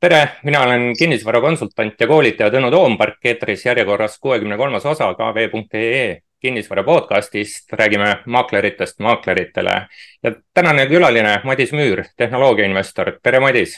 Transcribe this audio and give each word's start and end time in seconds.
tere, 0.00 0.28
mina 0.44 0.62
olen 0.62 0.96
kinnisvarakonsultant 0.98 2.00
ja 2.00 2.06
koolitaja 2.08 2.50
Tõnu 2.50 2.70
Toompark, 2.72 3.18
eetris 3.24 3.66
järjekorras 3.66 4.18
kuuekümne 4.18 4.56
kolmas 4.56 4.86
osa 4.86 5.12
kv.ee 5.14 6.20
kinnisvara 6.40 6.84
podcastist, 6.84 7.72
räägime 7.72 8.14
maakleritest 8.26 8.98
maakleritele. 8.98 9.74
ja 10.22 10.32
tänane 10.54 10.86
külaline 10.86 11.40
Madis 11.44 11.72
Müür, 11.72 12.04
tehnoloogiainvestor, 12.16 13.12
tere 13.22 13.40
Madis. 13.40 13.76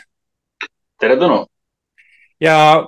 tere 1.00 1.16
Tõnu. 1.16 1.46
ja 2.40 2.86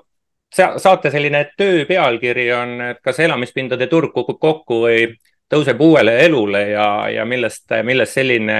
saate 0.76 1.10
selline 1.10 1.50
töö 1.56 1.84
pealkiri 1.86 2.52
on, 2.52 2.80
et 2.80 3.02
kas 3.02 3.18
elamispindade 3.20 3.86
turg 3.86 4.12
kukub 4.14 4.38
kokku 4.40 4.80
või 4.86 5.16
tõuseb 5.50 5.80
uuele 5.80 6.20
elule 6.24 6.68
ja, 6.70 7.08
ja 7.10 7.24
millest, 7.24 7.66
millest 7.82 8.12
selline 8.12 8.58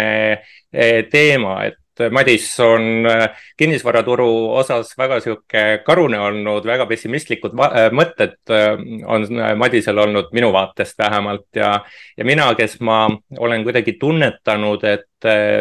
eh, 0.73 1.07
teema, 1.11 1.65
et 1.65 1.79
Madis 2.11 2.49
on 2.61 3.07
äh, 3.07 3.29
kinnisvaraturu 3.57 4.27
osas 4.59 4.91
väga 4.99 5.21
sihuke 5.23 5.63
karune 5.87 6.19
olnud, 6.19 6.67
väga 6.67 6.87
pessimistlikud 6.91 7.55
äh, 7.55 7.87
mõtted 7.95 8.35
äh, 8.51 8.73
on 9.07 9.27
Madisel 9.61 9.99
olnud 10.03 10.33
minu 10.35 10.51
vaatest 10.55 10.99
vähemalt 10.99 11.47
ja, 11.55 11.77
ja 12.17 12.27
mina, 12.27 12.49
kes 12.59 12.81
ma 12.85 13.07
olen 13.39 13.63
kuidagi 13.67 13.95
tunnetanud, 14.01 14.85
et 14.91 15.11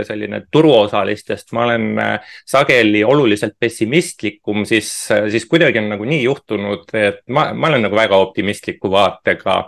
selline 0.03 0.41
turuosalistest, 0.51 1.53
ma 1.55 1.61
olen 1.63 1.85
sageli 2.49 2.99
oluliselt 3.07 3.53
pessimistlikum, 3.59 4.65
siis, 4.67 4.89
siis 5.31 5.45
kuidagi 5.47 5.79
on 5.79 5.87
nagu 5.93 6.03
nii 6.09 6.19
juhtunud, 6.25 6.89
et 6.99 7.21
ma, 7.31 7.45
ma 7.55 7.69
olen 7.69 7.85
nagu 7.87 7.95
väga 7.95 8.19
optimistliku 8.25 8.91
vaatega. 8.91 9.61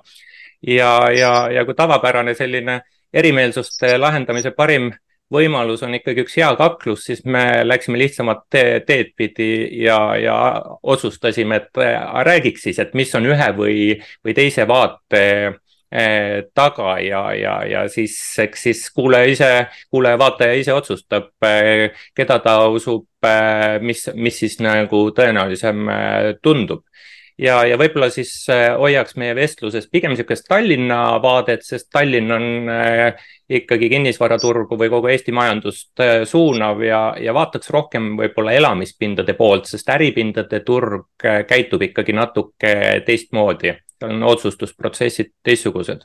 ja, 0.68 0.92
ja, 1.16 1.32
ja 1.52 1.64
kui 1.66 1.78
tavapärane 1.78 2.36
selline 2.36 2.82
erimeelsuste 3.14 3.96
lahendamise 3.98 4.52
parim 4.52 4.92
võimalus 5.36 5.84
on 5.86 5.98
ikkagi 5.98 6.24
üks 6.26 6.38
hea 6.40 6.50
kaklus, 6.60 7.06
siis 7.10 7.22
me 7.28 7.64
läksime 7.66 8.00
lihtsamat 8.00 8.46
te 8.52 8.64
teed 8.88 9.14
pidi 9.18 9.50
ja, 9.84 10.00
ja 10.20 10.38
otsustasime, 10.84 11.62
et 11.62 11.84
äh, 11.84 12.00
räägiks 12.28 12.66
siis, 12.68 12.80
et 12.82 12.96
mis 12.98 13.14
on 13.18 13.28
ühe 13.30 13.52
või, 13.58 13.78
või 14.26 14.36
teise 14.38 14.66
vaate 14.70 15.24
eh, 15.92 16.46
taga 16.56 16.98
ja, 17.04 17.26
ja, 17.38 17.58
ja 17.70 17.86
siis 17.92 18.18
eks 18.44 18.66
siis 18.70 18.86
kuulaja 18.96 19.32
ise, 19.32 19.52
kuulaja-vaataja 19.94 20.58
ise 20.62 20.74
otsustab 20.76 21.32
eh,, 21.46 21.92
keda 22.16 22.40
ta 22.44 22.58
usub 22.72 23.08
mis, 23.82 24.04
mis 24.14 24.36
siis 24.38 24.60
nagu 24.62 25.08
tõenäolisem 25.18 25.88
tundub 26.46 26.84
ja, 27.42 27.60
ja 27.68 27.78
võib-olla 27.80 28.10
siis 28.14 28.32
äh, 28.52 28.68
hoiaks 28.80 29.18
meie 29.20 29.36
vestluses 29.38 29.88
pigem 29.92 30.14
niisugust 30.14 30.48
Tallinna 30.50 31.18
vaadet, 31.24 31.66
sest 31.68 31.90
Tallinn 31.94 32.32
on 32.32 32.72
äh, 32.72 33.26
ikkagi 33.50 33.90
kinnisvaraturgu 33.92 34.78
või 34.80 34.92
kogu 34.94 35.12
Eesti 35.14 35.36
majandust 35.36 36.04
äh, 36.04 36.24
suunav 36.30 36.84
ja, 36.86 37.02
ja 37.22 37.36
vaataks 37.36 37.72
rohkem 37.76 38.14
võib-olla 38.20 38.56
elamispindade 38.58 39.36
poolt, 39.38 39.70
sest 39.70 39.90
äripindade 39.96 40.62
turg 40.66 41.28
käitub 41.50 41.84
ikkagi 41.90 42.16
natuke 42.16 42.76
teistmoodi 43.06 43.76
on 44.04 44.24
otsustusprotsessid 44.24 45.32
teistsugused. 45.44 46.02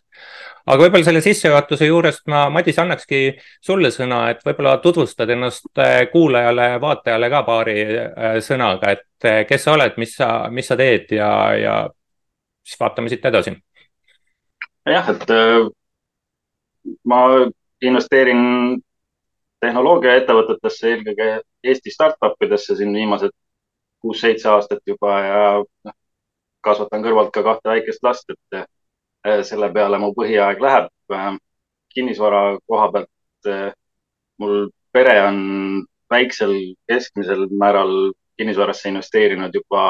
aga 0.67 0.83
võib-olla 0.83 1.05
selle 1.05 1.23
sissejuhatuse 1.25 1.87
juurest 1.89 2.27
ma, 2.31 2.45
Madis, 2.53 2.79
annakski 2.79 3.21
sulle 3.65 3.91
sõna, 3.95 4.23
et 4.31 4.45
võib-olla 4.47 4.77
tutvustad 4.83 5.31
ennast 5.31 5.79
äh, 5.79 6.05
kuulajale, 6.13 6.69
vaatajale 6.81 7.31
ka 7.31 7.43
paari 7.47 7.79
äh, 7.87 8.37
sõnaga, 8.45 8.95
et 8.97 9.29
äh, 9.29 9.41
kes 9.49 9.65
sa 9.67 9.75
oled, 9.75 9.97
mis 9.99 10.15
sa, 10.17 10.31
mis 10.51 10.69
sa 10.71 10.77
teed 10.81 11.17
ja, 11.17 11.31
ja 11.59 11.75
siis 12.65 12.81
vaatame 12.81 13.13
siit 13.13 13.25
edasi. 13.25 13.57
jah, 14.87 15.11
et 15.11 15.35
ma 17.05 17.21
investeerin 17.83 18.81
tehnoloogiaettevõtetesse, 19.61 20.95
eelkõige 20.95 21.31
Eesti 21.65 21.93
startup 21.93 22.41
idesse 22.43 22.77
siin 22.77 22.95
viimased 22.97 23.35
kuus-seitse 24.01 24.49
aastat 24.49 24.81
juba 24.89 25.17
ja 25.21 25.41
noh, 25.61 25.95
kasvatan 26.65 27.05
kõrvalt 27.05 27.33
ka 27.35 27.43
kahte 27.47 27.73
väikest 27.73 28.05
last, 28.05 28.31
et 28.31 28.61
äh, 28.61 29.43
selle 29.47 29.71
peale 29.73 29.99
mu 29.99 30.13
põhiaeg 30.17 30.63
läheb. 30.63 30.91
Äh, 31.13 31.35
kinnisvara 31.95 32.59
koha 32.71 32.91
pealt 32.95 33.51
äh, 33.51 33.73
mul 34.39 34.71
pere 34.93 35.17
on 35.27 35.41
väiksel 36.11 36.55
keskmisel 36.91 37.47
määral 37.51 38.13
kinnisvarasse 38.39 38.89
investeerinud 38.89 39.55
juba 39.55 39.83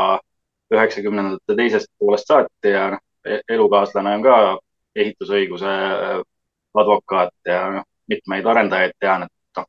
üheksakümnendate 0.74 1.56
teisest 1.56 1.90
poolest 1.98 2.28
saati 2.30 2.74
ja 2.74 2.98
e-, 3.26 3.40
elukaaslane 3.48 4.14
on 4.18 4.24
ka 4.24 4.36
ehitusõiguse 4.96 5.70
advokaat 6.80 7.34
ja 7.46 7.62
noh, 7.76 7.86
mitmeid 8.10 8.46
arendajaid 8.46 8.96
tean, 9.00 9.24
et 9.26 9.58
noh, 9.58 9.66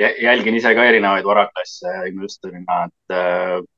jälgin 0.00 0.56
ise 0.58 0.74
ka 0.76 0.84
erinevaid 0.88 1.24
varaklasse 1.28 1.92
investorina, 2.08 2.84
et 2.88 3.68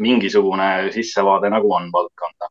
mingisugune 0.00 0.90
sissevaade 0.94 1.50
nagu 1.52 1.72
on 1.76 1.90
valdkonda 1.92 2.50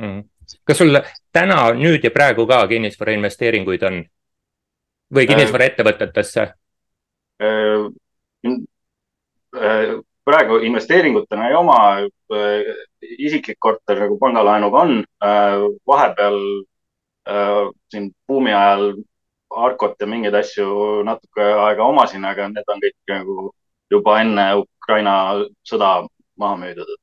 mm.. 0.00 0.22
kas 0.64 0.82
sul 0.82 1.00
täna, 1.32 1.60
nüüd 1.76 2.04
ja 2.04 2.12
praegu 2.14 2.46
ka 2.48 2.64
kinnisvara 2.70 3.16
investeeringuid 3.18 3.84
on? 3.88 4.00
Või 5.14 5.28
kinnisvaraettevõtetesse? 5.30 6.48
äh,? 7.42 8.56
Äh, 9.56 10.00
praegu 10.24 10.56
investeeringutena 10.56 11.48
ei 11.48 11.54
oma, 11.54 11.78
äh, 12.34 12.70
isiklik 13.18 13.56
korter 13.58 14.00
nagu 14.00 14.18
pangalaenuga 14.18 14.78
on, 14.78 15.04
äh, 15.24 15.66
vahepeal 15.86 16.40
siin 17.90 18.12
buumi 18.28 18.52
ajal 18.54 18.92
Arkot 19.50 19.96
ja 20.00 20.06
mingeid 20.06 20.34
asju 20.34 21.02
natuke 21.02 21.42
aega 21.42 21.82
omasin, 21.82 22.24
aga 22.24 22.46
need 22.48 22.68
on 22.70 22.82
kõik 22.82 23.10
nagu 23.10 23.36
juba 23.90 24.20
enne 24.20 24.44
Ukraina 24.60 25.14
sõda 25.66 25.88
maha 26.40 26.56
müüdud. 26.60 26.94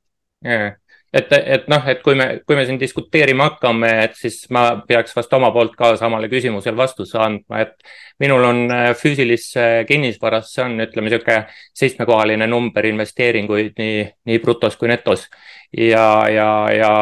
Yeah.. 0.43 0.73
et, 1.13 1.29
et 1.31 1.67
noh, 1.71 1.83
et 1.87 2.01
kui 2.03 2.17
me, 2.19 2.25
kui 2.47 2.57
me 2.57 2.65
siin 2.67 2.79
diskuteerima 2.81 3.45
hakkame, 3.51 3.89
et 4.07 4.15
siis 4.17 4.41
ma 4.51 4.63
peaks 4.87 5.13
vast 5.15 5.33
oma 5.37 5.51
poolt 5.55 5.75
ka 5.79 5.93
samale 5.99 6.27
küsimusele 6.31 6.75
vastuse 6.77 7.19
andma, 7.21 7.61
et 7.63 7.75
minul 8.23 8.43
on 8.49 8.63
äh, 8.73 8.89
füüsilisse 8.97 9.85
kinnisvarasse 9.89 10.65
on, 10.65 10.79
ütleme 10.83 11.07
niisugune 11.07 11.43
seitsmekohaline 11.79 12.47
number 12.49 12.89
investeeringuid 12.89 13.77
nii, 13.79 14.07
nii 14.29 14.41
brutos 14.43 14.75
kui 14.79 14.89
netos. 14.91 15.27
Ja, 15.77 16.25
ja, 16.29 16.49
ja 16.73 16.93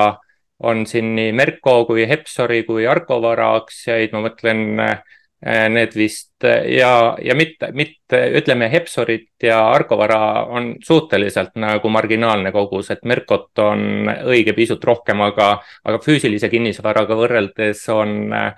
on 0.61 0.85
siin 0.85 1.15
nii 1.15 1.31
Merko 1.33 1.79
kui 1.89 2.05
Hepsori 2.07 2.61
kui 2.67 2.85
Arkovara 2.87 3.55
aktsiaid, 3.57 4.13
ma 4.13 4.27
mõtlen 4.27 4.67
Äh, 4.85 5.01
need 5.41 5.96
vist 5.97 6.46
ja, 6.69 7.18
ja 7.22 7.35
mitte, 7.35 7.72
mitte 7.74 8.19
ütleme, 8.38 8.68
Hepsorit 8.69 9.41
ja 9.44 9.57
Argovara 9.72 10.46
on 10.46 10.75
suhteliselt 10.85 11.56
nagu 11.57 11.90
marginaalne 11.90 12.52
kogus, 12.53 12.91
et 12.94 13.02
Merkot 13.09 13.59
on 13.63 14.12
õige 14.29 14.53
pisut 14.57 14.84
rohkem, 14.85 15.22
aga, 15.25 15.56
aga 15.84 16.02
füüsilise 16.03 16.50
kinnisvaraga 16.52 17.18
võrreldes 17.18 17.81
on 17.94 18.35
äh, 18.38 18.53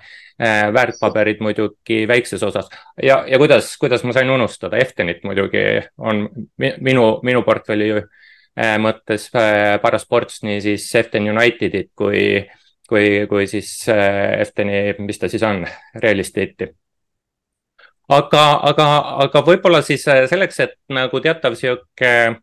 väärtpaberid 0.74 1.40
muidugi 1.44 2.02
väikses 2.08 2.42
osas. 2.42 2.68
ja, 3.02 3.22
ja 3.28 3.38
kuidas, 3.38 3.76
kuidas 3.80 4.04
ma 4.04 4.12
sain 4.12 4.30
unustada, 4.30 4.76
Eftenit 4.76 5.24
muidugi 5.24 5.64
on 5.98 6.26
minu, 6.58 7.06
minu 7.22 7.42
portfelli 7.46 7.94
äh, 7.96 8.76
mõttes 8.76 9.30
äh, 9.32 9.78
parasports, 9.80 10.42
nii 10.44 10.60
siis 10.60 10.90
Eften 11.00 11.30
Unitedit 11.32 11.94
kui 11.96 12.44
kui, 12.88 13.26
kui 13.30 13.46
siis 13.50 13.76
Efteni, 13.88 14.94
mis 14.98 15.20
ta 15.20 15.30
siis 15.32 15.42
on, 15.46 15.64
real 16.02 16.20
estate'i 16.24 16.72
aga, 18.12 18.42
aga, 18.70 18.88
aga 19.24 19.44
võib-olla 19.46 19.80
siis 19.82 20.04
selleks, 20.04 20.60
et 20.60 20.74
nagu 20.92 21.20
teatav 21.24 21.56
sihuke 21.56 22.14
Äh, 22.14 22.40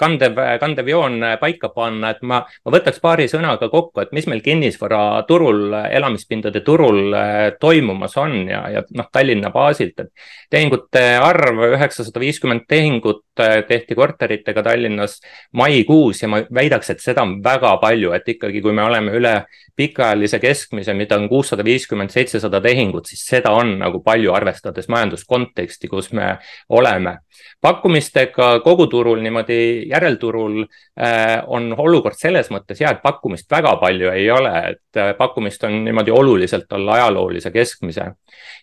kandev, 0.00 0.38
kandev 0.60 0.88
joon 0.88 1.20
paika 1.40 1.68
panna, 1.74 2.14
et 2.14 2.22
ma, 2.24 2.40
ma 2.64 2.72
võtaks 2.72 3.02
paari 3.02 3.26
sõnaga 3.28 3.68
kokku, 3.68 4.00
et 4.00 4.14
mis 4.16 4.24
meil 4.30 4.40
kinnisvaraturul, 4.44 5.74
elamispindade 5.90 6.62
turul 6.64 7.12
äh, 7.12 7.38
toimumas 7.60 8.16
on 8.20 8.48
ja, 8.48 8.62
ja 8.72 8.82
noh, 8.96 9.10
Tallinna 9.12 9.50
baasilt, 9.52 10.00
et 10.00 10.10
tehingute 10.50 11.02
arv 11.20 11.60
üheksasada 11.68 12.22
viiskümmend 12.22 12.64
tehingut 12.70 13.24
äh, 13.40 13.60
tehti 13.68 13.98
korteritega 13.98 14.64
Tallinnas 14.64 15.18
maikuus 15.52 16.22
ja 16.22 16.30
ma 16.32 16.40
väidaks, 16.48 16.94
et 16.94 17.04
seda 17.04 17.26
on 17.26 17.38
väga 17.44 17.76
palju, 17.82 18.14
et 18.16 18.28
ikkagi, 18.36 18.62
kui 18.64 18.72
me 18.72 18.86
oleme 18.88 19.12
üle 19.20 19.34
pikaajalise 19.80 20.40
keskmise, 20.40 20.94
mida 20.94 21.16
on 21.16 21.28
kuussada 21.28 21.64
viiskümmend, 21.64 22.12
seitsesada 22.12 22.60
tehingut, 22.60 23.08
siis 23.08 23.22
seda 23.26 23.52
on 23.56 23.78
nagu 23.80 24.02
palju, 24.04 24.32
arvestades 24.36 24.88
majanduskonteksti, 24.92 25.88
kus 25.88 26.12
me 26.12 26.34
oleme. 26.68 27.18
pakkumistega 27.60 28.60
koguturul 28.64 29.09
turul, 29.10 29.22
niimoodi 29.22 29.88
järelturul 29.90 30.60
äh, 30.62 31.42
on 31.46 31.74
olukord 31.76 32.16
selles 32.18 32.50
mõttes 32.50 32.80
hea, 32.80 32.90
et 32.90 33.02
pakkumist 33.02 33.50
väga 33.50 33.74
palju 33.80 34.10
ei 34.12 34.30
ole, 34.30 34.52
et 34.70 34.96
äh, 34.98 35.12
pakkumist 35.18 35.64
on 35.64 35.84
niimoodi 35.84 36.10
oluliselt 36.10 36.72
alla 36.72 36.92
ajaloolise 36.98 37.50
keskmise. 37.50 38.04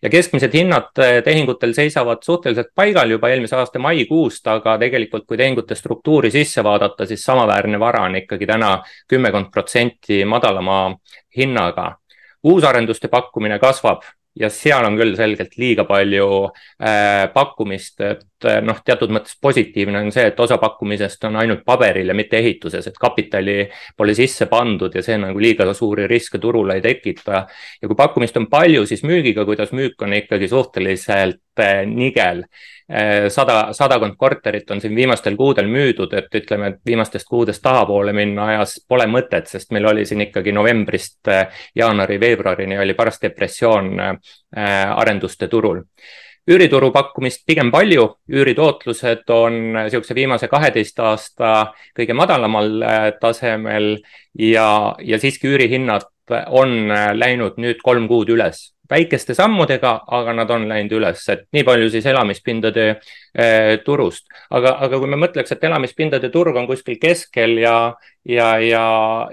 ja 0.02 0.10
keskmised 0.10 0.54
hinnad 0.54 0.98
äh, 1.00 1.22
tehingutel 1.24 1.74
seisavad 1.74 2.24
suhteliselt 2.24 2.74
paigal 2.76 3.10
juba 3.12 3.30
eelmise 3.30 3.56
aasta 3.56 3.80
maikuust, 3.80 4.48
aga 4.48 4.78
tegelikult, 4.78 5.26
kui 5.28 5.38
tehingute 5.38 5.76
struktuuri 5.76 6.32
sisse 6.32 6.64
vaadata, 6.64 7.06
siis 7.06 7.24
samaväärne 7.26 7.80
vara 7.80 8.06
on 8.08 8.16
ikkagi 8.16 8.48
täna 8.48 8.82
kümmekond 9.08 9.52
protsenti 9.52 10.24
madalama 10.26 10.96
hinnaga 11.38 11.96
uusarenduste 12.44 13.08
pakkumine 13.08 13.60
kasvab 13.60 14.06
ja 14.40 14.50
seal 14.54 14.86
on 14.86 14.98
küll 15.00 15.16
selgelt 15.18 15.58
liiga 15.58 15.86
palju 15.88 16.28
äh, 16.46 17.28
pakkumist, 17.34 18.02
noh, 18.46 18.80
teatud 18.86 19.12
mõttes 19.14 19.38
positiivne 19.42 20.00
on 20.04 20.12
see, 20.14 20.28
et 20.30 20.40
osa 20.40 20.58
pakkumisest 20.62 21.24
on 21.30 21.40
ainult 21.42 21.64
paberil 21.66 22.12
ja 22.12 22.16
mitte 22.18 22.38
ehituses, 22.38 22.86
et 22.88 22.98
kapitali 23.00 23.64
pole 23.98 24.14
sisse 24.18 24.46
pandud 24.52 24.94
ja 24.94 25.04
see 25.04 25.18
nagu 25.22 25.40
liiga 25.42 25.66
suuri 25.74 26.08
riske 26.08 26.40
turule 26.40 26.78
ei 26.78 26.82
tekita. 26.82 27.46
ja 27.82 27.88
kui 27.88 27.96
pakkumist 27.96 28.38
on 28.38 28.48
palju, 28.50 28.86
siis 28.86 29.04
müügiga, 29.04 29.46
kuidas 29.46 29.72
müük 29.72 30.02
on 30.02 30.14
ikkagi 30.14 30.48
suhteliselt 30.48 31.40
eh, 31.60 31.82
nigel 31.86 32.44
eh, 32.90 33.30
sada, 33.34 33.74
sadakond 33.74 34.16
korterit 34.18 34.70
on 34.72 34.82
siin 34.82 34.96
viimastel 34.96 35.36
kuudel 35.36 35.68
müüdud, 35.72 36.14
et 36.14 36.40
ütleme, 36.42 36.68
et 36.68 36.80
viimastest 36.86 37.28
kuudest 37.28 37.64
tahapoole 37.66 38.14
minna 38.14 38.52
ajas 38.54 38.78
pole 38.88 39.10
mõtet, 39.10 39.50
sest 39.50 39.72
meil 39.72 39.90
oli 39.90 40.06
siin 40.06 40.22
ikkagi 40.28 40.54
novembrist 40.54 41.34
eh, 41.34 41.66
jaanuari-veebruarini 41.76 42.78
oli 42.78 42.94
paras 42.94 43.22
depressioon 43.22 43.98
arenduste 44.58 45.48
turul 45.48 45.82
üürituru 46.48 46.92
pakkumist 46.96 47.46
pigem 47.48 47.72
palju, 47.72 48.08
üüritootlused 48.32 49.28
on 49.34 49.58
niisuguse 49.76 50.16
viimase 50.16 50.48
kaheteist 50.52 51.00
aasta 51.04 51.74
kõige 51.98 52.16
madalamal 52.16 52.72
äh, 52.84 53.10
tasemel 53.22 53.98
ja, 54.34 54.70
ja 55.04 55.20
siiski 55.20 55.52
üürihinnad 55.52 56.08
on 56.48 56.92
äh, 56.92 57.12
läinud 57.16 57.60
nüüd 57.62 57.84
kolm 57.84 58.08
kuud 58.08 58.32
üles 58.32 58.72
väikeste 58.90 59.36
sammudega, 59.38 59.94
aga 60.18 60.34
nad 60.36 60.52
on 60.54 60.68
läinud 60.70 60.98
üles, 61.00 61.24
et 61.34 61.48
nii 61.54 61.64
palju 61.68 61.90
siis 61.94 62.06
elamispindade 62.10 62.86
eh, 62.90 63.78
turust. 63.86 64.28
aga, 64.50 64.78
aga 64.86 65.00
kui 65.00 65.10
me 65.12 65.20
mõtleks, 65.20 65.52
et 65.52 65.64
elamispindade 65.68 66.30
turg 66.34 66.56
on 66.56 66.68
kuskil 66.70 67.00
keskel 67.02 67.58
ja, 67.62 67.78
ja, 68.28 68.48
ja, 68.60 68.86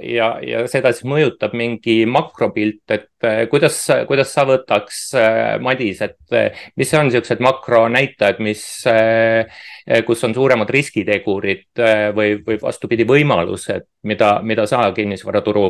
ja, 0.03 0.29
ja 0.43 0.65
seda 0.71 0.93
siis 0.95 1.07
mõjutab 1.09 1.55
mingi 1.59 2.03
makropilt, 2.07 2.83
et 2.95 3.27
eh, 3.27 3.45
kuidas, 3.51 3.79
kuidas 4.09 4.35
sa 4.35 4.47
võtaks 4.49 5.01
eh,, 5.19 5.55
Madis, 5.63 6.03
et 6.07 6.37
eh, 6.37 6.67
mis 6.81 6.95
on 6.95 7.09
niisugused 7.09 7.43
makronäitajad, 7.45 8.43
mis 8.45 8.65
eh,, 8.91 9.63
kus 10.07 10.25
on 10.25 10.35
suuremad 10.35 10.71
riskitegurid 10.71 11.83
eh, 11.83 12.11
või, 12.17 12.39
või 12.47 12.61
vastupidi, 12.63 13.07
võimalused, 13.09 13.89
mida, 14.09 14.37
mida 14.43 14.69
sa 14.71 14.87
kinnisvaraturu 14.97 15.67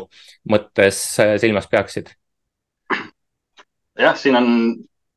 mõttes 0.53 1.01
eh, 1.23 1.37
silmas 1.43 1.69
peaksid? 1.71 2.13
Jah, 3.99 4.17
siin 4.17 4.37
on 4.37 4.49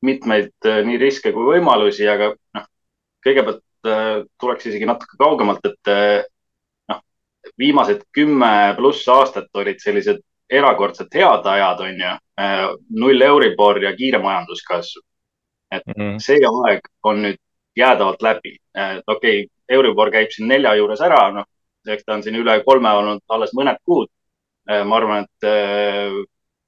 mitmeid 0.02 0.54
äh, 0.66 0.82
nii 0.86 1.00
riske 1.02 1.34
kui 1.34 1.46
võimalusi, 1.56 2.06
aga 2.10 2.32
noh, 2.58 2.68
kõigepealt 3.26 3.90
äh, 3.90 4.22
tuleks 4.40 4.70
isegi 4.70 4.88
natuke 4.90 5.18
kaugemalt, 5.20 5.66
et 5.66 5.92
äh, 5.92 6.22
noh, 6.92 7.02
viimased 7.58 8.06
kümme 8.16 8.52
pluss 8.78 9.08
aastat 9.10 9.50
olid 9.58 9.82
sellised 9.84 10.22
erakordselt 10.50 11.14
head 11.18 11.48
ajad, 11.52 11.84
on 11.84 12.00
ju, 12.00 12.14
null 13.02 13.24
Euribor 13.26 13.82
ja 13.84 13.92
kiire 13.98 14.22
majanduskasv. 14.24 15.02
et 15.72 15.84
mm 15.86 15.94
-hmm. 15.94 16.20
see 16.20 16.40
aeg 16.48 16.86
on 17.04 17.22
nüüd 17.22 17.38
jäädavalt 17.76 18.22
läbi. 18.22 18.58
okei 19.08 19.44
okay,, 19.44 19.48
Euribor 19.70 20.12
käib 20.12 20.32
siin 20.32 20.48
nelja 20.48 20.76
juures 20.76 21.02
ära, 21.02 21.32
noh, 21.32 21.44
eks 21.88 22.04
ta 22.06 22.14
on 22.14 22.24
siin 22.24 22.36
üle 22.36 22.64
kolme 22.64 22.90
olnud 22.90 23.22
alles 23.28 23.52
mõned 23.54 23.78
kuud. 23.84 24.08
ma 24.86 24.96
arvan, 24.96 25.24
et 25.24 25.50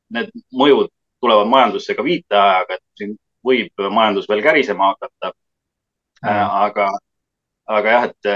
need 0.09 0.31
mõjud 0.51 0.89
tulevad 1.21 1.49
majandusse 1.51 1.95
ka 1.95 2.03
viiteajaga, 2.03 2.77
et 2.77 2.99
siin 2.99 3.15
võib 3.45 3.89
majandus 3.91 4.27
veel 4.29 4.43
kärisema 4.43 4.93
hakata 4.93 5.31
mm.. 5.31 6.53
aga, 6.65 6.89
aga 7.77 7.95
jah, 7.95 8.07
et 8.09 8.31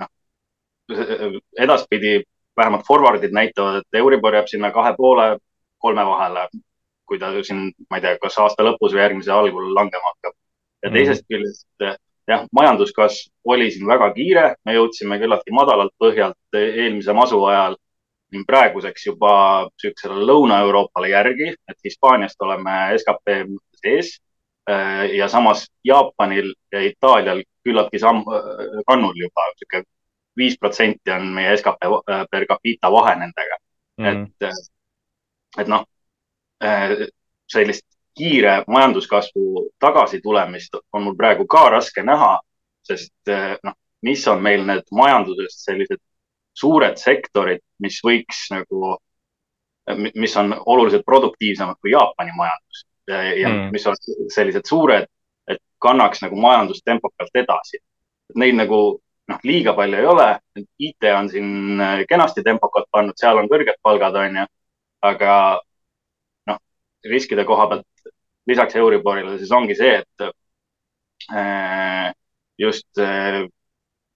noh, 0.00 0.12
edaspidi 1.66 2.20
vähemalt 2.56 2.86
forward'id 2.88 3.34
näitavad, 3.36 3.82
et 3.82 4.00
Euribor 4.00 4.34
jääb 4.34 4.48
sinna 4.48 4.70
kahe 4.72 4.94
poole, 4.96 5.36
kolme 5.82 6.04
vahele, 6.06 6.46
kui 7.06 7.18
ta 7.20 7.32
siin, 7.44 7.70
ma 7.90 7.98
ei 7.98 8.04
tea, 8.04 8.18
kas 8.22 8.38
aasta 8.40 8.64
lõpus 8.64 8.94
või 8.94 9.02
järgmise 9.02 9.32
algul 9.32 9.74
langema 9.74 10.12
hakkab. 10.14 10.36
ja 10.84 10.92
teisest 10.92 11.24
mm. 11.24 11.34
küljest 11.34 12.00
jah, 12.28 12.46
majanduskasv 12.52 13.52
oli 13.52 13.70
siin 13.70 13.88
väga 13.88 14.10
kiire, 14.14 14.46
me 14.64 14.76
jõudsime 14.76 15.18
küllaltki 15.20 15.54
madalalt 15.54 15.94
põhjalt 16.02 16.58
eelmise 16.60 17.14
masu 17.16 17.42
ajal 17.50 17.76
praeguseks 18.46 19.06
juba 19.06 19.32
niisugusele 19.66 20.26
Lõuna-Euroopale 20.28 21.10
järgi, 21.10 21.50
et 21.68 21.76
Hispaaniast 21.84 22.40
oleme 22.42 22.76
skp 23.00 23.36
mõttes 23.48 23.90
ees 23.92 24.12
äh, 24.70 25.04
ja 25.16 25.28
samas 25.28 25.66
Jaapanil 25.84 26.52
ja 26.72 26.82
Itaalial 26.84 27.42
küllaltki 27.64 28.00
samm, 28.02 28.24
äh, 28.28 28.80
kannul 28.88 29.14
juba 29.16 29.48
niisugune 29.52 29.88
viis 30.36 30.58
protsenti 30.60 31.10
on 31.10 31.30
meie 31.34 31.56
skp 31.56 31.88
äh, 31.88 32.24
per 32.30 32.46
capita 32.46 32.92
vahe 32.92 33.14
nendega. 33.20 33.60
Mm.. 33.96 34.26
et, 34.44 34.56
et 35.56 35.68
noh, 35.72 35.86
sellist 37.48 37.86
kiire 38.16 38.58
majanduskasvu 38.68 39.70
tagasitulemist 39.80 40.76
on 40.92 41.06
mul 41.06 41.16
praegu 41.16 41.46
ka 41.48 41.62
raske 41.72 42.04
näha, 42.04 42.34
sest 42.84 43.32
noh, 43.64 43.76
mis 44.04 44.26
on 44.28 44.42
meil 44.44 44.66
need 44.68 44.84
majandusest 44.92 45.64
sellised 45.64 46.02
suured 46.56 46.98
sektorid, 47.00 47.62
mis 47.84 47.98
võiks 48.04 48.46
nagu, 48.52 48.96
mis 50.14 50.36
on 50.40 50.54
oluliselt 50.66 51.04
produktiivsemad 51.06 51.78
kui 51.80 51.92
Jaapani 51.92 52.32
majandus 52.36 52.86
ja, 53.08 53.22
ja 53.22 53.48
mm. 53.48 53.72
mis 53.74 53.86
on 53.86 53.98
sellised 54.34 54.66
suured, 54.68 55.06
et 55.48 55.60
kannaks 55.82 56.22
nagu 56.24 56.38
majandust 56.40 56.84
tempokalt 56.84 57.42
edasi. 57.42 57.80
Neid 58.40 58.56
nagu 58.58 58.80
noh, 59.30 59.42
liiga 59.46 59.74
palju 59.76 60.00
ei 60.00 60.08
ole. 60.10 60.28
IT 60.88 61.08
on 61.14 61.30
siin 61.30 61.82
kenasti 62.08 62.44
tempokalt 62.46 62.88
pannud, 62.94 63.18
seal 63.20 63.38
on 63.38 63.50
kõrged 63.50 63.78
palgad, 63.82 64.18
on 64.22 64.40
ju. 64.42 64.46
aga 65.06 65.32
noh, 66.50 66.58
riskide 67.06 67.44
koha 67.46 67.68
pealt 67.70 68.10
lisaks 68.46 68.76
Euriborile 68.78 69.36
siis 69.38 69.52
ongi 69.54 69.76
see, 69.78 70.00
et 70.00 70.24
äh, 71.34 72.12
just 72.58 73.02
äh, 73.02 73.44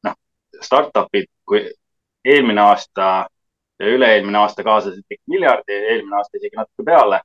noh, 0.06 0.16
startup'id, 0.62 1.28
kui 1.44 1.66
eelmine 2.24 2.60
aasta 2.60 3.10
ja 3.80 3.92
üle-eelmine 3.94 4.38
aasta 4.38 4.64
kaasasid 4.64 5.04
kõik 5.08 5.20
miljardi, 5.30 5.76
eelmine 5.92 6.18
aasta 6.18 6.36
isegi 6.36 6.56
natuke 6.56 6.84
peale. 6.84 7.20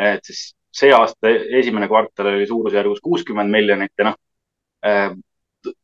et 0.00 0.24
siis 0.24 0.54
see 0.72 0.92
aasta 0.94 1.28
esimene 1.60 1.88
kvartal 1.90 2.30
oli 2.32 2.46
suurusjärgus 2.46 3.00
kuuskümmend 3.04 3.50
miljonit 3.50 3.92
ja 3.98 4.06
noh, 4.10 4.16
eh, 4.86 5.10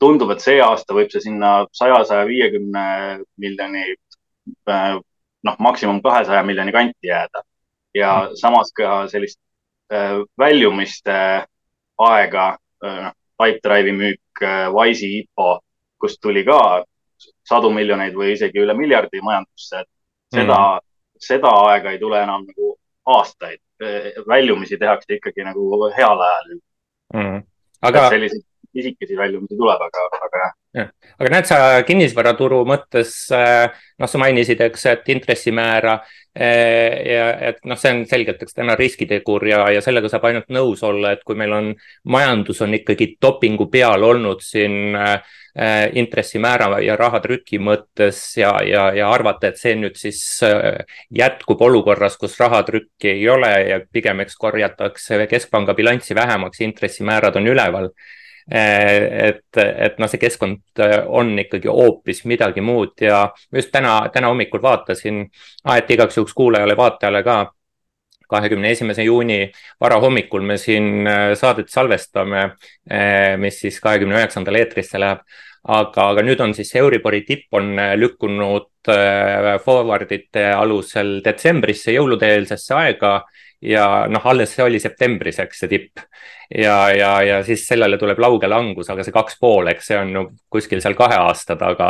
tundub, 0.00 0.30
et 0.32 0.40
see 0.44 0.60
aasta 0.62 0.94
võib 0.96 1.10
see 1.12 1.24
sinna 1.26 1.50
saja, 1.74 1.98
saja 2.08 2.26
viiekümne 2.28 2.84
miljoni, 3.42 3.84
eh, 4.70 4.94
noh, 5.48 5.58
maksimum 5.58 6.00
kahesaja 6.02 6.42
miljoni 6.46 6.72
kanti 6.72 7.12
jääda. 7.12 7.42
ja 7.94 8.12
mm. 8.28 8.36
samas 8.36 8.72
ka 8.76 9.06
sellist 9.08 9.40
eh, 9.90 10.22
väljumiste 10.38 11.46
aega, 11.98 12.48
noh, 12.82 13.12
Pipedrive'i 13.36 13.92
müük, 13.92 14.40
Wise'i 14.72 15.18
IPO, 15.20 15.58
kust 16.00 16.18
tuli 16.24 16.40
ka 16.44 16.84
sadu 17.46 17.70
miljoneid 17.74 18.16
või 18.18 18.34
isegi 18.34 18.62
üle 18.62 18.74
miljardi 18.74 19.22
majandusse, 19.22 19.84
et 19.84 20.40
seda 20.40 20.58
mm., 20.58 20.84
seda 21.26 21.52
aega 21.70 21.94
ei 21.94 21.98
tule 21.98 22.18
enam 22.22 22.42
nagu 22.44 22.74
aastaid. 23.06 23.60
väljumisi 24.28 24.78
tehakse 24.80 25.18
ikkagi 25.18 25.44
nagu 25.44 25.90
heal 25.96 26.20
ajal 26.26 26.52
mm.. 27.12 27.42
aga. 27.84 28.08
selliseid 28.08 28.44
pisikesi 28.76 29.18
väljumisi 29.18 29.58
tuleb, 29.58 29.82
aga, 29.88 30.06
aga 30.28 30.44
jah. 30.44 30.54
Aga 31.16 31.32
näed 31.32 31.48
sa 31.48 31.58
kinnisvaraturu 31.88 32.60
mõttes, 32.68 33.14
äh, 33.32 33.70
noh, 33.96 34.10
sa 34.10 34.20
mainisid, 34.20 34.60
eks, 34.66 34.82
et 34.90 35.06
intressimäära 35.14 35.94
äh, 36.36 36.92
ja 37.08 37.30
et 37.48 37.62
noh, 37.64 37.78
see 37.80 37.94
on 37.94 38.02
selgelt, 38.10 38.42
eks 38.44 38.58
täna 38.58 38.76
riskitegur 38.76 39.46
ja, 39.48 39.62
ja 39.72 39.80
sellega 39.84 40.10
saab 40.12 40.26
ainult 40.28 40.52
nõus 40.52 40.84
olla, 40.84 41.14
et 41.16 41.24
kui 41.24 41.38
meil 41.38 41.54
on, 41.56 41.70
majandus 42.12 42.60
on 42.66 42.76
ikkagi 42.76 43.14
dopingu 43.22 43.70
peal 43.72 44.04
olnud 44.04 44.44
siin 44.44 44.98
äh, 45.00 45.88
intressimäära 45.96 46.82
ja 46.84 46.98
rahatrüki 47.00 47.56
mõttes 47.62 48.20
ja, 48.36 48.52
ja, 48.68 48.90
ja 48.92 49.08
arvata, 49.12 49.48
et 49.48 49.60
see 49.60 49.72
nüüd 49.80 49.96
siis 49.96 50.20
äh, 50.44 50.82
jätkub 51.08 51.64
olukorras, 51.64 52.18
kus 52.20 52.36
rahatrükki 52.42 53.14
ei 53.14 53.24
ole 53.32 53.54
ja 53.70 53.80
pigem 53.92 54.20
eks 54.26 54.36
korjatakse 54.36 55.24
keskpanga 55.30 55.74
bilanssi 55.78 56.14
vähemaks, 56.14 56.60
intressimäärad 56.68 57.40
on 57.40 57.48
üleval 57.54 57.90
et, 58.50 59.58
et 59.58 59.98
noh, 59.98 60.08
see 60.10 60.20
keskkond 60.22 60.82
eh, 60.82 61.00
on 61.06 61.32
ikkagi 61.42 61.70
hoopis 61.70 62.22
midagi 62.30 62.62
muud 62.62 62.94
ja 63.02 63.24
just 63.54 63.72
täna, 63.74 63.98
täna 64.14 64.30
hommikul 64.30 64.62
vaatasin, 64.62 65.24
et 65.74 65.90
igaks 65.90 66.18
juhuks 66.18 66.34
kuulajale-vaatajale 66.38 67.22
ka 67.26 67.40
kahekümne 68.30 68.70
esimese 68.74 69.04
juuni 69.06 69.50
varahommikul 69.80 70.46
me 70.46 70.58
siin 70.62 71.06
eh, 71.06 71.32
saadet 71.38 71.70
salvestame, 71.70 72.52
mis 73.42 73.60
siis 73.60 73.80
kahekümne 73.82 74.18
üheksandal 74.20 74.62
eetrisse 74.62 75.00
läheb. 75.02 75.26
aga, 75.66 76.02
aga 76.12 76.22
nüüd 76.22 76.38
on 76.40 76.52
siis 76.54 76.68
Euribori 76.78 77.24
tipp 77.26 77.54
on 77.58 77.72
lükkunud 77.98 78.86
forward'ite 79.64 80.44
alusel 80.54 81.16
detsembrisse, 81.24 81.90
jõulude-eelsesse 81.96 82.74
aega 82.74 83.16
ja 83.62 84.06
noh, 84.10 84.26
alles 84.26 84.52
see 84.54 84.64
oli 84.64 84.80
septembris, 84.82 85.38
eks 85.42 85.62
see 85.62 85.70
tipp. 85.70 86.02
ja, 86.50 86.90
ja, 86.94 87.12
ja 87.22 87.38
siis 87.44 87.66
sellele 87.66 87.98
tuleb 87.98 88.20
lauge 88.22 88.48
langus, 88.48 88.90
aga 88.90 89.04
see 89.04 89.14
kaks 89.14 89.38
pool, 89.40 89.70
eks 89.72 89.90
see 89.90 89.98
on 89.98 90.12
no, 90.14 90.26
kuskil 90.50 90.82
seal 90.82 90.94
kahe 90.98 91.16
aasta 91.28 91.56
taga. 91.60 91.88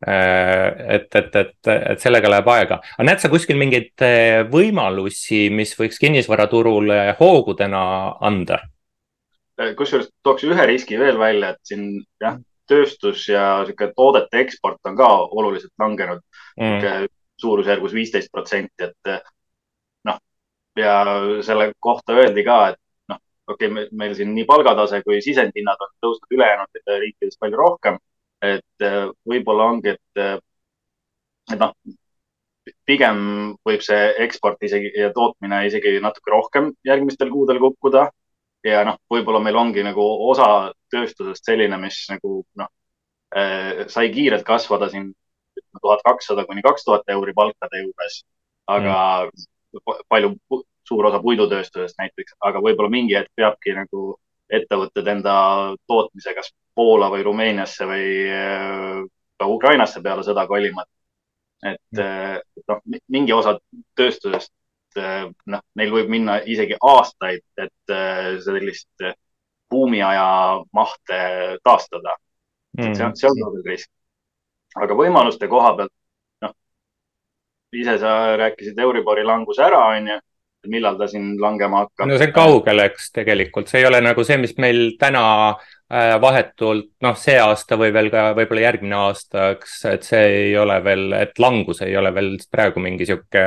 Äh, 0.00 0.94
et, 0.96 1.14
et, 1.14 1.34
et, 1.36 1.68
et 1.68 2.00
sellega 2.00 2.30
läheb 2.32 2.46
aega, 2.48 2.78
aga 2.94 3.04
näed 3.04 3.20
sa 3.20 3.28
kuskil 3.28 3.58
mingeid 3.60 4.00
äh, 4.00 4.46
võimalusi, 4.48 5.50
mis 5.52 5.74
võiks 5.76 6.00
kinnisvaraturule 6.00 7.02
hoogudena 7.18 7.82
anda? 8.24 8.62
kusjuures 9.76 10.06
tooks 10.24 10.46
ühe 10.48 10.64
riski 10.70 10.96
veel 10.96 11.18
välja, 11.20 11.50
et 11.52 11.68
siin 11.68 11.82
jah, 12.22 12.38
tööstus 12.64 13.26
ja 13.28 13.60
sihuke 13.68 13.90
toodete 13.92 14.40
eksport 14.40 14.80
on 14.88 14.96
ka 14.96 15.08
oluliselt 15.36 15.74
langenud 15.82 16.22
mm. 16.56 17.10
suurusjärgus 17.44 17.92
viisteist 17.92 18.32
protsenti, 18.32 18.88
et 18.88 19.12
ja 20.78 20.94
selle 21.46 21.72
kohta 21.80 22.14
öeldi 22.18 22.44
ka, 22.46 22.58
et 22.72 22.78
noh, 23.12 23.18
okei 23.50 23.70
okay,, 23.70 23.88
meil 23.92 24.14
siin 24.18 24.34
nii 24.34 24.46
palgatase 24.48 25.02
kui 25.06 25.20
sisendhinnad 25.24 25.80
on 25.86 25.92
tõusnud 26.04 26.36
ülejäänud 26.36 26.84
riikides 27.04 27.40
palju 27.40 27.58
rohkem. 27.60 27.98
et 28.40 28.84
võib-olla 29.28 29.66
ongi, 29.68 29.92
et, 29.92 30.44
et 31.52 31.58
noh, 31.60 31.74
pigem 32.88 33.18
võib 33.66 33.82
see 33.84 34.14
eksport 34.24 34.62
isegi 34.64 34.92
ja 34.96 35.10
tootmine 35.12 35.66
isegi 35.68 35.98
natuke 36.00 36.32
rohkem 36.32 36.70
järgmistel 36.86 37.30
kuudel 37.32 37.60
kukkuda 37.60 38.06
ja 38.64 38.82
noh, 38.88 38.98
võib-olla 39.12 39.40
meil 39.44 39.58
ongi 39.60 39.84
nagu 39.84 40.04
osa 40.30 40.70
tööstusest 40.92 41.44
selline, 41.44 41.78
mis 41.80 42.02
nagu 42.12 42.42
noh 42.60 42.70
äh,, 43.36 43.86
sai 43.92 44.10
kiirelt 44.14 44.44
kasvada 44.46 44.90
siin 44.92 45.12
tuhat 45.80 46.02
kakssada 46.04 46.44
kuni 46.48 46.62
kaks 46.64 46.84
tuhat 46.84 47.08
euri 47.14 47.34
palkade 47.36 47.84
juures, 47.84 48.22
aga 48.68 48.96
mm. 49.26 49.46
Palju, 50.08 50.34
suur 50.88 51.06
osa 51.06 51.20
puidutööstusest 51.22 51.98
näiteks, 52.00 52.34
aga 52.46 52.62
võib-olla 52.64 52.90
mingi 52.90 53.16
hetk 53.18 53.30
peabki 53.36 53.74
nagu 53.76 54.14
ettevõtted 54.50 55.06
enda 55.06 55.34
tootmise 55.86 56.34
kas 56.34 56.50
Poola 56.74 57.10
või 57.12 57.22
Rumeeniasse 57.26 57.86
või 57.86 58.06
äh, 58.30 59.02
ka 59.38 59.46
Ukrainasse 59.46 60.02
peale 60.02 60.24
sõda 60.26 60.46
kolima. 60.50 60.84
et 61.62 61.78
mm. 61.92 62.00
äh, 62.00 62.64
noh, 62.68 62.80
mingi 63.08 63.32
osa 63.32 63.58
tööstusest 63.96 64.52
noh, 65.46 65.60
neil 65.78 65.92
võib 65.92 66.08
minna 66.10 66.40
isegi 66.42 66.74
aastaid, 66.82 67.44
et 67.58 67.92
äh, 67.94 68.38
sellist 68.42 69.04
buumiaja 69.70 70.64
mahte 70.72 71.20
taastada 71.62 72.16
mm.. 72.78 72.94
see 72.94 73.04
on, 73.06 73.16
see 73.16 73.30
on 73.30 73.38
ka 73.38 73.50
veel 73.54 73.66
risk. 73.70 73.90
aga 74.82 74.96
võimaluste 74.98 75.48
koha 75.50 75.74
pealt, 75.78 75.94
ise 77.72 77.98
sa 78.02 78.36
rääkisid 78.40 78.78
Euribori 78.78 79.24
languse 79.24 79.62
ära, 79.62 79.84
onju 79.94 80.18
millal 80.68 80.96
ta 80.98 81.06
siin 81.08 81.40
langema 81.40 81.84
hakkab? 81.84 82.08
no 82.08 82.16
see 82.18 82.28
on 82.28 82.34
kaugel, 82.36 82.82
eks 82.84 83.10
tegelikult, 83.16 83.70
see 83.70 83.80
ei 83.80 83.88
ole 83.88 84.00
nagu 84.04 84.24
see, 84.26 84.36
mis 84.40 84.52
meil 84.60 84.94
täna 85.00 85.22
äh, 85.50 86.16
vahetult, 86.22 86.90
noh, 87.04 87.16
see 87.18 87.38
aasta 87.40 87.78
või 87.80 87.92
veel 87.94 88.10
ka 88.12 88.30
võib-olla 88.36 88.66
järgmine 88.66 88.98
aasta, 88.98 89.50
eks, 89.56 89.78
et 89.94 90.08
see 90.08 90.22
ei 90.42 90.52
ole 90.60 90.76
veel, 90.84 91.06
et 91.16 91.40
langus 91.40 91.82
ei 91.86 91.96
ole 91.96 92.12
veel 92.16 92.34
praegu 92.50 92.82
mingi 92.82 93.08
sihuke 93.08 93.44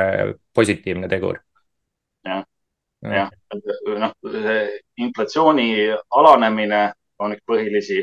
positiivne 0.54 1.10
tegur. 1.10 1.38
jah, 2.26 2.42
jah, 3.14 3.30
noh, 4.00 4.16
inflatsiooni 5.06 5.68
alanemine 6.18 6.86
on 7.22 7.36
üks 7.36 7.46
põhilisi. 7.46 8.02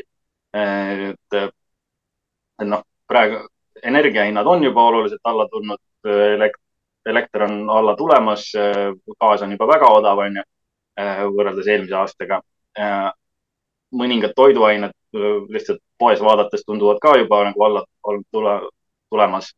et, 0.52 1.36
et 1.36 2.68
noh, 2.68 2.84
praegu 3.08 3.46
energiahinnad 3.84 4.48
on 4.48 4.64
juba 4.64 4.84
oluliselt 4.84 5.24
alla 5.24 5.48
tulnud, 5.48 5.80
elekt-, 6.06 6.62
elekter 7.06 7.44
on 7.44 7.70
alla 7.70 7.96
tulemas, 7.96 8.52
gaas 9.20 9.42
on 9.42 9.52
juba 9.52 9.68
väga 9.68 9.90
odav, 9.90 10.22
on 10.26 10.42
ju, 10.42 10.44
võrreldes 11.38 11.68
eelmise 11.68 11.98
aastaga. 11.98 12.42
mõningad 13.92 14.32
toiduained 14.36 14.94
lihtsalt 15.52 15.82
poes 16.00 16.22
vaadates 16.24 16.64
tunduvad 16.66 17.00
ka 17.04 17.18
juba 17.20 17.44
nagu 17.44 17.64
alla 17.64 17.84
tule, 18.32 18.54
tulemas. 19.10 19.52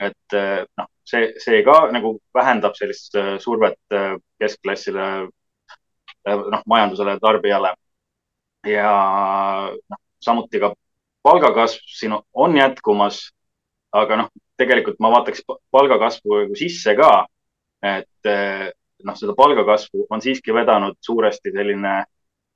et 0.00 0.36
noh, 0.78 0.86
see, 1.04 1.32
see 1.38 1.62
ka 1.64 1.90
nagu 1.92 2.18
vähendab 2.34 2.74
sellist 2.76 3.16
survet 3.42 3.96
keskklassile, 4.38 5.28
noh, 6.26 6.62
majandusele, 6.66 7.18
tarbijale. 7.22 7.74
ja 8.66 8.92
noh, 9.90 10.00
samuti 10.20 10.60
ka 10.60 10.74
palgakasv 11.24 11.80
siin 11.98 12.14
on 12.32 12.56
jätkumas, 12.56 13.30
aga 13.94 14.18
noh, 14.22 14.30
tegelikult 14.58 14.98
ma 15.02 15.10
vaataks 15.14 15.44
palgakasvu 15.74 16.40
nagu 16.42 16.56
sisse 16.58 16.94
ka. 16.98 17.12
et 17.84 18.30
eh, 18.30 18.70
noh, 19.04 19.16
seda 19.18 19.34
palgakasvu 19.36 20.06
on 20.10 20.22
siiski 20.24 20.54
vedanud 20.56 20.96
suuresti 21.04 21.52
selline 21.52 21.94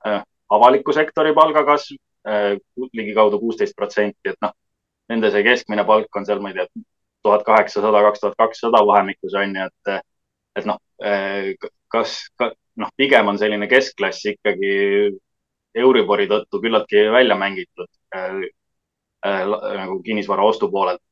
äh, 0.07 0.21
avaliku 0.55 0.93
sektori 0.95 1.33
palgakasv 1.37 1.97
äh, 2.27 2.55
ligikaudu 2.97 3.39
kuusteist 3.41 3.75
protsenti, 3.77 4.31
et 4.31 4.39
noh, 4.41 4.55
nende 5.09 5.31
see 5.33 5.45
keskmine 5.45 5.85
palk 5.85 6.15
on 6.17 6.25
seal, 6.25 6.41
ma 6.41 6.51
ei 6.51 6.57
tea, 6.57 6.83
tuhat 7.25 7.43
kaheksasada, 7.47 8.01
kaks 8.07 8.23
tuhat 8.23 8.37
kakssada 8.39 8.81
vahemikus 8.87 9.35
on 9.37 9.57
ju, 9.59 9.67
et, 9.69 10.13
et 10.59 10.69
noh 10.69 10.79
äh,, 11.03 11.51
kas 11.91 12.15
ka,, 12.39 12.51
noh, 12.79 12.93
pigem 12.97 13.29
on 13.31 13.39
selline 13.41 13.69
keskklass 13.69 14.25
ikkagi 14.33 14.71
Euribori 15.79 16.25
tõttu 16.29 16.61
küllaltki 16.63 17.03
välja 17.13 17.37
mängitud 17.37 17.89
äh, 18.15 18.39
äh, 19.27 19.43
nagu 19.45 19.99
kinnisvara 20.05 20.47
ostu 20.49 20.71
poolelt 20.71 21.03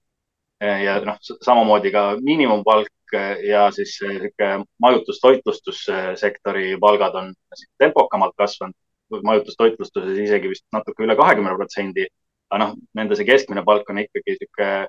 ja 0.62 0.98
noh, 1.06 1.18
samamoodi 1.22 1.92
ka 1.94 2.04
miinimumpalk 2.22 3.16
ja 3.48 3.72
siis 3.72 3.98
sihuke 3.98 4.50
majutus-toitlustussektori 4.84 6.78
palgad 6.82 7.16
on 7.16 7.34
tempokamalt 7.78 8.36
kasvanud. 8.38 8.76
majutus-toitlustuses 9.24 10.18
isegi 10.20 10.50
vist 10.50 10.66
natuke 10.76 11.04
üle 11.04 11.16
kahekümne 11.16 11.56
protsendi. 11.56 12.08
aga 12.50 12.60
noh, 12.64 12.76
nende 12.96 13.16
see 13.16 13.28
keskmine 13.28 13.64
palk 13.64 13.90
on 13.90 14.00
ikkagi 14.00 14.38
sihuke 14.40 14.88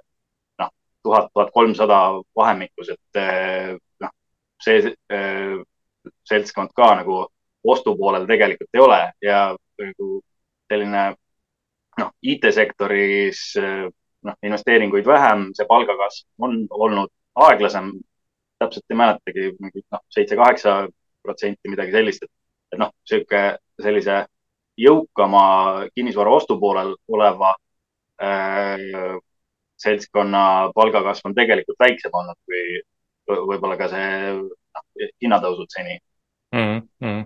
noh, 0.59 0.71
tuhat, 1.03 1.31
tuhat 1.35 1.51
kolmsada 1.55 1.99
vahemikus, 2.37 2.91
et 2.95 3.21
noh, 4.01 4.13
see 4.63 4.95
seltskond 6.25 6.71
ka 6.75 6.95
nagu 7.03 7.27
ostupoolel 7.65 8.27
tegelikult 8.27 8.75
ei 8.75 8.81
ole 8.81 9.01
ja 9.23 9.41
nagu 9.83 10.21
selline 10.71 11.05
noh, 11.99 12.13
IT-sektoris 12.23 13.43
noh, 14.27 14.37
investeeringuid 14.43 15.07
vähem, 15.07 15.49
see 15.57 15.67
palgakasv 15.69 16.27
on 16.45 16.61
olnud 16.71 17.11
aeglasem. 17.49 17.93
täpselt 18.59 18.91
ei 18.91 18.97
mäletagi, 18.99 19.43
mingi 19.63 19.85
noh, 19.95 20.01
seitse-kaheksa 20.11 20.73
protsenti, 21.23 21.71
midagi 21.71 21.93
sellist, 21.95 22.25
et, 22.27 22.31
et 22.73 22.81
noh, 22.81 22.91
sihuke 23.07 23.43
sellise 23.79 24.25
jõukama 24.79 25.43
kinnisvara 25.95 26.33
ostupoolel 26.35 26.91
oleva 27.15 27.53
äh, 28.23 29.15
seltskonna 29.79 30.43
palgakasv 30.75 31.31
on 31.31 31.37
tegelikult 31.39 31.79
väiksem 31.79 32.15
olnud 32.19 32.39
kui 32.47 32.81
võib-olla 33.29 33.79
ka 33.79 33.91
see 33.93 34.11
noh, 34.35 34.85
hinnatõusud 35.23 35.71
seni 35.71 35.99
mm. 36.55 36.81
-hmm. 37.03 37.25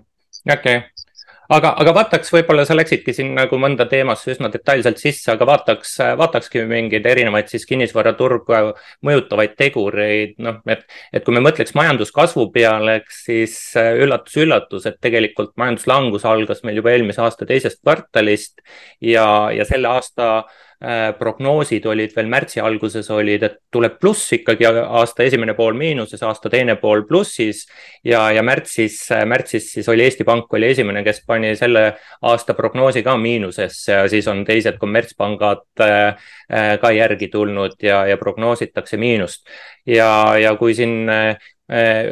okei 0.52 0.76
okay 0.82 1.11
aga, 1.50 1.72
aga 1.82 1.94
vaataks, 1.96 2.30
võib-olla 2.34 2.64
sa 2.68 2.76
läksidki 2.76 3.14
siin 3.16 3.32
nagu 3.36 3.58
mõnda 3.60 3.86
teemasse 3.90 4.32
üsna 4.34 4.50
detailselt 4.52 5.00
sisse, 5.02 5.30
aga 5.32 5.46
vaataks, 5.48 5.94
vaatakski 6.20 6.64
mingeid 6.68 7.06
erinevaid 7.08 7.50
siis 7.52 7.66
kinnisvaraturgu 7.68 8.72
mõjutavaid 9.06 9.56
tegureid, 9.58 10.34
noh, 10.42 10.62
et, 10.70 10.86
et 11.12 11.24
kui 11.24 11.36
me 11.36 11.44
mõtleks 11.44 11.74
majanduskasvu 11.78 12.48
peale, 12.54 13.00
eks 13.02 13.22
siis 13.28 13.56
üllatus-üllatus, 13.76 14.86
et 14.90 15.00
tegelikult 15.02 15.56
majanduslangus 15.60 16.26
algas 16.28 16.62
meil 16.66 16.82
juba 16.82 16.94
eelmise 16.94 17.24
aasta 17.24 17.48
teisest 17.48 17.82
kvartalist 17.82 18.60
ja, 19.00 19.26
ja 19.54 19.66
selle 19.68 19.90
aasta 19.92 20.34
äh, 20.42 20.60
Äh, 20.71 20.71
prognoosid 21.18 21.84
olid 21.86 22.10
veel 22.16 22.26
märtsi 22.26 22.60
alguses 22.60 23.06
olid, 23.14 23.42
et 23.46 23.58
tuleb 23.70 23.98
pluss 24.02 24.32
ikkagi 24.34 24.66
aasta 24.66 25.22
esimene 25.22 25.54
pool 25.54 25.76
miinuses, 25.78 26.22
aasta 26.26 26.50
teine 26.50 26.74
pool 26.80 27.04
plussis. 27.06 27.66
ja, 28.04 28.24
ja 28.34 28.42
märtsis, 28.42 28.96
märtsis 29.26 29.68
siis 29.76 29.88
oli 29.88 30.02
Eesti 30.02 30.24
Pank 30.24 30.52
oli 30.52 30.72
esimene, 30.72 31.04
kes 31.06 31.22
pani 31.26 31.54
selle 31.56 31.84
aasta 32.22 32.54
prognoosi 32.58 33.02
ka 33.02 33.16
miinusesse 33.16 33.92
ja 33.92 34.08
siis 34.10 34.28
on 34.28 34.44
teised 34.44 34.80
kommertspangad 34.82 35.62
äh, 35.80 36.16
äh, 36.50 36.72
ka 36.82 36.90
järgi 36.90 37.28
tulnud 37.28 37.78
ja, 37.82 38.02
ja 38.06 38.16
prognoositakse 38.18 38.96
miinust. 38.96 39.46
ja, 39.86 40.34
ja 40.38 40.56
kui 40.56 40.74
siin 40.74 41.06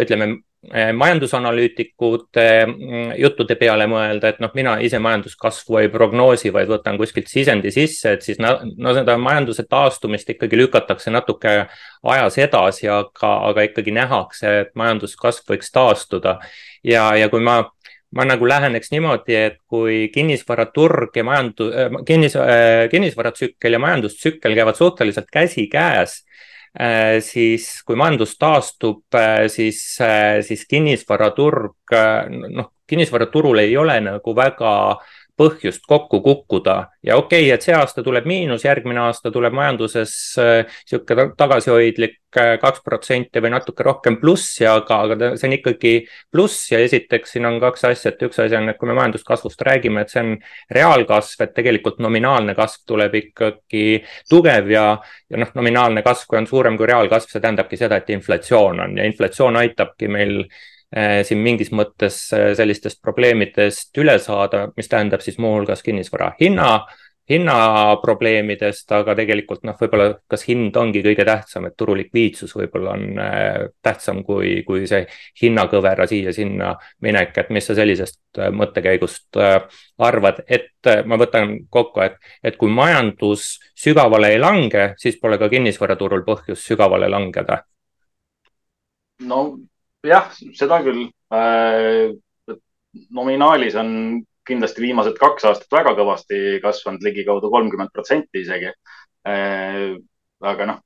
ütleme 0.00 0.26
majandusanalüütikute 0.68 2.66
mm, 2.66 3.12
juttude 3.16 3.56
peale 3.56 3.86
mõelda, 3.88 4.28
et 4.28 4.42
noh, 4.44 4.50
mina 4.54 4.74
ise 4.84 4.98
majanduskasvu 5.00 5.78
ei 5.80 5.88
prognoosi, 5.92 6.52
vaid 6.52 6.68
võtan 6.68 6.98
kuskilt 7.00 7.30
sisendi 7.32 7.72
sisse, 7.72 8.12
et 8.16 8.26
siis 8.26 8.38
no, 8.42 8.52
no 8.76 8.92
seda 8.96 9.16
majanduse 9.18 9.64
taastumist 9.70 10.28
ikkagi 10.36 10.60
lükatakse 10.60 11.12
natuke 11.14 11.54
ajas 12.12 12.38
edasi, 12.44 12.90
aga, 12.92 13.32
aga 13.48 13.64
ikkagi 13.70 13.96
nähakse, 13.96 14.54
et 14.66 14.74
majanduskasv 14.76 15.48
võiks 15.54 15.72
taastuda. 15.72 16.38
ja, 16.84 17.08
ja 17.16 17.28
kui 17.32 17.40
ma 17.40 17.62
ma 18.10 18.24
nagu 18.26 18.46
läheneks 18.48 18.90
niimoodi, 18.90 19.34
et 19.38 19.60
kui 19.70 20.08
kinnisvaraturg 20.10 21.14
ja 21.16 21.22
majandu-, 21.24 21.70
kinnis, 22.06 22.34
kinnisvaratsükkel 22.90 23.76
ja 23.76 23.78
majandustsükkel 23.78 24.56
käivad 24.58 24.74
suhteliselt 24.74 25.30
käsikäes 25.30 26.24
siis 27.20 27.82
kui 27.82 27.96
majandus 27.98 28.36
taastub, 28.38 29.02
äh, 29.14 29.48
siis, 29.50 29.80
äh, 30.00 30.38
siis 30.46 30.66
kinnisvaraturg, 30.70 31.94
noh, 32.30 32.70
kinnisvaraturul 32.86 33.58
ei 33.58 33.76
ole 33.76 34.00
nagu 34.00 34.34
väga 34.36 34.72
põhjust 35.40 35.86
kokku 35.88 36.20
kukkuda. 36.24 36.76
Ja 37.06 37.16
okei 37.16 37.46
okay,, 37.46 37.54
et 37.54 37.64
see 37.64 37.74
aasta 37.76 38.04
tuleb 38.04 38.28
miinus, 38.28 38.66
järgmine 38.66 39.00
aasta 39.06 39.32
tuleb 39.32 39.56
majanduses 39.56 40.12
niisugune 40.36 41.30
tagasihoidlik 41.38 42.18
kaks 42.30 42.82
protsenti 42.84 43.42
või 43.42 43.50
natuke 43.50 43.82
rohkem 43.82 44.18
plussi, 44.20 44.64
aga, 44.68 45.00
aga 45.04 45.30
see 45.38 45.48
on 45.48 45.54
ikkagi 45.56 45.92
pluss 46.32 46.70
ja 46.70 46.78
esiteks 46.84 47.34
siin 47.34 47.48
on 47.48 47.58
kaks 47.62 47.84
asja, 47.90 48.12
et 48.12 48.22
üks 48.26 48.38
asi 48.42 48.56
on, 48.56 48.68
et 48.70 48.78
kui 48.78 48.88
me 48.88 48.94
majanduskasvust 48.98 49.64
räägime, 49.66 50.04
et 50.04 50.12
see 50.12 50.22
on 50.22 50.34
reaalkasv, 50.76 51.44
et 51.46 51.54
tegelikult 51.56 51.98
nominaalne 52.04 52.54
kasv 52.58 52.84
tuleb 52.92 53.16
ikkagi 53.24 53.86
tugev 54.30 54.70
ja, 54.70 54.84
ja 55.30 55.42
noh, 55.42 55.54
nominaalne 55.58 56.04
kasv, 56.06 56.28
kui 56.30 56.38
on 56.38 56.50
suurem 56.50 56.78
kui 56.78 56.90
reaalkasv, 56.90 57.32
see 57.32 57.42
tähendabki 57.42 57.80
seda, 57.80 57.98
et 57.98 58.12
inflatsioon 58.14 58.84
on 58.86 59.00
ja 59.00 59.08
inflatsioon 59.10 59.58
aitabki 59.64 60.10
meil 60.12 60.44
eh, 60.44 60.70
siin 60.90 61.38
mingis 61.38 61.70
mõttes 61.70 62.16
eh, 62.34 62.50
sellistest 62.58 63.02
probleemidest 63.02 63.98
üle 64.02 64.18
saada, 64.18 64.68
mis 64.76 64.90
tähendab 64.90 65.22
siis 65.22 65.38
muuhulgas 65.38 65.84
kinnisvara 65.86 66.32
hinna 66.40 66.72
hinnaprobleemidest, 67.30 68.90
aga 68.94 69.14
tegelikult 69.18 69.62
noh, 69.66 69.76
võib-olla 69.78 70.08
kas 70.30 70.42
hind 70.48 70.74
ongi 70.76 71.02
kõige 71.04 71.22
tähtsam, 71.26 71.68
et 71.68 71.76
turu 71.78 71.94
likviidsus 71.98 72.56
võib-olla 72.56 72.96
on 72.96 73.20
äh, 73.22 73.68
tähtsam 73.84 74.24
kui, 74.26 74.56
kui 74.66 74.82
see 74.90 75.04
hinnakõvera 75.42 76.08
siia-sinna 76.10 76.72
minek, 77.06 77.36
et 77.38 77.52
mis 77.54 77.70
sa 77.70 77.76
sellisest 77.78 78.40
äh, 78.40 78.50
mõttekäigust 78.50 79.38
äh, 79.38 79.60
arvad, 80.02 80.42
et 80.50 80.90
ma 81.06 81.20
võtan 81.20 81.54
kokku, 81.70 82.02
et, 82.02 82.18
et 82.42 82.58
kui 82.58 82.72
majandus 82.74 83.52
sügavale 83.78 84.34
ei 84.34 84.42
lange, 84.42 84.94
siis 84.98 85.20
pole 85.22 85.38
ka 85.38 85.50
kinnisvaraturul 85.52 86.26
põhjust 86.26 86.66
sügavale 86.66 87.10
langeda. 87.12 87.62
no 89.30 89.42
jah, 90.06 90.30
seda 90.56 90.80
küll 90.84 91.06
äh,. 91.34 92.16
nominaalis 93.14 93.76
on 93.78 93.90
kindlasti 94.50 94.82
viimased 94.82 95.18
kaks 95.20 95.46
aastat 95.48 95.74
väga 95.74 95.94
kõvasti 95.98 96.60
kasvanud, 96.64 97.04
ligikaudu 97.06 97.50
kolmkümmend 97.52 97.92
protsenti 97.94 98.42
isegi. 98.44 98.72
Äh, 99.28 99.98
aga 100.40 100.66
noh, 100.70 100.80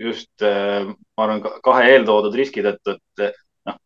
just 0.00 0.44
äh, 0.44 0.86
ma 0.86 1.26
arvan 1.26 1.42
kahe 1.64 1.90
eeltoodud 1.94 2.36
riski 2.38 2.64
tõttu, 2.64 2.96
et 2.96 3.36
noh, 3.68 3.80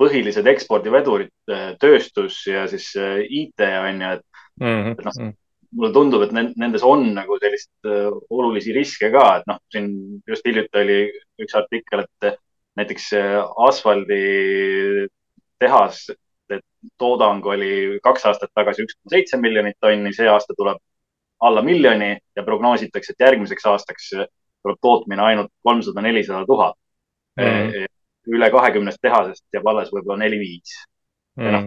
põhilised 0.00 0.50
ekspordivedurid, 0.54 1.32
äh, 1.52 1.70
tööstus 1.80 2.42
ja 2.50 2.66
siis 2.70 2.90
IT 2.98 3.64
on 3.70 4.04
ju, 4.04 4.12
et 4.18 4.26
mm, 4.60 4.66
-hmm. 4.66 4.92
et 4.98 5.04
noh, 5.08 5.18
mhm. 5.20 5.34
mulle 5.78 5.92
tundub, 5.94 6.26
et 6.26 6.34
nendes 6.34 6.82
on 6.86 7.06
nagu 7.14 7.38
sellist 7.42 7.92
olulisi 8.30 8.74
riske 8.76 9.10
ka, 9.14 9.24
et 9.38 9.48
noh, 9.50 9.62
siin 9.72 9.88
just 10.28 10.44
hiljuti 10.46 10.82
oli 10.82 10.98
üks 11.42 11.56
artikkel, 11.58 12.04
et 12.04 12.42
näiteks 12.76 13.10
asfaldi 13.68 14.20
tehas 15.62 16.06
toodang 16.98 17.46
oli 17.46 18.00
kaks 18.02 18.26
aastat 18.28 18.52
tagasi 18.54 18.84
üks 18.84 18.96
koma 18.98 19.14
seitse 19.14 19.38
miljonit 19.40 19.76
tonni, 19.80 20.12
see 20.12 20.28
aasta 20.28 20.56
tuleb 20.56 20.80
alla 21.44 21.62
miljoni 21.62 22.14
ja 22.36 22.44
prognoositakse, 22.46 23.14
et 23.14 23.26
järgmiseks 23.26 23.66
aastaks 23.66 24.10
tuleb 24.14 24.80
tootmine 24.82 25.22
ainult 25.22 25.52
kolmsada, 25.62 26.04
nelisada 26.04 26.46
tuhat. 26.46 26.78
Mm. 27.34 27.88
üle 28.30 28.46
kahekümnest 28.54 29.00
tehasest 29.02 29.42
jääb 29.52 29.66
alles 29.66 29.88
võib-olla 29.90 30.20
neli-viis 30.20 30.70
mm.. 31.34 31.48
noh, 31.50 31.64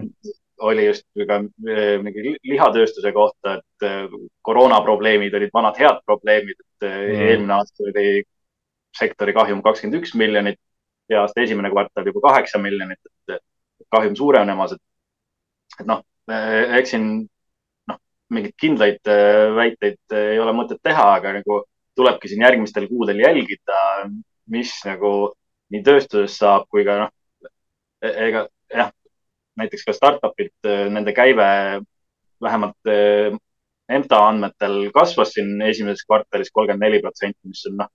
oli 0.69 0.85
just 0.85 1.03
ka 1.27 1.41
mingi 1.43 2.37
lihatööstuse 2.47 3.11
kohta, 3.11 3.57
et 3.59 3.85
eh, 3.85 4.15
koroonaprobleemid 4.47 5.35
olid 5.37 5.51
vanad 5.53 5.75
head 5.77 5.99
probleemid, 6.05 6.55
et 6.55 6.87
mm. 6.87 7.25
eelmine 7.27 7.53
aasta 7.57 7.83
oli 7.91 8.23
sektori 8.95 9.35
kahjum 9.35 9.59
kakskümmend 9.65 9.99
üks 9.99 10.15
miljonit 10.15 10.57
ja 11.09 11.23
aasta 11.23 11.41
esimene 11.41 11.71
kvartal 11.71 12.07
juba 12.09 12.23
kaheksa 12.29 12.59
miljonit, 12.61 12.99
et 13.31 13.41
kahjum 13.93 14.15
suurenemas, 14.15 14.75
et 14.75 15.81
et 15.81 15.87
noh, 15.87 16.03
eks 16.79 16.93
siin 16.95 17.07
noh, 17.89 17.99
mingeid 18.33 18.55
kindlaid 18.59 19.11
äh, 19.11 19.47
väiteid 19.55 20.15
äh, 20.15 20.31
ei 20.33 20.39
ole 20.41 20.53
mõtet 20.57 20.81
teha, 20.83 21.05
aga 21.19 21.35
nagu 21.39 21.61
tulebki 21.97 22.31
siin 22.31 22.45
järgmistel 22.45 22.87
kuudel 22.89 23.21
jälgida, 23.21 23.81
mis 24.51 24.73
nagu 24.87 25.11
nii 25.73 25.83
tööstuses 25.85 26.37
saab 26.39 26.67
kui 26.71 26.85
ka 26.87 26.97
noh, 27.03 27.13
e-, 28.01 28.15
ega 28.29 28.47
jah, 28.73 28.91
näiteks 29.59 29.85
ka 29.87 29.95
startup'id, 29.95 30.53
nende 30.93 31.13
käive 31.17 31.47
vähemalt 32.43 32.91
EMTA 33.87 34.17
andmetel 34.29 34.91
kasvas 34.93 35.31
siin 35.33 35.61
esimeses 35.65 36.05
kvartalis 36.05 36.51
kolmkümmend 36.53 36.85
neli 36.85 36.99
protsenti, 37.01 37.39
mis 37.47 37.63
on 37.69 37.79
noh, 37.81 37.89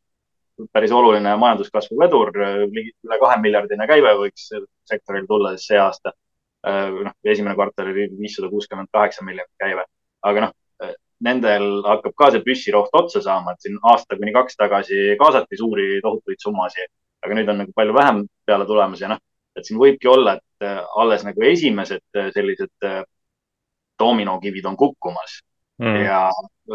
päris 0.72 0.92
oluline 0.92 1.36
majanduskasvu 1.40 1.98
vedur, 2.00 2.32
üle 2.36 3.18
kahe 3.20 3.38
miljardine 3.40 3.86
käive 3.88 4.12
võiks 4.18 4.50
sektoril 4.88 5.26
tulla 5.28 5.54
siis 5.56 5.70
see 5.72 5.80
aasta 5.80 6.12
Äh, 6.62 6.90
noh, 7.04 7.14
esimene 7.26 7.56
kvartal 7.58 7.88
oli 7.90 8.04
viissada 8.14 8.46
kuuskümmend 8.50 8.86
kaheksa 8.94 9.24
miljonit 9.26 9.50
käive, 9.58 9.82
aga 10.22 10.44
noh, 10.44 10.52
äh, 10.84 10.92
nendel 11.26 11.64
hakkab 11.82 12.14
ka 12.14 12.28
see 12.30 12.42
püssiroht 12.46 12.94
otsa 12.94 13.22
saama, 13.24 13.56
et 13.56 13.66
siin 13.66 13.80
aasta 13.90 14.14
kuni 14.20 14.30
kaks 14.36 14.54
tagasi 14.60 15.16
kaasati 15.18 15.58
suuri 15.58 15.86
tohutuid 16.04 16.38
summasid, 16.38 16.92
aga 17.26 17.38
nüüd 17.38 17.50
on 17.50 17.58
nagu 17.64 17.74
palju 17.74 17.96
vähem 17.96 18.22
peale 18.46 18.68
tulemas 18.68 19.02
ja 19.02 19.10
noh, 19.10 19.18
et 19.58 19.66
siin 19.66 19.80
võibki 19.82 20.10
olla, 20.12 20.36
et 20.38 20.68
äh, 20.68 20.78
alles 21.02 21.26
nagu 21.26 21.48
esimesed 21.50 22.22
sellised 22.36 22.86
dominokivid 23.98 24.70
on 24.70 24.78
kukkumas 24.78 25.40
mm. 25.82 25.98
ja 26.06 26.22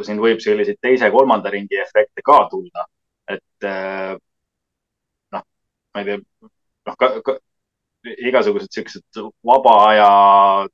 siin 0.04 0.20
võib 0.20 0.44
selliseid 0.44 0.84
teise-kolmanda 0.84 1.52
ringi 1.56 1.80
efekte 1.80 2.28
ka 2.28 2.42
tulla. 2.52 2.90
Et 3.34 3.68
noh, 5.32 5.44
ma 5.94 6.02
ei 6.02 6.08
tea, 6.08 6.22
noh 6.88 6.98
ka, 7.02 7.10
ka, 7.26 7.38
igasugused 8.30 8.72
siuksed 8.72 9.20
vaba 9.46 9.74
aja 9.90 10.08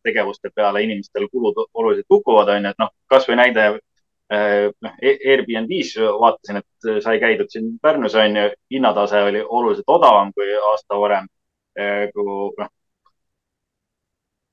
tegevuste 0.05 0.51
peale 0.55 0.83
inimestel 0.83 1.27
kulud 1.31 1.57
oluliselt 1.73 2.07
kukuvad, 2.09 2.51
onju, 2.55 2.73
et 2.73 2.81
noh, 2.81 2.91
kasvõi 3.11 3.37
näide 3.39 3.65
eh, 3.71 4.69
noh, 4.85 4.93
Airbnb-s 5.01 5.97
vaatasin, 6.21 6.61
et 6.61 6.89
sai 7.05 7.19
käidud 7.23 7.49
siin 7.53 7.73
Pärnus 7.81 8.15
onju, 8.19 8.47
hinnatase 8.73 9.23
oli 9.29 9.43
oluliselt 9.43 9.89
odavam 9.97 10.33
kui 10.35 10.53
aasta 10.71 10.99
varem. 10.99 11.29
Eh, 11.79 12.07
kui 12.13 12.25
noh, 12.59 12.71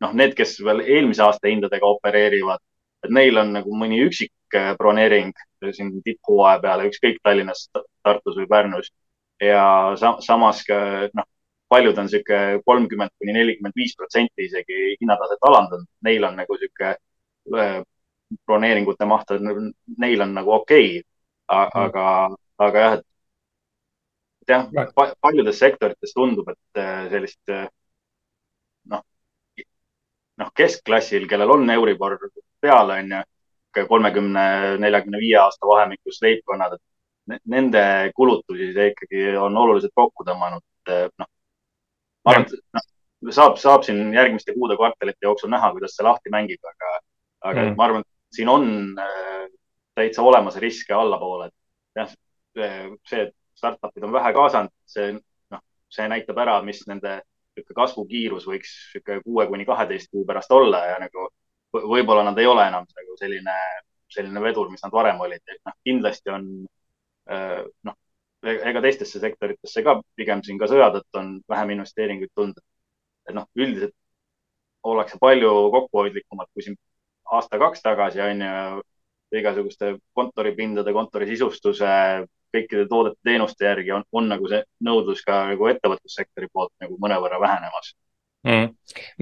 noh, 0.04 0.12
need, 0.16 0.34
kes 0.38 0.56
veel 0.64 0.84
eelmise 0.86 1.24
aasta 1.26 1.50
hindadega 1.50 1.88
opereerivad, 1.96 2.62
et 3.04 3.12
neil 3.12 3.40
on 3.40 3.52
nagu 3.58 3.76
mõni 3.76 4.00
üksik 4.06 4.32
eh, 4.58 4.72
broneering 4.78 5.34
siin 5.72 5.92
tipphooaja 6.04 6.60
peale, 6.62 6.88
ükskõik 6.90 7.20
Tallinnas, 7.22 7.68
Tartus 8.02 8.38
või 8.40 8.48
Pärnus. 8.50 8.90
Ja 9.40 9.94
sa 9.96 10.16
samas 10.24 10.64
ka 10.68 10.76
noh 11.16 11.28
paljud 11.70 11.98
on 11.98 12.08
sihuke 12.10 12.38
kolmkümmend 12.66 13.12
kuni 13.18 13.32
nelikümmend 13.32 13.76
viis 13.78 13.94
protsenti 13.96 14.48
isegi 14.48 14.96
hinnataset 15.00 15.46
alandanud, 15.48 15.86
neil 16.02 16.26
on 16.26 16.36
nagu 16.40 16.56
sihuke 16.58 16.94
äh, 17.60 17.76
broneeringute 18.46 19.06
maht, 19.06 19.30
neil 19.98 20.26
on 20.26 20.34
nagu 20.34 20.52
okei. 20.58 20.98
Okay.. 20.98 21.06
Mm. 21.50 21.80
aga, 21.82 22.02
aga 22.62 22.82
jah, 22.82 22.92
et 24.42 24.52
jah, 24.52 24.66
paljudes 25.20 25.58
sektorites 25.58 26.12
tundub, 26.14 26.48
et 26.52 26.78
äh, 26.78 27.08
sellist 27.10 27.50
äh, 27.50 27.64
noh, 28.92 29.02
noh, 30.38 30.52
keskklassil, 30.54 31.26
kellel 31.30 31.50
on 31.56 31.74
Euribor 31.74 32.14
peal, 32.62 32.94
on 32.94 33.16
ju, 33.16 33.22
kolmekümne, 33.88 34.44
neljakümne 34.82 35.18
viie 35.22 35.36
aasta 35.40 35.66
vahemikus 35.66 36.20
leibkonnad, 36.22 36.76
et 36.76 37.42
nende 37.46 37.82
kulutusi 38.16 38.72
see 38.74 38.90
ikkagi 38.92 39.26
on 39.38 39.56
oluliselt 39.56 39.94
kokku 39.94 40.26
tõmmanud. 40.26 40.64
noh, 40.90 41.28
ma 42.24 42.32
arvan, 42.32 42.46
et 42.48 42.56
noh, 42.74 42.86
saab, 43.36 43.58
saab 43.60 43.84
siin 43.86 44.14
järgmiste 44.14 44.54
kuude, 44.56 44.76
kvartalite 44.80 45.28
jooksul 45.28 45.52
näha, 45.52 45.70
kuidas 45.76 45.94
see 45.96 46.06
lahti 46.06 46.32
mängib, 46.34 46.62
aga, 46.72 46.92
aga 47.52 47.62
mm. 47.62 47.76
ma 47.78 47.86
arvan, 47.86 48.06
et 48.06 48.36
siin 48.36 48.50
on 48.50 48.70
äh, 48.98 49.46
täitsa 49.98 50.22
olemas 50.26 50.56
riske 50.62 50.94
allapoole, 50.96 51.50
et 51.50 52.00
jah, 52.00 52.14
see, 52.56 53.26
et 53.26 53.34
startup'id 53.60 54.06
on 54.06 54.14
vähe 54.16 54.32
kaasanud, 54.34 54.72
see, 54.88 55.12
noh, 55.52 55.62
see 55.92 56.08
näitab 56.10 56.40
ära, 56.42 56.60
mis 56.66 56.82
nende 56.90 57.20
kasvukiirus 57.76 58.46
võiks 58.48 58.70
sihuke 58.92 59.18
kuue 59.24 59.44
kuni 59.50 59.66
kaheteist 59.68 60.08
kuu 60.10 60.24
pärast 60.26 60.52
olla 60.54 60.80
ja 60.86 60.98
nagu 61.02 61.26
võib-olla 61.72 62.24
nad 62.26 62.38
ei 62.38 62.48
ole 62.50 62.66
enam 62.68 62.86
nagu 62.96 63.16
selline, 63.20 63.56
selline 64.10 64.42
vedur, 64.42 64.70
mis 64.70 64.82
nad 64.84 64.94
varem 64.94 65.20
olid, 65.20 65.42
et 65.46 65.60
noh, 65.66 65.76
kindlasti 65.86 66.32
on 66.34 66.46
äh, 67.30 67.62
noh, 67.86 67.96
ega 68.42 68.82
teistesse 68.84 69.20
sektoritesse 69.20 69.82
ka 69.86 70.00
pigem 70.16 70.42
siin 70.44 70.58
ka 70.58 70.68
sõja 70.70 70.90
tõttu 70.94 71.20
on 71.20 71.32
vähem 71.48 71.74
investeeringuid 71.76 72.32
tulnud. 72.34 72.60
et 73.28 73.34
noh, 73.36 73.46
üldiselt 73.56 73.94
ollakse 74.82 75.18
palju 75.20 75.50
kokkuhoidlikumad 75.74 76.48
kui 76.54 76.64
siin 76.64 76.76
aasta-kaks 77.36 77.82
tagasi 77.84 78.20
on 78.24 78.42
ju 78.46 78.82
igasuguste 79.40 79.92
kontoripindade, 80.18 80.92
kontorisisustuse, 80.92 81.90
kõikide 82.54 82.86
toodete-teenuste 82.90 83.66
järgi 83.68 83.92
on, 83.94 84.04
on 84.12 84.28
nagu 84.32 84.48
see 84.50 84.62
nõudlus 84.86 85.22
ka 85.26 85.44
nagu 85.52 85.68
ettevõtlussektori 85.70 86.48
poolt 86.52 86.72
nagu 86.82 86.96
mõnevõrra 87.02 87.38
vähenemas. 87.42 87.92
Mm.? 88.44 88.68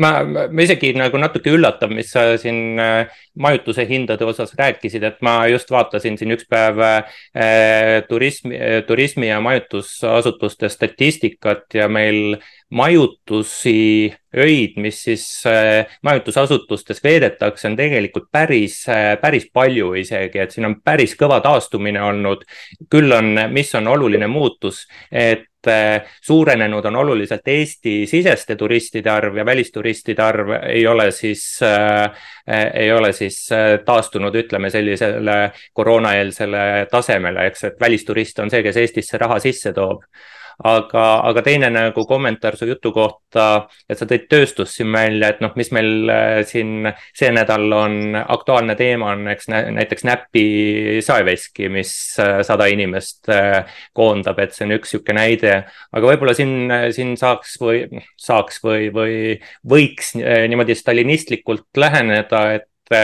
ma, 0.01 0.11
ma 0.25 0.63
isegi 0.65 0.93
nagu 0.97 1.19
natuke 1.21 1.53
üllatav, 1.53 1.93
mis 1.95 2.13
sa 2.15 2.25
siin 2.41 2.79
äh, 2.81 3.11
majutuse 3.39 3.85
hindade 3.89 4.25
osas 4.29 4.55
rääkisid, 4.59 5.05
et 5.05 5.19
ma 5.25 5.41
just 5.51 5.71
vaatasin 5.71 6.17
siin 6.19 6.33
üks 6.37 6.49
päev 6.51 6.81
äh, 6.85 7.99
turismi, 8.09 8.59
turismi 8.89 9.29
ja 9.29 9.41
majutusasutuste 9.45 10.71
statistikat 10.73 11.77
ja 11.77 11.89
meil 11.93 12.39
majutusi, 12.71 14.13
öid, 14.37 14.77
mis 14.77 15.03
siis 15.03 15.25
äh, 15.49 15.87
majutusasutustes 16.05 17.01
veedetakse, 17.05 17.69
on 17.69 17.77
tegelikult 17.79 18.29
päris 18.33 18.83
äh,, 18.93 19.15
päris 19.21 19.49
palju 19.53 19.95
isegi, 19.97 20.43
et 20.43 20.53
siin 20.53 20.69
on 20.69 20.77
päris 20.85 21.17
kõva 21.17 21.41
taastumine 21.45 22.03
olnud. 22.05 22.45
küll 22.93 23.13
on, 23.13 23.33
mis 23.53 23.73
on 23.75 23.89
oluline 23.89 24.29
muutus, 24.29 24.85
et 25.11 25.48
äh, 25.48 25.48
suurenenud 26.23 26.85
on 26.87 26.97
oluliselt 26.97 27.49
Eesti-siseste 27.49 28.57
turistide 28.57 29.11
arv 29.11 29.37
ja 29.37 29.45
välisturistide 29.45 30.23
arv 30.23 30.53
ei 30.69 30.87
ole 30.87 31.11
siis 31.11 31.61
äh,, 31.63 32.11
ei 32.75 32.93
ole 32.93 33.13
siis 33.13 33.49
taastunud, 33.85 34.35
ütleme 34.35 34.71
sellisele 34.71 35.51
koroonaeelsele 35.73 36.87
tasemele, 36.91 37.47
eks, 37.51 37.65
et 37.65 37.81
välisturist 37.81 38.39
on 38.39 38.51
see, 38.51 38.63
kes 38.63 38.77
Eestisse 38.77 39.19
raha 39.19 39.39
sisse 39.43 39.73
toob 39.77 40.07
aga, 40.65 41.05
aga 41.29 41.43
teine 41.47 41.69
nagu 41.71 42.03
kommentaar 42.09 42.57
su 42.59 42.67
jutu 42.67 42.91
kohta, 42.95 43.69
et 43.89 43.99
sa 43.99 44.07
tõid 44.09 44.27
tööstust 44.31 44.79
siin 44.79 44.91
välja, 44.95 45.31
et 45.31 45.43
noh, 45.45 45.53
mis 45.59 45.71
meil 45.75 46.11
äh, 46.11 46.41
siin 46.49 46.89
see 47.17 47.31
nädal 47.35 47.71
on 47.77 48.19
aktuaalne 48.19 48.75
teema, 48.79 49.13
on 49.15 49.31
eks 49.35 49.51
näiteks 49.53 50.07
Näpi 50.09 50.47
saeveski, 51.05 51.69
mis 51.73 51.93
äh, 52.23 52.41
sada 52.47 52.69
inimest 52.73 53.31
äh, 53.33 53.69
koondab, 53.97 54.41
et 54.43 54.57
see 54.57 54.67
on 54.67 54.75
üks 54.79 54.95
sihuke 54.95 55.15
näide. 55.17 55.61
aga 55.93 56.11
võib-olla 56.13 56.35
siin, 56.37 56.73
siin 56.95 57.15
saaks 57.21 57.59
või 57.63 57.85
saaks 58.19 58.63
või, 58.65 58.89
või 58.95 59.19
võiks 59.69 60.15
niimoodi 60.19 60.75
stalinistlikult 60.79 61.69
läheneda, 61.79 62.43
et 62.59 62.99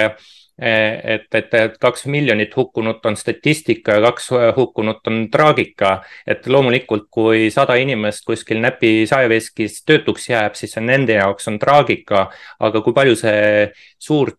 et, 0.58 1.26
et, 1.34 1.54
et 1.54 1.78
kaks 1.80 2.06
miljonit 2.06 2.52
hukkunut 2.56 3.06
on 3.06 3.16
statistika 3.18 3.96
ja 3.96 4.02
kaks 4.04 4.30
hukkunut 4.56 5.06
on 5.10 5.28
traagika. 5.30 6.02
et 6.26 6.46
loomulikult, 6.46 7.08
kui 7.10 7.50
sada 7.50 7.74
inimest 7.74 8.24
kuskil 8.24 8.60
Näpi 8.62 9.06
saeveskis 9.10 9.82
töötuks 9.84 10.28
jääb, 10.30 10.54
siis 10.54 10.76
see 10.76 10.84
nende 10.84 11.18
jaoks 11.18 11.48
on 11.48 11.58
traagika. 11.58 12.28
aga 12.60 12.80
kui 12.80 12.94
palju 12.94 13.16
see 13.16 13.70
suurt 13.98 14.38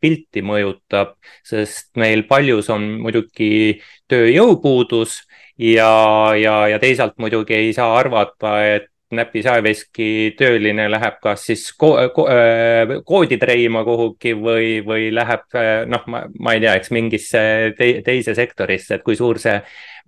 pilti 0.00 0.42
mõjutab, 0.42 1.16
sest 1.42 1.96
meil 1.98 2.22
paljus 2.28 2.70
on 2.70 2.84
muidugi 3.02 3.80
tööjõupuudus 4.08 5.24
ja, 5.58 5.90
ja, 6.38 6.68
ja 6.68 6.78
teisalt 6.78 7.16
muidugi 7.18 7.56
ei 7.58 7.72
saa 7.74 7.96
arvata, 7.98 8.60
et 8.76 8.92
Näpi 9.14 9.38
saeveski 9.38 10.34
tööline 10.34 10.88
läheb 10.90 11.20
kas 11.22 11.44
siis 11.46 11.68
ko 11.78 11.92
ko 12.14 12.24
äh, 12.26 12.96
koodi 13.06 13.36
treima 13.38 13.84
kuhugi 13.86 14.32
või, 14.34 14.80
või 14.82 15.12
läheb 15.14 15.54
äh, 15.54 15.84
noh, 15.86 16.02
ma, 16.10 16.24
ma 16.42 16.54
ei 16.56 16.64
tea, 16.64 16.72
eks 16.74 16.90
mingisse 16.90 17.42
te 17.78 17.90
teise 18.06 18.34
sektorisse, 18.34 18.98
et 18.98 19.04
kui 19.06 19.14
suur 19.14 19.38
see 19.38 19.60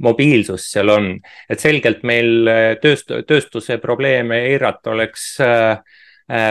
mobiilsus 0.02 0.66
seal 0.72 0.90
on. 0.90 1.12
et 1.46 1.62
selgelt 1.62 2.02
meil 2.02 2.50
äh, 2.50 2.72
tööst-, 2.82 3.14
tööstuse 3.30 3.78
probleeme 3.78 4.40
eirata 4.50 4.90
oleks 4.96 5.28
äh, 5.46 5.78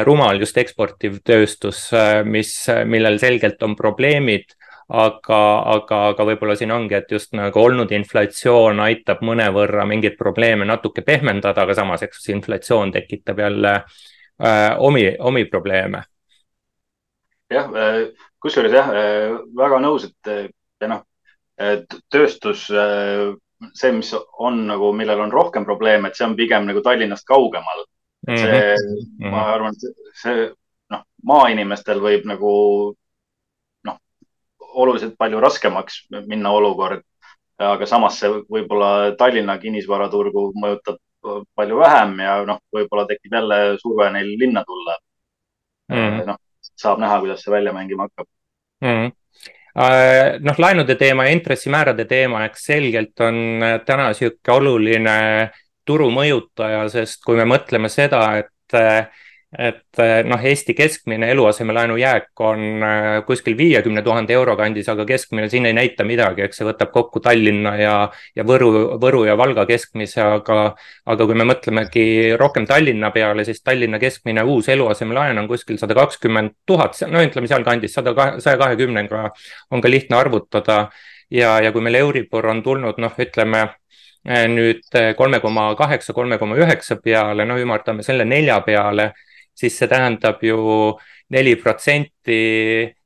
rumal 0.07 0.39
just 0.39 0.57
eksportiv 0.57 1.19
tööstus, 1.27 1.91
mis, 2.25 2.49
millel 2.89 3.19
selgelt 3.21 3.61
on 3.61 3.75
probleemid 3.77 4.56
aga, 4.87 5.39
aga, 5.73 6.01
aga 6.11 6.25
võib-olla 6.29 6.55
siin 6.55 6.71
ongi, 6.71 6.95
et 6.95 7.11
just 7.11 7.33
nagu 7.35 7.59
olnud 7.59 7.91
inflatsioon 7.91 8.79
aitab 8.85 9.23
mõnevõrra 9.27 9.85
mingeid 9.87 10.15
probleeme 10.19 10.67
natuke 10.67 11.03
pehmendada, 11.07 11.65
aga 11.65 11.75
samas, 11.75 12.05
eks 12.07 12.29
inflatsioon 12.31 12.93
tekitab 12.95 13.41
jälle 13.43 13.73
äh, 13.75 14.75
omi, 14.77 15.09
omi 15.19 15.45
probleeme. 15.51 16.03
jah, 17.51 17.67
äh, 17.75 17.99
kusjuures 18.39 18.71
jah, 18.71 18.93
äh, 18.95 19.35
väga 19.57 19.81
nõus, 19.83 20.07
et 20.07 20.87
noh, 20.87 21.03
tööstus, 22.13 22.67
see, 22.69 23.91
mis 23.91 24.11
on 24.13 24.59
nagu, 24.67 24.91
millel 24.93 25.23
on 25.23 25.31
rohkem 25.33 25.65
probleeme, 25.65 26.07
et 26.07 26.15
see 26.15 26.27
on 26.27 26.35
pigem 26.37 26.67
nagu 26.69 26.83
Tallinnast 26.85 27.25
kaugemal. 27.25 27.87
see 28.27 28.75
mm, 28.75 29.23
-hmm. 29.23 29.31
ma 29.31 29.41
arvan, 29.53 29.73
et 29.73 30.19
see 30.21 30.51
noh, 30.93 31.01
maainimestel 31.23 31.99
võib 31.99 32.27
nagu 32.29 32.51
oluliselt 34.77 35.15
palju 35.17 35.41
raskemaks 35.43 36.05
minna 36.27 36.51
olukord. 36.55 37.03
aga 37.57 37.85
samas 37.89 38.19
see 38.21 38.29
võib-olla 38.53 39.15
Tallinna 39.17 39.57
kinnisvaraturgu 39.57 40.51
mõjutab 40.61 40.99
palju 41.57 41.79
vähem 41.79 42.19
ja 42.21 42.35
noh, 42.45 42.59
võib-olla 42.73 43.07
tekib 43.09 43.33
jälle 43.33 43.57
surve 43.81 44.11
neil 44.13 44.35
linna 44.39 44.63
tulla. 44.67 44.97
Mm.. 45.89 46.19
noh, 46.27 46.37
saab 46.77 46.99
näha, 47.01 47.17
kuidas 47.23 47.41
see 47.41 47.51
välja 47.51 47.73
mängima 47.73 48.05
hakkab. 48.05 48.27
Mm 48.85 49.15
noh, 49.77 50.57
laenude 50.57 50.95
teema 50.97 51.27
ja 51.27 51.35
intressimäärade 51.35 52.05
teema, 52.09 52.45
eks 52.47 52.65
selgelt 52.71 53.21
on 53.21 53.61
täna 53.85 54.09
niisugune 54.09 54.55
oluline 54.55 55.17
turu 55.87 56.09
mõjutaja, 56.11 56.87
sest 56.91 57.21
kui 57.25 57.37
me 57.37 57.45
mõtleme 57.47 57.89
seda, 57.91 58.23
et 58.41 58.77
et 59.55 59.99
eh, 60.03 60.25
noh, 60.27 60.41
Eesti 60.43 60.73
keskmine 60.75 61.29
eluasemelaenu 61.31 61.95
jääk 61.97 62.41
on 62.43 62.63
eh, 62.83 63.05
kuskil 63.25 63.55
viiekümne 63.57 64.01
tuhande 64.03 64.33
euro 64.35 64.57
kandis, 64.59 64.89
aga 64.91 65.05
keskmine 65.07 65.47
siin 65.49 65.65
ei 65.69 65.75
näita 65.75 66.03
midagi, 66.03 66.43
eks 66.43 66.59
see 66.59 66.67
võtab 66.67 66.91
kokku 66.91 67.21
Tallinna 67.23 67.71
ja, 67.79 67.93
ja 68.35 68.43
Võru, 68.47 68.99
Võru 68.99 69.23
ja 69.23 69.37
Valga 69.39 69.63
keskmise, 69.69 70.19
aga, 70.21 70.57
aga 71.07 71.27
kui 71.29 71.39
me 71.39 71.47
mõtlemegi 71.47 72.35
rohkem 72.39 72.67
Tallinna 72.67 73.11
peale, 73.15 73.45
siis 73.47 73.63
Tallinna 73.63 74.01
keskmine 74.03 74.43
uus 74.43 74.67
eluasemelaen 74.73 75.39
on 75.39 75.47
kuskil 75.47 75.79
sada 75.79 75.95
kakskümmend 75.95 76.57
tuhat, 76.67 76.99
no 77.07 77.23
ütleme 77.23 77.47
sealkandis 77.47 77.95
sada, 77.95 78.33
saja 78.43 78.59
kahekümnega 78.59 79.29
on 79.71 79.83
ka 79.83 79.91
lihtne 79.91 80.19
arvutada. 80.19 80.89
ja, 81.31 81.59
ja 81.63 81.71
kui 81.71 81.81
meil 81.81 81.95
Euribor 81.95 82.45
on 82.51 82.59
tulnud, 82.63 82.99
noh, 82.99 83.15
ütleme 83.19 83.63
eh, 84.27 84.43
nüüd 84.51 84.91
kolme 85.15 85.39
koma 85.39 85.69
kaheksa, 85.79 86.11
kolme 86.13 86.37
koma 86.37 86.59
üheksa 86.59 86.99
peale, 86.99 87.45
no 87.47 87.55
ümardame 87.59 88.03
selle 88.03 88.25
nelja 88.27 88.59
peale 88.67 89.13
siis 89.57 89.77
see 89.79 89.89
tähendab 89.89 90.43
ju 90.45 90.57
neli 91.33 91.55
protsenti 91.59 92.41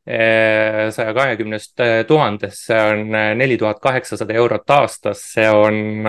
eh, 0.06 0.86
saja 0.94 1.14
kahekümnest 1.18 1.84
eh, 1.84 1.98
tuhandest, 2.08 2.66
see 2.68 2.82
on 2.92 3.16
eh, 3.16 3.32
neli 3.40 3.58
tuhat 3.62 3.82
kaheksasada 3.84 4.36
eurot 4.38 4.76
aastas, 4.78 5.24
see 5.36 5.50
on, 5.50 6.08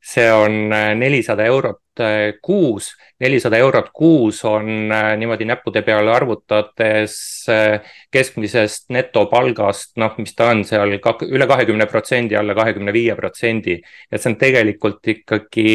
see 0.00 0.30
on 0.32 0.68
nelisada 0.98 1.44
eurot 1.44 2.00
kuus 2.42 2.94
nelisada 3.20 3.58
eurot 3.60 3.90
kuus 3.92 4.44
on 4.48 4.92
äh, 4.92 5.12
niimoodi 5.20 5.44
näppude 5.44 5.82
peale 5.84 6.12
arvutades 6.12 7.16
äh, 7.52 7.92
keskmisest 8.12 8.88
netopalgast, 8.94 9.92
noh, 10.00 10.14
mis 10.18 10.32
ta 10.36 10.50
on 10.54 10.64
seal 10.68 10.96
üle 10.96 11.48
kahekümne 11.48 11.86
protsendi, 11.90 12.36
alla 12.38 12.56
kahekümne 12.56 12.94
viie 12.96 13.16
protsendi. 13.16 13.76
et 14.10 14.22
see 14.22 14.32
on 14.32 14.38
tegelikult 14.40 15.12
ikkagi 15.12 15.74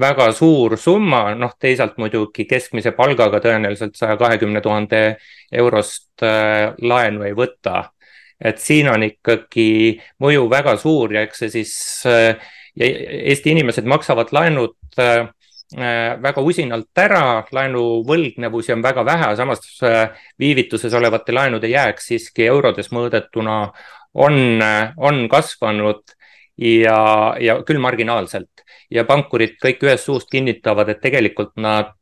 väga 0.00 0.28
suur 0.36 0.76
summa, 0.76 1.24
noh, 1.34 1.56
teisalt 1.60 1.96
muidugi 2.00 2.46
keskmise 2.48 2.92
palgaga 2.96 3.40
tõenäoliselt 3.40 3.96
saja 3.96 4.16
kahekümne 4.20 4.60
tuhande 4.60 5.02
eurost 5.52 6.22
äh, 6.22 6.74
laenu 6.80 7.24
ei 7.24 7.36
võta. 7.36 7.88
et 8.42 8.58
siin 8.58 8.88
on 8.90 9.02
ikkagi 9.06 10.00
mõju 10.20 10.48
väga 10.50 10.76
suur 10.76 11.12
ja 11.14 11.22
eks 11.24 11.44
see 11.44 11.56
siis 11.62 11.74
ja 12.76 12.86
Eesti 13.32 13.50
inimesed 13.52 13.84
maksavad 13.84 14.32
laenud 14.32 14.76
Äh, 15.72 16.18
väga 16.20 16.42
usinalt 16.44 16.98
ära, 17.00 17.46
laenuvõlgnevusi 17.48 18.74
on 18.74 18.82
väga 18.84 19.04
vähe, 19.08 19.30
samas 19.38 19.62
äh, 19.88 20.10
viivituses 20.38 20.92
olevate 20.92 21.32
laenude 21.32 21.70
jääk 21.72 22.02
siiski 22.02 22.44
eurodes 22.44 22.90
mõõdetuna 22.92 23.54
on, 24.12 24.36
äh, 24.60 24.92
on 25.00 25.22
kasvanud 25.32 26.12
ja, 26.60 26.98
ja 27.40 27.56
küll 27.64 27.80
marginaalselt. 27.80 28.50
ja 28.92 29.06
pankurid 29.08 29.56
kõik 29.62 29.86
ühest 29.86 30.04
suust 30.04 30.28
kinnitavad, 30.28 30.90
et 30.92 31.00
tegelikult 31.00 31.56
nad 31.56 31.94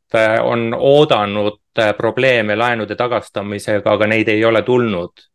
on 0.43 0.73
oodanud 0.75 1.61
probleeme 1.97 2.57
laenude 2.59 2.97
tagastamisega, 2.99 3.93
aga 3.93 4.07
neid 4.11 4.27
ei 4.27 4.43
ole 4.45 4.59
tulnud 4.67 5.30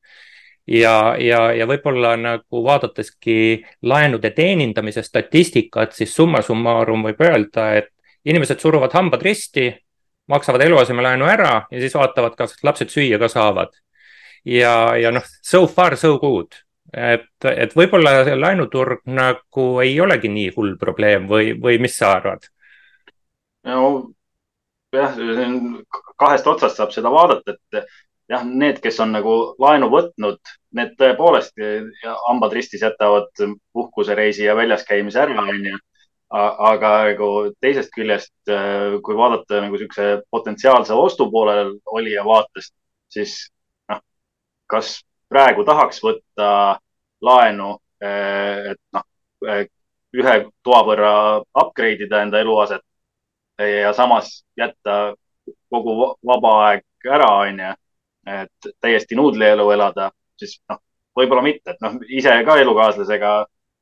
ja, 0.66 1.14
ja, 1.18 1.40
ja 1.54 1.66
võib-olla 1.68 2.14
nagu 2.18 2.62
vaadateski 2.64 3.64
laenude 3.86 4.30
teenindamise 4.34 5.02
statistikat, 5.02 5.94
siis 5.94 6.14
summa 6.14 6.42
summarum 6.42 7.06
võib 7.06 7.22
öelda, 7.22 7.70
et 7.80 7.92
inimesed 8.26 8.60
suruvad 8.60 8.94
hambad 8.96 9.22
risti, 9.22 9.70
maksavad 10.28 10.64
eluasemelaenu 10.66 11.26
ära 11.30 11.54
ja 11.70 11.80
siis 11.82 11.94
vaatavad, 11.94 12.34
kas 12.38 12.56
lapsed 12.66 12.90
süüa 12.90 13.18
ka 13.22 13.28
saavad. 13.30 13.74
ja, 14.44 14.96
ja 14.98 15.10
noh, 15.10 15.24
so 15.42 15.66
far 15.66 15.96
so 15.96 16.18
good, 16.18 16.54
et, 16.92 17.30
et 17.50 17.72
võib-olla 17.74 18.22
laenuturg 18.34 19.06
nagu 19.06 19.68
ei 19.82 20.00
olegi 20.00 20.28
nii 20.28 20.52
hull 20.56 20.76
probleem 20.78 21.26
või, 21.30 21.54
või 21.62 21.78
mis 21.82 21.98
sa 21.98 22.16
arvad? 22.18 22.50
no 23.66 24.10
jah, 24.94 25.14
kahest 26.18 26.46
otsast 26.46 26.78
saab 26.78 26.92
seda 26.94 27.10
vaadata, 27.12 27.54
et 27.54 27.86
jah, 28.28 28.44
need, 28.44 28.80
kes 28.82 29.00
on 29.04 29.12
nagu 29.14 29.34
laenu 29.62 29.88
võtnud, 29.92 30.38
need 30.76 30.94
tõepoolest 31.00 31.58
hambad 32.26 32.54
ristis 32.56 32.82
jätavad 32.82 33.30
puhkusereisi 33.72 34.46
ja 34.46 34.56
väljas 34.58 34.84
käimise 34.88 35.22
ära, 35.22 35.38
onju. 35.42 35.78
Aga 36.36 36.88
nagu 37.06 37.28
teisest 37.62 37.92
küljest, 37.94 38.32
kui 39.06 39.14
vaadata 39.14 39.60
nagu 39.62 39.76
niisuguse 39.76 40.24
potentsiaalse 40.30 40.94
ostu 40.94 41.28
poolel 41.30 41.76
olija 41.86 42.24
vaatest, 42.26 42.74
siis 43.14 43.36
noh, 43.92 44.00
kas 44.66 44.96
praegu 45.30 45.62
tahaks 45.64 46.02
võtta 46.02 46.48
laenu, 47.22 47.76
et 48.02 48.82
noh, 48.92 49.06
ühe 50.16 50.34
toa 50.66 50.82
võrra 50.88 51.14
upgrade 51.62 52.08
ida 52.08 52.24
enda 52.26 52.42
eluaset 52.42 52.82
ja 53.62 53.92
samas 53.94 54.42
jätta 54.58 55.14
kogu 55.70 56.16
vaba 56.26 56.52
aeg 56.66 56.84
ära, 57.06 57.30
onju, 57.46 57.72
et 58.26 58.70
täiesti 58.80 59.16
nuudlielu 59.16 59.70
elada, 59.70 60.10
siis 60.38 60.58
noh, 60.68 60.80
võib-olla 61.16 61.44
mitte, 61.46 61.74
et 61.74 61.82
noh, 61.84 61.98
ise 62.08 62.32
ka 62.46 62.58
elukaaslasega, 62.62 63.32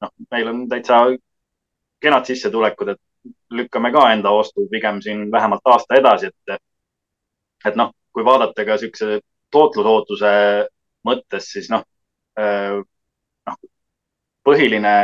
noh, 0.05 0.13
meil 0.31 0.51
on 0.51 0.65
täitsa 0.69 1.01
kenad 2.05 2.29
sissetulekud, 2.29 2.95
et 2.95 3.35
lükkame 3.57 3.93
ka 3.93 4.05
enda 4.13 4.35
ostu 4.37 4.67
pigem 4.71 5.01
siin 5.03 5.31
vähemalt 5.33 5.65
aasta 5.73 5.97
edasi, 5.99 6.31
et, 6.31 6.59
et 7.67 7.79
noh, 7.81 7.95
kui 8.13 8.25
vaadata 8.27 8.67
ka 8.69 8.77
siukse 8.81 9.21
tootlusootuse 9.55 10.35
mõttes, 11.09 11.49
siis 11.57 11.71
noh, 11.73 11.87
noh, 12.37 13.59
põhiline 14.45 14.95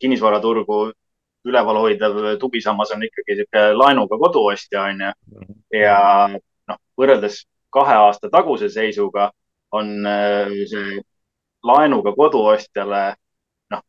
kinnisvaraturgu 0.00 0.80
üleval 1.48 1.80
hoidev 1.80 2.18
tugisammas 2.40 2.92
on 2.94 3.04
ikkagi 3.06 3.38
sihuke 3.38 3.62
laenuga 3.76 4.18
koduostja, 4.20 4.84
onju. 4.90 5.12
ja 5.72 5.96
noh, 6.32 6.80
võrreldes 7.00 7.42
kahe 7.70 7.94
aasta 7.94 8.30
taguse 8.30 8.68
seisuga 8.68 9.30
on 9.72 10.06
äh, 10.06 10.50
see 10.70 11.00
laenuga 11.62 12.12
koduostjale 12.16 13.02
noh, 13.70 13.82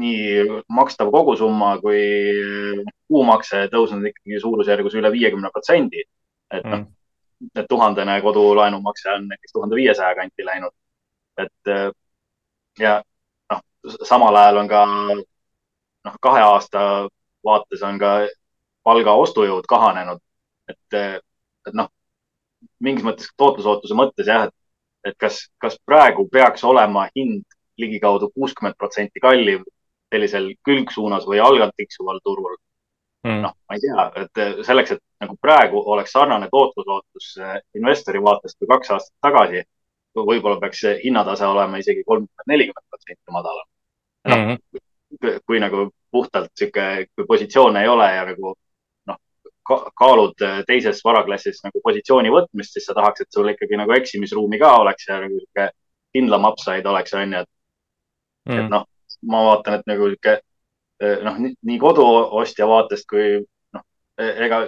nii 0.00 0.62
makstav 0.68 1.10
kogusumma 1.12 1.76
kui 1.82 2.02
kuumakse 3.08 3.66
tõusnud 3.72 4.08
ikkagi 4.10 4.40
suurusjärgus 4.40 4.96
üle 4.98 5.12
viiekümne 5.12 5.50
protsendi. 5.52 6.04
et 6.52 6.64
noh, 6.64 6.84
mm. 6.84 7.66
tuhandene 7.68 8.20
kodulaenumakse 8.22 9.10
on 9.10 9.28
näiteks 9.28 9.52
tuhande 9.52 9.76
viiesaja 9.76 10.14
kanti 10.14 10.44
läinud. 10.44 10.74
et 11.38 11.68
äh, 11.68 11.90
ja 12.78 13.02
noh, 13.50 13.60
samal 14.02 14.36
ajal 14.36 14.62
on 14.64 14.68
ka 14.68 14.86
noh, 16.04 16.16
kahe 16.20 16.40
aasta 16.40 17.08
vaates 17.44 17.82
on 17.82 17.98
ka 17.98 18.12
palga 18.82 19.14
ostujõud 19.24 19.66
kahanenud. 19.68 20.20
et, 20.68 20.94
et 21.66 21.74
noh, 21.74 21.88
mingis 22.82 23.04
mõttes 23.06 23.30
tootlusootuse 23.36 23.96
mõttes 23.98 24.28
jah, 24.28 24.48
et, 24.48 24.54
et 25.10 25.18
kas, 25.18 25.46
kas 25.62 25.78
praegu 25.86 26.28
peaks 26.32 26.64
olema 26.64 27.08
hind 27.16 27.44
ligikaudu 27.80 28.30
kuuskümmend 28.34 28.76
protsenti 28.78 29.20
kallim 29.20 29.64
sellisel 30.12 30.50
külgsuunas 30.66 31.24
või 31.28 31.40
algalt 31.40 31.74
tiksuval 31.76 32.20
turul 32.24 32.56
mm.. 33.24 33.40
noh, 33.44 33.54
ma 33.68 33.76
ei 33.76 33.84
tea, 33.84 34.06
et 34.22 34.66
selleks, 34.66 34.96
et 34.96 35.02
nagu 35.24 35.36
praegu 35.40 35.82
oleks 35.94 36.12
sarnane 36.12 36.48
tootlusootus 36.52 37.34
investori 37.78 38.22
vaatest 38.22 38.58
kui 38.58 38.70
kaks 38.70 38.92
aastat 38.96 39.16
tagasi, 39.28 39.64
võib-olla 40.18 40.60
peaks 40.60 40.82
see 40.84 40.98
hinnatase 41.04 41.48
olema 41.48 41.80
isegi 41.80 42.04
kolmkümmend, 42.04 42.48
nelikümmend 42.52 42.88
protsenti 42.90 43.36
madalam. 43.38 43.68
noh 44.28 44.38
mm 44.38 44.50
-hmm., 44.52 45.40
kui 45.46 45.60
nagu 45.60 45.90
puhtalt 46.10 46.50
sihuke, 46.54 47.06
kui 47.16 47.26
positsioone 47.26 47.82
ei 47.82 47.88
ole 47.88 48.12
ja 48.14 48.24
nagu 48.24 48.54
ka, 49.66 49.78
kaalud 49.98 50.44
teises 50.66 51.00
varaklassis 51.04 51.62
nagu 51.66 51.80
positsiooni 51.84 52.32
võtmist, 52.32 52.76
siis 52.76 52.88
sa 52.88 52.96
tahaks, 52.98 53.24
et 53.24 53.32
sul 53.34 53.50
ikkagi 53.52 53.78
nagu 53.80 53.94
eksimisruumi 53.96 54.60
ka 54.62 54.74
oleks 54.82 55.08
ja 55.08 55.20
nagu 55.22 55.38
sihuke 55.38 55.68
kindlam 56.12 56.48
upside 56.48 56.88
oleks, 56.88 57.14
onju, 57.16 57.42
et 57.44 58.50
mm., 58.50 58.60
et 58.60 58.72
noh, 58.72 58.86
ma 59.32 59.42
vaatan, 59.48 59.80
et 59.80 59.90
nagu 59.90 60.10
sihuke 60.10 60.38
noh, 61.26 61.40
nii 61.42 61.80
koduostja 61.82 62.68
vaatest 62.68 63.08
kui 63.10 63.26
noh, 63.74 63.84
e-, 64.20 64.36
ega 64.46 64.62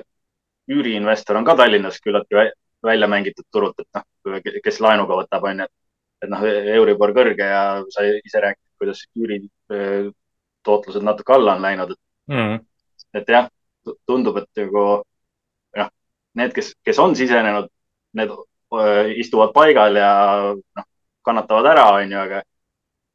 üüriinvestor 0.72 1.38
on 1.38 1.46
ka 1.46 1.57
Tallinnas 1.59 2.00
küllaltki 2.02 2.50
välja 2.85 3.09
mängitud 3.09 3.46
turult, 3.52 3.80
et 3.80 3.88
noh, 3.96 4.40
kes 4.64 4.80
laenuga 4.85 5.18
võtab, 5.20 5.46
onju, 5.50 5.68
et 6.24 6.30
noh, 6.33 6.44
Euribor 6.78 7.12
kõrge 7.16 7.48
ja 7.48 7.64
sa 7.92 8.07
ise 8.07 8.42
rääkisid, 8.44 8.72
kuidas 8.80 9.04
üüri 9.16 9.42
tootlused 10.64 11.04
natuke 11.04 11.37
alla 11.37 11.57
on 11.57 11.64
läinud, 11.64 11.92
et 11.94 12.35
mm., 12.35 12.62
et 13.14 13.28
jah, 13.30 13.48
tundub, 14.09 14.38
et 14.40 14.62
nagu 14.62 14.85
jah, 15.77 15.90
need, 16.38 16.55
kes, 16.57 16.73
kes 16.85 17.01
on 17.03 17.16
sisenenud, 17.18 17.68
need 18.18 18.33
öö, 18.33 19.05
istuvad 19.20 19.53
paigal 19.57 19.99
ja 19.99 20.12
noh, 20.55 20.88
kannatavad 21.25 21.70
ära, 21.73 21.87
onju, 21.99 22.18
aga 22.20 22.42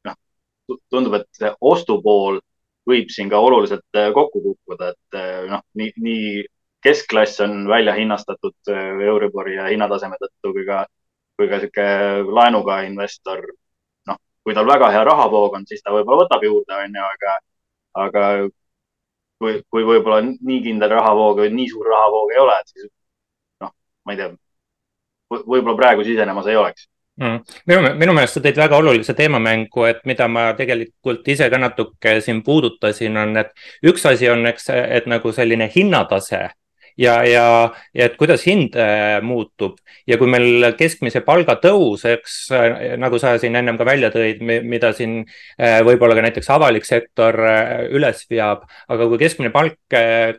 noh, 0.08 0.16
tundub, 0.92 1.18
et 1.20 1.28
see 1.36 1.52
ostupool 1.72 2.40
võib 2.90 3.12
siin 3.12 3.30
ka 3.30 3.38
oluliselt 3.38 4.00
kokku 4.14 4.42
kukkuda, 4.44 4.94
et 4.94 5.20
noh, 5.50 5.64
nii, 5.78 5.92
nii 6.00 6.44
keskklass 6.84 7.42
on 7.44 7.66
välja 7.68 7.92
hinnastatud 7.94 8.72
Euribori 9.04 9.58
ja 9.58 9.68
hinnataseme 9.68 10.16
tõttu 10.20 10.54
kui 10.56 10.64
ka, 10.66 10.84
kui 11.36 11.48
ka 11.50 11.60
sihuke 11.60 11.88
laenuga 12.24 12.80
investor 12.88 13.44
kui 14.44 14.56
tal 14.56 14.66
väga 14.68 14.90
hea 14.94 15.04
rahavoog 15.04 15.58
on, 15.58 15.66
siis 15.68 15.82
ta 15.84 15.92
võib-olla 15.94 16.24
võtab 16.24 16.44
juurde, 16.44 16.76
onju, 16.84 17.04
aga, 17.14 17.34
aga 18.04 18.24
kui, 19.40 19.58
kui 19.72 19.86
võib-olla 19.88 20.20
nii 20.28 20.60
kindel 20.66 20.92
rahavoog 20.92 21.42
või 21.42 21.50
nii 21.56 21.68
suur 21.72 21.88
rahavoog 21.88 22.32
ei 22.34 22.40
ole, 22.42 22.56
et 22.60 22.72
siis 22.74 22.88
noh, 23.64 23.72
ma 24.04 24.14
ei 24.14 24.20
tea, 24.20 24.30
võib-olla 25.40 25.76
praegu 25.78 26.06
sisenemas 26.06 26.48
ei 26.50 26.58
oleks. 26.60 26.88
Mm.. 27.20 27.42
minu, 27.68 27.90
minu 28.00 28.12
meelest 28.16 28.38
sa 28.38 28.40
tõid 28.44 28.56
väga 28.56 28.78
olulise 28.80 29.12
teemamängu, 29.16 29.84
et 29.90 29.98
mida 30.08 30.28
ma 30.30 30.46
tegelikult 30.56 31.26
ise 31.28 31.50
ka 31.52 31.58
natuke 31.60 32.14
siin 32.24 32.40
puudutasin, 32.46 33.18
on, 33.20 33.34
et 33.42 33.50
üks 33.84 34.06
asi 34.08 34.30
on, 34.32 34.46
eks, 34.48 34.70
et 34.72 35.08
nagu 35.10 35.32
selline 35.36 35.68
hinnatase 35.74 36.46
ja, 37.00 37.14
ja, 37.24 37.44
ja 37.96 38.08
et 38.08 38.16
kuidas 38.20 38.44
hind 38.46 38.76
äh, 38.78 39.18
muutub 39.24 39.78
ja 40.08 40.18
kui 40.20 40.28
meil 40.30 40.70
keskmise 40.78 41.22
palga 41.24 41.56
tõus, 41.62 42.04
eks 42.08 42.36
äh, 42.56 42.94
nagu 43.00 43.18
sa 43.22 43.34
siin 43.40 43.56
ennem 43.58 43.78
ka 43.80 43.86
välja 43.88 44.10
tõid, 44.12 44.42
mida 44.44 44.92
siin 44.96 45.20
äh, 45.22 45.80
võib-olla 45.86 46.18
ka 46.18 46.24
näiteks 46.26 46.50
avalik 46.52 46.88
sektor 46.88 47.36
üles 47.90 48.24
veab, 48.30 48.66
aga 48.92 49.08
kui 49.10 49.20
keskmine 49.22 49.52
palk 49.54 49.78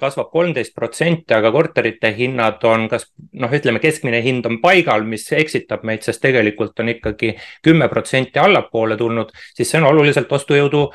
kasvab 0.01 0.29
kolmteist 0.33 0.75
protsenti, 0.77 1.33
aga 1.35 1.51
korterite 1.53 2.11
hinnad 2.15 2.61
on 2.67 2.87
kas 2.91 3.07
noh, 3.41 3.51
ütleme, 3.51 3.81
keskmine 3.83 4.21
hind 4.23 4.45
on 4.49 4.59
paigal, 4.63 5.05
mis 5.07 5.25
eksitab 5.35 5.85
meid, 5.87 6.05
sest 6.05 6.21
tegelikult 6.23 6.79
on 6.83 6.91
ikkagi 6.93 7.33
kümme 7.65 7.89
protsenti 7.91 8.39
allapoole 8.41 8.97
tulnud, 8.99 9.33
siis 9.55 9.71
see 9.71 9.81
on 9.81 9.89
oluliselt 9.89 10.31
ostujõudu 10.31 10.85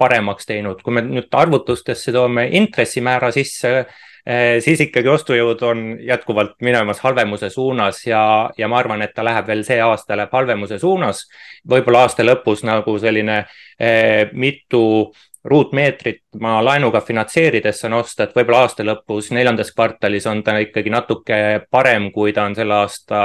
paremaks 0.00 0.48
teinud. 0.48 0.80
kui 0.82 0.94
me 0.94 1.02
nüüd 1.04 1.34
arvutustesse 1.36 2.12
toome 2.14 2.46
intressimäära 2.56 3.30
sisse 3.34 3.84
siis 4.60 4.80
ikkagi 4.84 5.08
ostujõud 5.08 5.62
on 5.66 5.80
jätkuvalt 6.04 6.52
minemas 6.62 7.00
halvemuse 7.00 7.48
suunas 7.50 8.02
ja, 8.06 8.22
ja 8.58 8.68
ma 8.68 8.78
arvan, 8.78 9.02
et 9.02 9.14
ta 9.14 9.24
läheb 9.26 9.48
veel 9.48 9.64
see 9.66 9.80
aasta 9.82 10.18
läheb 10.18 10.34
halvemuse 10.36 10.78
suunas. 10.78 11.24
võib-olla 11.70 12.04
aasta 12.06 12.26
lõpus 12.26 12.64
nagu 12.68 12.98
selline 12.98 13.44
eh, 13.78 14.28
mitu 14.32 15.12
ruutmeetrit 15.44 16.22
ma 16.40 16.58
laenuga 16.64 17.00
finantseerides 17.00 17.80
saan 17.80 17.94
osta, 17.96 18.26
et 18.26 18.34
võib-olla 18.36 18.64
aasta 18.66 18.84
lõpus, 18.84 19.30
neljandas 19.32 19.72
kvartalis 19.72 20.26
on 20.28 20.42
ta 20.44 20.58
ikkagi 20.60 20.92
natuke 20.92 21.38
parem, 21.72 22.10
kui 22.12 22.34
ta 22.36 22.44
on 22.48 22.56
selle 22.58 22.76
aasta 22.76 23.20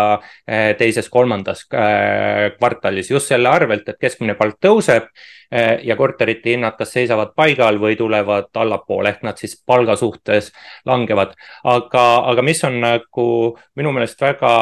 eh, 0.47 0.71
teises-kolmandas 0.79 1.65
eh, 1.73 2.55
kvartalis 2.55 3.11
just 3.11 3.33
selle 3.33 3.51
arvelt, 3.51 3.89
et 3.89 3.99
keskmine 3.99 4.37
palk 4.39 4.61
tõuseb 4.63 5.09
eh, 5.11 5.83
ja 5.83 5.99
korterite 5.99 6.55
hinnad 6.55 6.79
kas 6.79 6.95
seisavad 6.95 7.35
paigal 7.35 7.81
või 7.83 7.99
tulevad 7.99 8.47
allapoole 8.63 9.11
ehk 9.11 9.27
nad 9.27 9.41
siis 9.41 9.59
palga 9.67 9.99
suhtes 9.99 10.53
langevad. 10.85 11.35
aga, 11.63 12.05
aga 12.31 12.41
mis 12.41 12.63
on 12.63 12.79
nagu 12.79 13.29
minu 13.75 13.91
meelest 13.91 14.21
väga, 14.21 14.55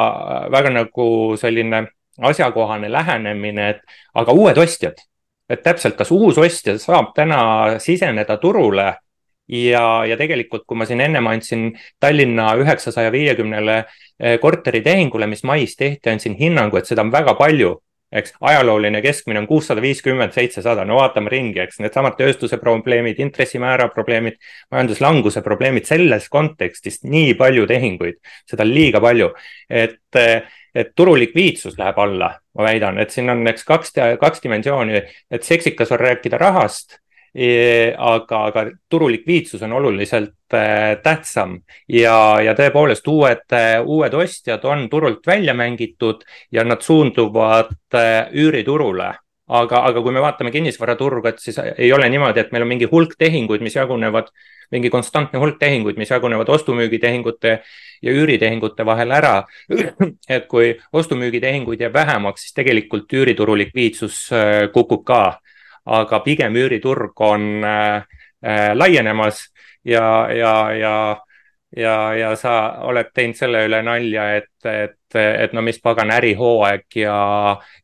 väga 0.52 0.74
nagu 0.82 1.08
selline 1.38 1.86
asjakohane 2.22 2.92
lähenemine, 2.92 3.70
et 3.70 4.00
aga 4.14 4.34
uued 4.34 4.58
ostjad 4.58 4.98
et 5.54 5.64
täpselt, 5.64 5.96
kas 6.00 6.12
uus 6.12 6.40
ostja 6.42 6.76
saab 6.82 7.14
täna 7.16 7.80
siseneda 7.84 8.38
turule 8.42 8.90
ja, 9.48 9.86
ja 10.08 10.18
tegelikult, 10.18 10.66
kui 10.68 10.80
ma 10.80 10.88
siin 10.90 11.04
ennem 11.04 11.28
andsin 11.32 11.72
Tallinna 12.02 12.54
üheksasaja 12.62 13.12
viiekümnele 13.14 13.80
eh, 13.84 14.38
korteritehingule, 14.42 15.28
mis 15.30 15.44
mais 15.48 15.76
tehti, 15.80 16.12
andsin 16.12 16.38
hinnangu, 16.40 16.80
et 16.80 16.90
seda 16.90 17.06
on 17.06 17.12
väga 17.14 17.36
palju. 17.40 17.76
Eks 18.14 18.36
ajalooline 18.46 19.00
keskmine 19.02 19.40
on 19.42 19.48
kuussada 19.50 19.82
viiskümmend, 19.82 20.36
seitsesada, 20.36 20.84
no 20.86 21.00
vaatame 21.00 21.32
ringi, 21.34 21.64
eks 21.64 21.80
needsamad 21.82 22.14
tööstuse 22.20 22.60
probleemid, 22.62 23.18
intressimäära 23.26 23.88
probleemid, 23.90 24.38
majanduslanguse 24.70 25.42
probleemid, 25.42 25.88
selles 25.90 26.28
kontekstis 26.30 27.02
nii 27.10 27.34
palju 27.40 27.66
tehinguid, 27.72 28.20
seda 28.46 28.68
on 28.68 28.76
liiga 28.76 29.02
palju, 29.02 29.32
et 29.66 30.22
et 30.76 30.92
turu 30.96 31.16
likviidsus 31.20 31.78
läheb 31.78 32.00
alla, 32.00 32.34
ma 32.58 32.66
väidan, 32.66 33.00
et 33.00 33.14
siin 33.14 33.30
on, 33.30 33.46
eks 33.48 33.64
kaks, 33.68 33.96
kaks 34.20 34.44
dimensiooni, 34.44 35.02
et 35.32 35.44
seksikas 35.44 35.92
on 35.94 36.02
rääkida 36.02 36.42
rahast 36.42 37.00
aga, 37.34 38.40
aga 38.46 38.64
turu 38.90 39.08
likviidsus 39.10 39.62
on 39.66 39.72
oluliselt 39.74 40.54
äh, 40.54 40.98
tähtsam. 41.04 41.60
Ja, 41.90 42.42
ja 42.42 42.54
tõepoolest 42.54 43.08
uued, 43.10 43.56
uued 43.86 44.14
ostjad 44.14 44.66
on 44.70 44.86
turult 44.90 45.26
välja 45.28 45.54
mängitud 45.54 46.22
ja 46.52 46.64
nad 46.64 46.82
suunduvad 46.82 47.74
üüriturule 48.34 49.14
aga, 49.54 49.84
aga 49.90 50.02
kui 50.02 50.14
me 50.16 50.22
vaatame 50.24 50.52
kinnisvaraturgu, 50.54 51.30
et 51.30 51.42
siis 51.44 51.60
ei 51.62 51.92
ole 51.94 52.08
niimoodi, 52.10 52.42
et 52.42 52.52
meil 52.54 52.66
on 52.66 52.72
mingi 52.72 52.90
hulk 52.90 53.16
tehinguid, 53.20 53.62
mis 53.66 53.76
jagunevad, 53.78 54.32
mingi 54.74 54.90
konstantne 54.94 55.42
hulk 55.42 55.60
tehinguid, 55.62 56.00
mis 56.02 56.10
jagunevad 56.10 56.50
ostu-müügitehingute 56.56 57.54
ja 58.04 58.16
üüritehingute 58.18 58.86
vahel 58.86 59.14
ära. 59.14 59.36
et 60.36 60.48
kui 60.50 60.74
ostu-müügitehinguid 60.94 61.86
jääb 61.86 61.94
vähemaks, 61.94 62.48
siis 62.48 62.58
tegelikult 62.58 63.14
üürituru 63.14 63.58
likviidsus 63.62 64.26
äh, 64.34 64.72
kukub 64.74 65.06
ka. 65.06 65.40
aga 65.86 66.20
pigem 66.24 66.56
üüriturg 66.56 67.20
on 67.20 67.64
äh, 67.64 68.06
äh, 68.46 68.72
laienemas 68.74 69.50
ja, 69.84 70.30
ja, 70.32 70.54
ja 70.72 70.94
ja, 71.78 72.14
ja 72.18 72.36
sa 72.40 72.54
oled 72.88 73.12
teinud 73.14 73.38
selle 73.38 73.66
üle 73.68 73.82
nalja, 73.86 74.30
et, 74.38 74.54
et, 74.66 75.18
et 75.18 75.54
no 75.54 75.62
mis 75.66 75.80
pagan 75.82 76.12
ärihooaeg 76.14 77.02
ja, 77.04 77.18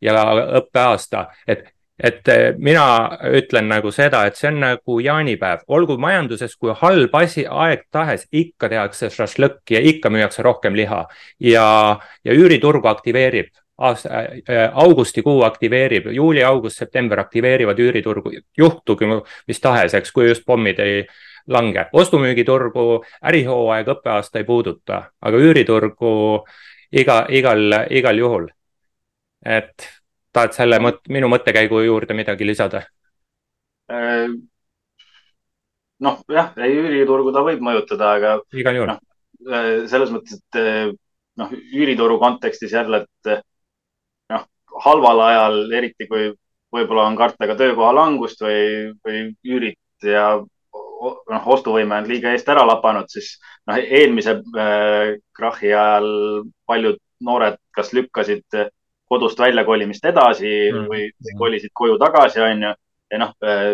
ja 0.01 0.23
õppeaasta, 0.61 1.27
et 1.47 1.67
et 1.99 2.29
mina 2.57 2.83
ütlen 3.35 3.67
nagu 3.67 3.91
seda, 3.91 4.21
et 4.27 4.37
see 4.39 4.47
on 4.47 4.61
nagu 4.63 4.99
jaanipäev, 5.03 5.65
olgu 5.67 5.97
majanduses 5.99 6.55
kui 6.55 6.73
halb 6.81 7.15
asi, 7.19 7.43
aeg 7.43 7.83
tahes, 7.91 8.23
ikka 8.31 8.69
tehakse 8.71 9.09
šašlõkki 9.11 9.75
ja 9.75 9.81
ikka 9.91 10.11
müüakse 10.13 10.45
rohkem 10.45 10.77
liha. 10.79 11.01
Ja, 11.43 11.65
ja 12.23 12.37
üüriturgu 12.37 12.87
aktiveerib. 12.87 13.51
Aasta 13.79 14.23
äh,, 14.27 14.65
augustikuu 14.75 15.43
aktiveerib, 15.47 16.09
juuli, 16.11 16.43
august, 16.43 16.79
september 16.79 17.19
aktiveerivad 17.19 17.79
üüriturgu, 17.79 18.33
juhtugi 18.57 19.07
mis 19.47 19.61
tahes, 19.63 19.95
eks, 19.95 20.11
kui 20.11 20.27
just 20.27 20.43
pommid 20.47 20.79
ei 20.83 21.05
lange. 21.49 21.85
ostu-müügiturgu 21.93 23.03
ärihooaeg, 23.25 23.89
õppeaasta 23.95 24.41
ei 24.41 24.47
puuduta, 24.47 25.01
aga 25.21 25.37
üüriturgu 25.37 26.13
iga, 26.91 27.23
igal, 27.29 27.75
igal 27.89 28.17
juhul. 28.17 28.47
et 29.45 29.87
tahad 30.35 30.53
selle 30.53 30.79
mõt-, 30.83 31.05
minu 31.09 31.29
mõttekäigu 31.31 31.81
juurde 31.85 32.13
midagi 32.13 32.47
lisada? 32.47 32.83
Äh, 33.89 34.27
noh, 36.05 36.17
jah, 36.29 36.51
ei 36.59 36.75
üüriturgu 36.75 37.33
ta 37.33 37.43
võib 37.45 37.63
mõjutada, 37.63 38.15
aga. 38.19 38.33
igal 38.53 38.81
juhul 38.81 38.91
no,. 38.93 38.99
Äh, 39.39 39.87
selles 39.87 40.11
mõttes, 40.11 40.41
et 40.41 40.59
äh, 40.59 40.91
noh, 41.39 41.55
üürituru 41.71 42.19
kontekstis 42.19 42.75
jälle, 42.75 43.05
et 43.05 43.43
noh, 44.33 44.45
halval 44.83 45.23
ajal, 45.29 45.59
eriti 45.79 46.09
kui 46.09 46.33
võib-olla 46.75 47.07
on 47.09 47.17
karta 47.17 47.47
ka 47.49 47.55
töökoha 47.57 47.93
langust 47.95 48.43
või, 48.43 48.91
või 49.05 49.21
üürid 49.47 49.79
ja 50.05 50.25
noh, 50.99 51.47
ostuvõime 51.55 52.01
on 52.01 52.09
liiga 52.09 52.33
eest 52.33 52.49
ära 52.51 52.65
lapanud, 52.67 53.09
siis 53.11 53.35
noh, 53.69 53.79
eelmise 53.79 54.39
äh, 54.39 55.15
krahhi 55.35 55.71
ajal 55.73 56.09
paljud 56.67 56.99
noored 57.25 57.57
kas 57.75 57.93
lükkasid 57.95 58.59
kodust 59.09 59.39
väljakolimist 59.41 60.05
edasi 60.05 60.51
mm. 60.69 60.85
või 60.89 61.35
kolisid 61.37 61.73
koju 61.73 61.97
tagasi, 62.01 62.41
onju. 62.45 62.75
ja 63.09 63.19
noh 63.23 63.33
äh,, 63.41 63.73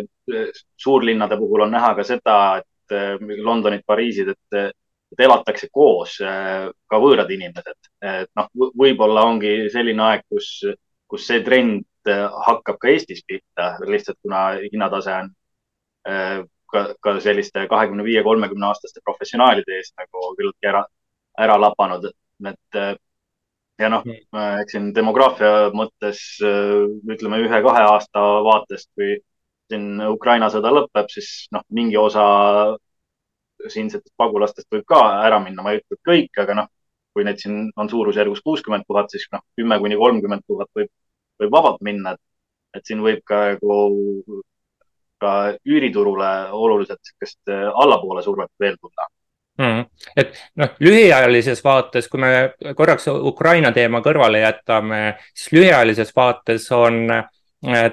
suurlinnade 0.79 1.37
puhul 1.37 1.65
on 1.65 1.73
näha 1.75 1.91
ka 1.97 2.05
seda, 2.07 2.37
et 2.61 2.95
äh, 2.95 3.17
Londonid, 3.43 3.83
Pariisid, 3.87 4.31
et, 4.31 4.75
et 5.11 5.25
elatakse 5.27 5.69
koos 5.71 6.17
äh, 6.23 6.69
ka 6.89 7.01
võõrad 7.01 7.31
inimesed. 7.31 7.91
et 8.01 8.31
noh, 8.37 8.49
võib-olla 8.77 9.25
ongi 9.27 9.69
selline 9.73 10.03
aeg, 10.07 10.25
kus, 10.29 10.49
kus 11.07 11.27
see 11.27 11.43
trend 11.43 11.85
äh, 12.09 12.25
hakkab 12.47 12.79
ka 12.79 12.93
Eestis 12.93 13.23
pihta, 13.27 13.75
lihtsalt 13.85 14.19
kuna 14.23 14.47
hinnatase 14.63 15.19
on 15.19 15.31
äh, 16.07 16.41
ka, 16.75 16.83
ka 17.03 17.15
selliste 17.23 17.65
kahekümne 17.71 18.05
viie, 18.07 18.23
kolmekümne 18.23 18.69
aastaste 18.69 19.03
professionaalide 19.05 19.79
eest 19.79 19.95
nagu 20.01 20.31
küllaltki 20.37 20.71
ära, 20.71 20.83
ära 21.47 21.57
lapanud, 21.61 22.09
et 22.51 22.81
ja 23.81 23.91
noh, 23.91 24.03
eks 24.07 24.75
siin 24.75 24.91
demograafia 24.95 25.69
mõttes 25.75 26.21
ütleme 26.41 27.41
ühe-kahe 27.43 27.85
aasta 27.89 28.23
vaatest, 28.45 28.89
kui 28.95 29.17
siin 29.71 30.01
Ukraina 30.07 30.49
sõda 30.53 30.71
lõpeb, 30.73 31.09
siis 31.11 31.47
noh, 31.55 31.65
mingi 31.73 31.97
osa 31.99 32.25
siinsetest 33.71 34.13
pagulastest 34.19 34.69
võib 34.71 34.85
ka 34.87 35.01
ära 35.25 35.39
minna, 35.43 35.63
ma 35.63 35.73
ei 35.73 35.81
ütle, 35.81 35.97
et 35.97 36.09
kõik, 36.09 36.41
aga 36.43 36.57
noh, 36.61 36.71
kui 37.15 37.25
neid 37.27 37.39
siin 37.41 37.69
on 37.79 37.89
suurusjärgus 37.89 38.43
kuuskümmend 38.45 38.85
tuhat, 38.87 39.11
siis 39.13 39.27
noh, 39.33 39.43
kümme 39.57 39.79
kuni 39.81 39.97
kolmkümmend 39.99 40.43
tuhat 40.47 40.69
võib, 40.77 40.91
võib 41.41 41.53
vabalt 41.57 41.81
minna. 41.81 42.15
et 42.75 42.83
siin 42.83 42.99
võib 42.99 43.21
ka 43.23 43.37
nagu 43.55 43.75
ka 45.21 45.35
üüriturule 45.65 46.31
oluliselt 46.51 46.99
niisugust 46.99 47.51
äh, 47.51 47.67
allapoole 47.83 48.23
survet 48.23 48.51
veel 48.59 48.75
tulla 48.81 49.07
mm.. 49.61 49.85
et 50.17 50.35
noh, 50.55 50.75
lühiajalises 50.79 51.63
vaates, 51.63 52.09
kui 52.11 52.19
me 52.23 52.33
korraks 52.75 53.07
Ukraina 53.07 53.71
teema 53.71 54.03
kõrvale 54.05 54.43
jätame, 54.43 55.01
siis 55.33 55.55
lühiajalises 55.59 56.15
vaates 56.15 56.71
on 56.75 57.07
Äh, 57.09 57.34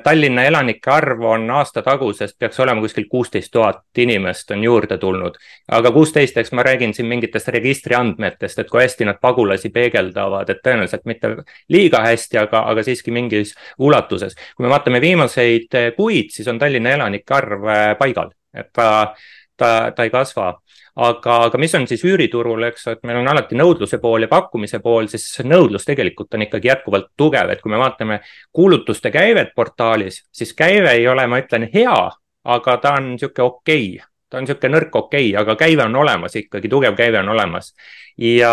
Tallinna 0.04 0.44
elanike 0.44 0.90
arv 0.90 1.22
on 1.24 1.50
aasta 1.50 1.82
tagusest, 1.82 2.34
peaks 2.38 2.60
olema 2.60 2.82
kuskil 2.84 3.06
kuusteist 3.10 3.52
tuhat 3.52 3.98
inimest 3.98 4.50
on 4.50 4.64
juurde 4.64 4.98
tulnud. 4.98 5.38
aga 5.70 5.92
kuusteist, 5.92 6.36
eks 6.36 6.52
ma 6.52 6.62
räägin 6.62 6.94
siin 6.94 7.06
mingitest 7.08 7.48
registriandmetest, 7.48 8.58
et 8.58 8.70
kui 8.70 8.82
hästi 8.82 9.08
nad 9.08 9.20
pagulasi 9.20 9.70
peegeldavad, 9.70 10.50
et 10.50 10.60
tõenäoliselt 10.66 11.06
mitte 11.08 11.30
liiga 11.68 12.02
hästi, 12.04 12.38
aga, 12.38 12.64
aga 12.72 12.82
siiski 12.82 13.10
mingis 13.10 13.54
ulatuses. 13.78 14.34
kui 14.56 14.66
me 14.66 14.72
vaatame 14.72 15.00
viimaseid 15.00 15.78
kuid, 15.96 16.30
siis 16.30 16.48
on 16.48 16.58
Tallinna 16.58 16.96
elanike 16.98 17.34
arv 17.34 17.64
äh, 17.68 17.86
paigal, 17.98 18.32
et 18.54 18.68
ta, 18.72 19.14
ta, 19.56 19.92
ta 19.96 20.04
ei 20.04 20.10
kasva 20.10 20.52
aga, 20.96 21.36
aga 21.46 21.58
mis 21.58 21.74
on 21.74 21.86
siis 21.88 22.02
üüriturul, 22.04 22.66
eks, 22.68 22.86
et 22.92 23.02
meil 23.08 23.20
on 23.22 23.28
alati 23.32 23.56
nõudluse 23.56 23.98
pool 24.02 24.26
ja 24.26 24.28
pakkumise 24.28 24.82
pool, 24.84 25.08
siis 25.08 25.24
nõudlus 25.46 25.86
tegelikult 25.88 26.34
on 26.36 26.44
ikkagi 26.46 26.68
jätkuvalt 26.68 27.12
tugev, 27.16 27.52
et 27.52 27.62
kui 27.62 27.72
me 27.72 27.80
vaatame 27.80 28.20
kuulutuste 28.52 29.12
käivet 29.14 29.54
portaalis, 29.56 30.22
siis 30.32 30.52
käive 30.58 30.92
ei 30.98 31.08
ole, 31.08 31.26
ma 31.26 31.40
ütlen, 31.40 31.68
hea, 31.72 31.96
aga 32.44 32.76
ta 32.82 32.96
on 32.98 33.14
niisugune 33.14 33.46
okei 33.46 33.86
okay. 33.94 34.10
ta 34.28 34.40
on 34.40 34.46
niisugune 34.46 34.76
nõrk 34.76 35.00
okei 35.00 35.30
okay,, 35.30 35.40
aga 35.40 35.56
käive 35.56 35.86
on 35.86 35.96
olemas 35.96 36.36
ikkagi, 36.36 36.68
tugev 36.68 36.98
käive 36.98 37.22
on 37.22 37.32
olemas 37.32 37.72
ja 38.20 38.52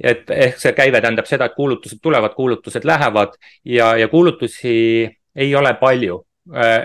et 0.00 0.30
ehk 0.32 0.56
see 0.60 0.72
käive 0.72 1.00
tähendab 1.00 1.28
seda, 1.28 1.50
et 1.50 1.56
kuulutused 1.58 2.00
tulevad, 2.02 2.32
kuulutused 2.34 2.86
lähevad 2.88 3.36
ja, 3.64 3.92
ja 4.00 4.08
kuulutusi 4.08 5.10
ei 5.36 5.54
ole 5.54 5.74
palju 5.80 6.22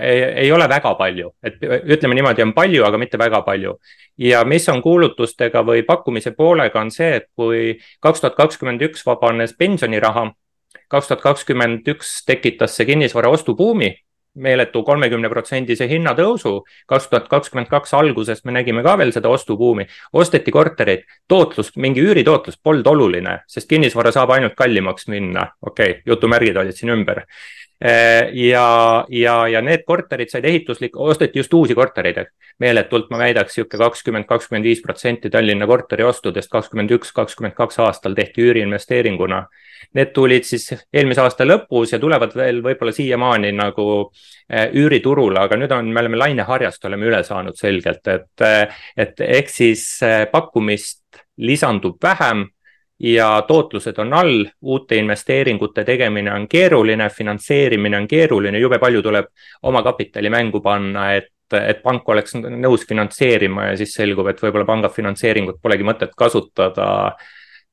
ei, 0.02 0.24
ei 0.46 0.52
ole 0.52 0.68
väga 0.70 0.94
palju, 0.96 1.32
et 1.44 1.60
ütleme 1.64 2.16
niimoodi, 2.18 2.44
on 2.46 2.54
palju, 2.54 2.84
aga 2.86 3.00
mitte 3.02 3.18
väga 3.18 3.42
palju. 3.46 3.80
ja 4.18 4.44
mis 4.46 4.70
on 4.70 4.82
kuulutustega 4.82 5.64
või 5.66 5.84
pakkumise 5.84 6.32
poolega, 6.32 6.80
on 6.80 6.92
see, 6.92 7.16
et 7.16 7.28
kui 7.36 7.80
kaks 8.00 8.22
tuhat 8.22 8.36
kakskümmend 8.36 8.82
üks 8.82 9.06
vabanes 9.06 9.56
pensioniraha, 9.58 10.32
kaks 10.90 11.08
tuhat 11.08 11.22
kakskümmend 11.22 11.88
üks 11.96 12.22
tekitas 12.26 12.78
see 12.78 12.86
kinnisvara 12.86 13.30
ostubuumi, 13.30 13.92
meeletu 14.36 14.84
kolmekümne 14.84 15.30
protsendise 15.32 15.88
hinnatõusu. 15.88 16.62
kaks 16.88 17.08
tuhat 17.10 17.28
kakskümmend 17.28 17.68
kaks 17.68 17.94
alguses 17.94 18.46
me 18.46 18.52
nägime 18.52 18.84
ka 18.84 18.98
veel 18.98 19.12
seda 19.12 19.30
ostubuumi, 19.30 19.88
osteti 20.14 20.52
kortereid, 20.52 21.04
tootlus, 21.28 21.72
mingi 21.76 22.02
üüritootlus 22.02 22.60
polnud 22.64 22.88
oluline, 22.88 23.40
sest 23.48 23.70
kinnisvara 23.70 24.12
saab 24.12 24.30
ainult 24.30 24.56
kallimaks 24.56 25.08
minna. 25.08 25.52
okei 25.62 25.90
okay,, 25.90 26.02
jutumärgid 26.06 26.58
olid 26.58 26.76
siin 26.76 26.92
ümber 26.92 27.26
Äh, 27.26 27.65
ja, 27.80 29.06
ja, 29.10 29.36
ja 29.52 29.62
need 29.62 29.84
korterid 29.86 30.32
said 30.32 30.46
ehituslik, 30.48 30.96
osteti 30.96 31.40
just 31.40 31.54
uusi 31.54 31.76
kortereid, 31.76 32.22
meeletult 32.64 33.10
ma 33.12 33.20
väidaks 33.20 33.58
sihuke 33.58 33.78
kakskümmend, 33.78 34.28
kakskümmend 34.30 34.66
viis 34.66 34.82
protsenti 34.84 35.30
Tallinna 35.30 35.68
korteriostudest 35.68 36.50
kakskümmend 36.52 36.96
üks, 36.96 37.12
kakskümmend 37.16 37.56
kaks 37.58 37.80
aastal 37.84 38.16
tehti 38.16 38.46
üüriinvesteeringuna. 38.48 39.44
Need 39.96 40.14
tulid 40.16 40.48
siis 40.48 40.70
eelmise 40.94 41.22
aasta 41.22 41.46
lõpus 41.46 41.92
ja 41.94 42.00
tulevad 42.00 42.34
veel 42.36 42.64
võib-olla 42.64 42.96
siiamaani 42.96 43.52
nagu 43.56 43.88
äh, 44.00 44.72
üüriturule, 44.74 45.44
aga 45.44 45.60
nüüd 45.60 45.76
on, 45.76 45.92
me 45.92 46.06
oleme 46.06 46.20
laineharjast 46.24 46.88
oleme 46.88 47.12
üle 47.12 47.22
saanud 47.28 47.60
selgelt, 47.60 48.08
et, 48.08 48.48
et 48.98 49.26
ehk 49.28 49.52
siis 49.52 49.86
äh, 50.04 50.24
pakkumist 50.32 51.04
lisandub 51.38 52.00
vähem 52.04 52.48
ja 53.00 53.42
tootlused 53.48 53.98
on 54.00 54.14
all, 54.14 54.46
uute 54.62 54.96
investeeringute 54.96 55.84
tegemine 55.84 56.34
on 56.34 56.48
keeruline, 56.48 57.10
finantseerimine 57.10 57.98
on 57.98 58.08
keeruline, 58.08 58.60
jube 58.60 58.80
palju 58.80 59.02
tuleb 59.04 59.32
omakapitali 59.64 60.30
mängu 60.32 60.62
panna, 60.64 61.10
et, 61.14 61.32
et 61.60 61.82
pank 61.84 62.10
oleks 62.10 62.38
nõus 62.40 62.86
finantseerima 62.88 63.72
ja 63.72 63.80
siis 63.80 63.94
selgub, 64.00 64.28
et 64.32 64.40
võib-olla 64.42 64.68
panga 64.68 64.90
finantseeringut 64.90 65.60
polegi 65.62 65.84
mõtet 65.84 66.16
kasutada 66.18 66.88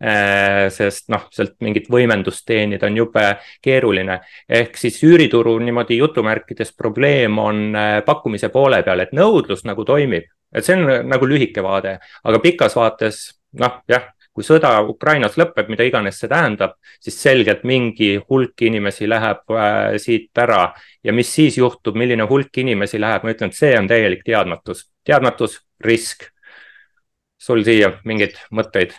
äh, 0.02 0.66
sest 0.74 1.06
noh, 1.14 1.28
sealt 1.30 1.54
mingit 1.62 1.87
võimendust 1.90 2.42
teenida 2.46 2.90
on 2.90 2.98
jube 2.98 3.26
keeruline. 3.62 4.18
ehk 4.48 4.76
siis 4.76 4.98
üürituru 5.06 5.54
niimoodi 5.62 6.00
jutumärkides 6.00 6.74
probleem 6.76 7.38
on 7.38 7.76
äh, 7.76 8.00
pakkumise 8.04 8.48
poole 8.48 8.82
peal, 8.82 9.06
et 9.06 9.14
nõudlus 9.14 9.62
nagu 9.64 9.85
toimib, 9.85 10.26
et 10.52 10.66
see 10.66 10.74
on 10.76 11.06
nagu 11.06 11.30
lühike 11.30 11.62
vaade, 11.62 12.00
aga 12.24 12.42
pikas 12.42 12.74
vaates 12.76 13.22
noh, 13.62 13.78
jah, 13.88 14.11
kui 14.32 14.44
sõda 14.46 14.72
Ukrainas 14.88 15.36
lõpeb, 15.40 15.68
mida 15.68 15.84
iganes 15.84 16.18
see 16.20 16.30
tähendab, 16.30 16.74
siis 17.02 17.18
selgelt 17.20 17.64
mingi 17.68 18.14
hulk 18.28 18.64
inimesi 18.64 19.08
läheb 19.10 19.52
äh, 19.52 19.98
siit 20.02 20.38
ära 20.38 20.64
ja 21.04 21.12
mis 21.12 21.32
siis 21.34 21.58
juhtub, 21.60 21.98
milline 22.00 22.26
hulk 22.28 22.62
inimesi 22.64 23.00
läheb, 23.00 23.24
ma 23.24 23.34
ütlen, 23.34 23.52
et 23.52 23.58
see 23.58 23.72
on 23.78 23.88
täielik 23.90 24.24
teadmatus, 24.26 24.86
teadmatus, 25.04 25.60
risk. 25.84 26.28
sul 27.42 27.64
siia 27.66 27.96
mingeid 28.04 28.37
mõtteid? 28.54 28.94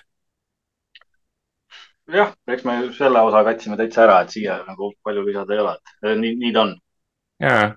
jah, 2.13 2.33
eks 2.47 2.65
me 2.67 2.79
selle 2.93 3.21
osa 3.23 3.43
katsime 3.47 3.77
täitsa 3.79 4.03
ära, 4.03 4.21
et 4.21 4.33
siia 4.35 4.59
nagu 4.67 4.91
palju 5.03 5.23
lisada 5.25 5.55
ei 5.55 5.61
ole, 5.63 5.77
et 6.03 6.19
nii, 6.19 6.35
nii 6.41 6.51
ta 6.53 6.67
on 6.67 6.75
jaa, 7.39 7.69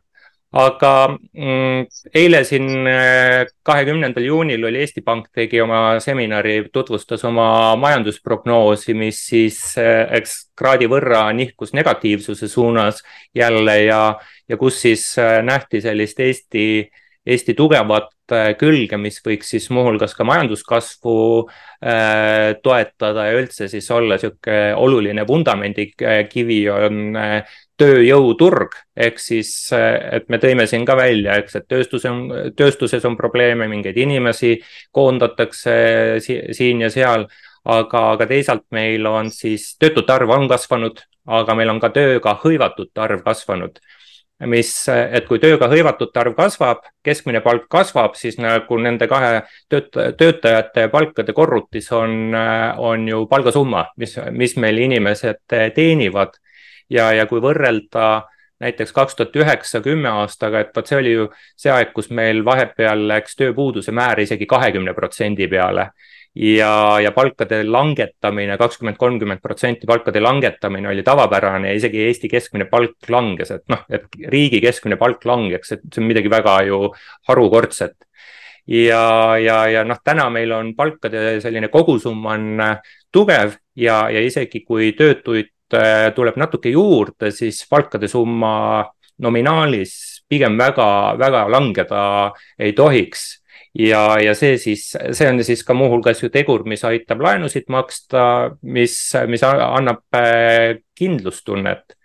aga 0.55 0.93
mm, 1.11 1.87
eile 2.15 2.43
siin 2.47 2.87
äh, 2.89 3.47
kahekümnendal 3.67 4.25
juunil 4.25 4.65
oli 4.69 4.81
Eesti 4.85 5.03
Pank 5.05 5.29
tegi 5.35 5.61
oma 5.61 5.99
seminari, 6.01 6.61
tutvustas 6.73 7.25
oma 7.27 7.75
majandusprognoosi, 7.81 8.95
mis 8.95 9.21
siis 9.27 9.59
äh, 9.81 10.07
eks 10.21 10.39
kraadi 10.57 10.89
võrra 10.91 11.27
nihkus 11.37 11.75
negatiivsuse 11.77 12.49
suunas 12.49 13.03
jälle 13.35 13.81
ja, 13.85 14.03
ja 14.49 14.61
kus 14.61 14.81
siis 14.87 15.11
äh, 15.19 15.41
nähti 15.45 15.83
sellist 15.85 16.21
Eesti, 16.21 16.87
Eesti 17.27 17.57
tugevat 17.59 18.13
külge, 18.59 18.99
mis 18.99 19.21
võiks 19.23 19.53
siis 19.53 19.69
muuhulgas 19.71 20.11
ka 20.19 20.25
majanduskasvu 20.27 21.13
toetada 22.63 23.27
ja 23.29 23.37
üldse 23.39 23.69
siis 23.71 23.87
olla 23.95 24.19
sihuke 24.19 24.57
oluline 24.75 25.23
vundamendikivi 25.29 26.59
on 26.75 27.15
tööjõuturg, 27.81 28.75
ehk 28.97 29.19
siis, 29.21 29.51
et 29.73 30.29
me 30.33 30.39
tõime 30.41 30.67
siin 30.69 30.87
ka 30.89 30.97
välja, 30.97 31.37
eks, 31.41 31.59
et 31.61 31.67
tööstus 31.69 32.07
on, 32.09 32.23
tööstuses 32.57 33.05
on 33.05 33.17
probleeme, 33.19 33.69
mingeid 33.69 33.99
inimesi 34.01 34.57
koondatakse 34.97 35.75
si 36.25 36.39
siin 36.57 36.81
ja 36.87 36.91
seal, 36.93 37.27
aga, 37.67 38.07
aga 38.15 38.29
teisalt 38.31 38.65
meil 38.75 39.07
on 39.11 39.31
siis 39.35 39.75
töötute 39.81 40.15
arv 40.15 40.33
on 40.39 40.49
kasvanud, 40.49 41.03
aga 41.27 41.59
meil 41.59 41.75
on 41.75 41.83
ka 41.83 41.93
tööga 41.95 42.39
hõivatute 42.45 43.03
arv 43.03 43.23
kasvanud. 43.27 43.79
Mis, 44.53 44.69
et 44.93 45.25
kui 45.25 45.41
tööga 45.41 45.65
hõivatute 45.73 46.21
arv 46.21 46.35
kasvab, 46.37 46.83
keskmine 47.05 47.41
palk 47.41 47.71
kasvab, 47.73 48.19
siis 48.21 48.37
nagu 48.37 48.77
nende 48.85 49.09
kahe 49.09 49.47
tööta, 49.73 50.11
töötajate 50.13 50.91
palkade 50.93 51.33
korrutis 51.37 51.89
on, 51.97 52.37
on 52.37 53.07
ju 53.09 53.23
palgasumma, 53.31 53.87
mis, 53.97 54.19
mis 54.37 54.59
meil 54.61 54.83
inimesed 54.85 55.41
teenivad 55.49 56.37
ja, 56.91 57.13
ja 57.13 57.27
kui 57.27 57.43
võrrelda 57.43 58.27
näiteks 58.63 58.93
kaks 58.97 59.17
tuhat 59.17 59.37
üheksa, 59.37 59.81
kümme 59.85 60.09
aastaga, 60.23 60.63
et 60.65 60.77
vot 60.77 60.89
see 60.89 60.99
oli 61.01 61.13
ju 61.13 61.27
see 61.59 61.73
aeg, 61.73 61.93
kus 61.97 62.09
meil 62.15 62.43
vahepeal 62.45 63.05
läks 63.11 63.37
tööpuuduse 63.37 63.93
määr 63.97 64.23
isegi 64.25 64.49
kahekümne 64.49 64.95
protsendi 64.97 65.49
peale. 65.49 65.91
ja, 66.37 67.01
ja 67.01 67.13
palkade 67.17 67.63
langetamine, 67.65 68.59
kakskümmend, 68.61 68.99
kolmkümmend 69.01 69.41
protsenti 69.41 69.87
palkade 69.89 70.21
langetamine 70.21 70.89
oli 70.89 71.03
tavapärane 71.03 71.71
ja 71.71 71.75
isegi 71.75 72.03
Eesti 72.05 72.29
keskmine 72.29 72.67
palk 72.69 73.09
langes, 73.09 73.51
et 73.51 73.65
noh, 73.73 73.85
et 73.89 74.05
riigi 74.29 74.61
keskmine 74.61 74.99
palk 75.01 75.25
langeks, 75.25 75.73
et 75.73 75.87
see 75.93 76.03
on 76.03 76.11
midagi 76.11 76.29
väga 76.29 76.59
ju 76.69 76.91
harukordset 77.29 77.97
ja, 78.69 79.37
ja, 79.41 79.63
ja 79.73 79.85
noh, 79.85 80.01
täna 80.05 80.29
meil 80.31 80.53
on 80.53 80.75
palkade 80.77 81.41
selline 81.41 81.73
kogusumma 81.73 82.37
on 82.37 82.65
tugev 83.13 83.57
ja, 83.77 84.03
ja 84.13 84.21
isegi 84.21 84.61
kui 84.61 84.93
töötuid 84.93 85.56
Äh, 85.56 85.56
tuleb 86.15 86.37
natuke 86.39 86.71
juurde, 86.71 87.33
siis 87.35 87.65
palkade 87.71 88.09
summa 88.09 88.85
nominaalis 89.19 89.97
pigem 90.29 90.59
väga, 90.59 91.17
väga 91.19 91.47
langeda 91.51 92.05
ei 92.59 92.73
tohiks. 92.73 93.43
ja, 93.77 94.17
ja 94.21 94.33
see 94.35 94.57
siis, 94.59 94.89
see 95.13 95.29
on 95.29 95.43
siis 95.45 95.63
ka 95.65 95.75
muuhulgas 95.77 96.23
ju 96.23 96.31
tegur, 96.33 96.65
mis 96.65 96.85
aitab 96.85 97.21
laenusid 97.21 97.67
maksta, 97.69 98.57
mis, 98.63 98.97
mis 99.29 99.45
annab 99.45 100.03
äh, 100.17 100.81
kindlustunnet. 100.95 101.97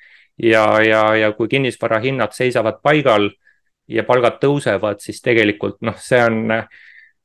ja, 0.43 0.81
ja, 0.81 1.15
ja 1.15 1.31
kui 1.31 1.47
kinnisvara 1.47 1.99
hinnad 1.99 2.33
seisavad 2.33 2.81
paigal 2.83 3.29
ja 3.87 4.03
palgad 4.03 4.39
tõusevad, 4.41 5.01
siis 5.03 5.21
tegelikult 5.21 5.81
noh, 5.81 5.97
see 5.99 6.21
on 6.23 6.51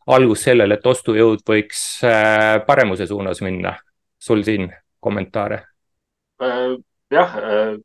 algus 0.07 0.45
sellele, 0.47 0.79
et 0.79 0.87
ostujõud 0.87 1.43
võiks 1.47 2.05
äh, 2.05 2.59
paremuse 2.67 3.07
suunas 3.07 3.43
minna. 3.43 3.77
sul 4.19 4.43
siin 4.43 4.71
kommentaare? 5.01 5.76
Äh, 6.39 6.77
jah, 7.11 7.37
äh, 7.39 7.77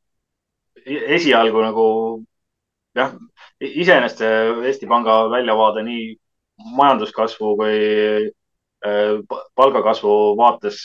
esialgu 1.16 1.62
nagu 1.64 1.86
jah, 2.96 3.14
iseenesest 3.64 4.20
see 4.20 4.40
Eesti 4.68 4.90
Panga 4.92 5.30
väljavaade 5.32 5.84
nii 5.88 6.10
majanduskasvu 6.76 7.54
kui 7.62 7.78
äh, 8.28 9.14
palgakasvu 9.56 10.16
vaates 10.40 10.82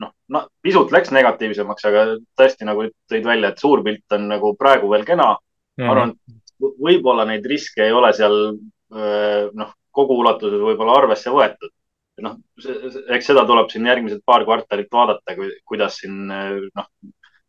noh 0.00 0.14
no,, 0.32 0.46
pisut 0.64 0.92
läks 0.92 1.12
negatiivsemaks, 1.12 1.84
aga 1.90 2.06
tõesti 2.38 2.68
nagu 2.68 2.88
tõid 3.12 3.28
välja, 3.28 3.52
et 3.52 3.60
suur 3.60 3.84
pilt 3.84 4.16
on 4.16 4.28
nagu 4.32 4.54
praegu 4.56 4.88
veel 4.92 5.04
kena 5.04 5.34
mm. 5.34 5.84
-hmm. 5.84 5.90
arvan, 5.92 6.16
et 6.16 6.72
võib-olla 6.88 7.28
neid 7.28 7.44
riske 7.44 7.84
ei 7.84 7.92
ole 7.92 8.12
seal 8.16 8.36
noh, 8.88 9.70
kogu 9.92 10.16
ulatuses 10.22 10.60
võib-olla 10.62 10.96
arvesse 10.96 11.32
võetud 11.32 11.72
noh, 12.24 12.36
eks 13.12 13.28
seda 13.30 13.44
tuleb 13.48 13.70
siin 13.72 13.86
järgmised 13.88 14.22
paar 14.24 14.44
kvartalit 14.46 14.88
vaadata, 14.92 15.34
kuidas 15.68 15.98
siin 16.00 16.26
noh, 16.28 16.86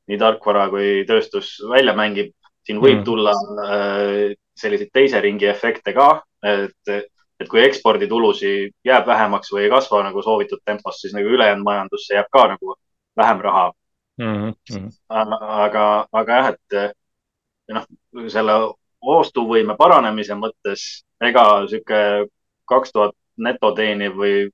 nii 0.08 0.20
tarkvara 0.20 0.68
kui 0.74 1.04
tööstus 1.08 1.58
välja 1.70 1.96
mängib. 1.98 2.34
siin 2.68 2.82
võib 2.84 2.98
mm. 2.98 3.04
tulla 3.08 3.32
äh, 3.64 4.34
selliseid 4.60 4.90
teise 4.92 5.22
ringi 5.24 5.48
efekte 5.48 5.94
ka, 5.96 6.08
et, 6.44 6.90
et 7.40 7.48
kui 7.48 7.62
eksporditulusi 7.64 8.50
jääb 8.84 9.08
vähemaks 9.08 9.54
või 9.54 9.64
ei 9.64 9.70
kasva 9.72 10.02
nagu 10.04 10.20
soovitud 10.24 10.60
tempos, 10.66 11.00
siis 11.00 11.14
nagu 11.16 11.32
ülejäänud 11.32 11.64
majandusse 11.64 12.18
jääb 12.18 12.28
ka 12.34 12.44
nagu 12.52 12.76
vähem 13.18 13.40
raha 13.46 13.72
mm. 14.20 14.52
-hmm. 14.52 14.90
aga, 15.40 16.08
aga 16.12 16.42
jah, 16.42 16.50
et 16.52 16.98
noh, 17.72 17.88
selle 18.28 18.58
ostuvõime 19.02 19.78
paranemise 19.78 20.36
mõttes 20.36 20.84
ega 21.24 21.68
sihuke 21.70 22.28
kaks 22.68 22.92
tuhat 22.92 23.16
neto 23.38 23.72
teeniv 23.78 24.18
või 24.18 24.50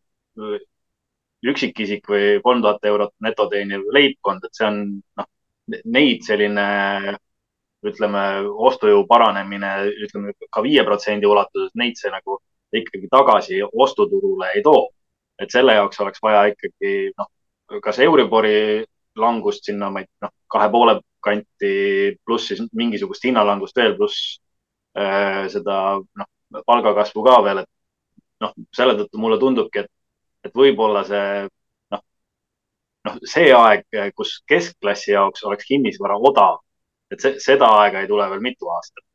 üksikisik 1.44 2.08
või 2.10 2.40
kolm 2.44 2.64
tuhat 2.64 2.86
eurot 2.88 3.14
neto 3.24 3.48
teeniv 3.52 3.84
leibkond, 3.94 4.46
et 4.46 4.56
see 4.58 4.68
on 4.68 4.80
noh, 5.20 5.28
neid 5.86 6.24
selline 6.26 6.66
ütleme, 7.84 8.24
ostujõu 8.70 9.04
paranemine, 9.08 9.74
ütleme 10.06 10.34
ka 10.50 10.64
viie 10.64 10.84
protsendi 10.88 11.28
ulatuses, 11.28 11.74
neid 11.80 12.00
see 12.00 12.12
nagu 12.14 12.40
ikkagi 12.74 13.10
tagasi 13.12 13.62
ostuturule 13.64 14.54
ei 14.56 14.64
too. 14.64 14.90
et 15.42 15.50
selle 15.52 15.74
jaoks 15.74 16.00
oleks 16.00 16.22
vaja 16.22 16.44
ikkagi 16.52 17.12
noh, 17.18 17.28
kas 17.82 17.98
Euribori 18.00 18.86
langust 19.18 19.66
sinna, 19.66 19.90
ma 19.90 20.04
ei 20.04 20.08
noh, 20.22 20.32
kahe 20.48 20.70
poole 20.72 21.00
kanti, 21.26 21.72
pluss 22.26 22.52
siis 22.52 22.62
mingisugust 22.72 23.26
hinnalangust 23.26 23.76
veel, 23.76 23.96
pluss 23.98 24.38
äh, 24.98 25.50
seda 25.52 25.78
noh, 26.00 26.30
palgakasvu 26.70 27.24
ka 27.26 27.40
veel, 27.48 27.64
et 27.64 28.46
noh, 28.46 28.54
selle 28.78 28.96
tõttu 29.00 29.20
mulle 29.20 29.40
tundubki, 29.42 29.84
et 29.84 29.92
et 30.44 30.56
võib-olla 30.56 31.04
see 31.08 31.48
noh, 31.94 32.04
noh, 33.08 33.18
see 33.30 33.52
aeg, 33.56 33.86
kus 34.16 34.36
keskklassi 34.50 35.14
jaoks 35.16 35.46
oleks 35.48 35.68
kinnisvara 35.70 36.18
odav, 36.30 36.62
et 37.12 37.24
see, 37.24 37.40
seda 37.44 37.70
aega 37.82 38.04
ei 38.04 38.10
tule 38.12 38.28
veel 38.32 38.44
mitu 38.44 38.70
aastat. 38.74 39.06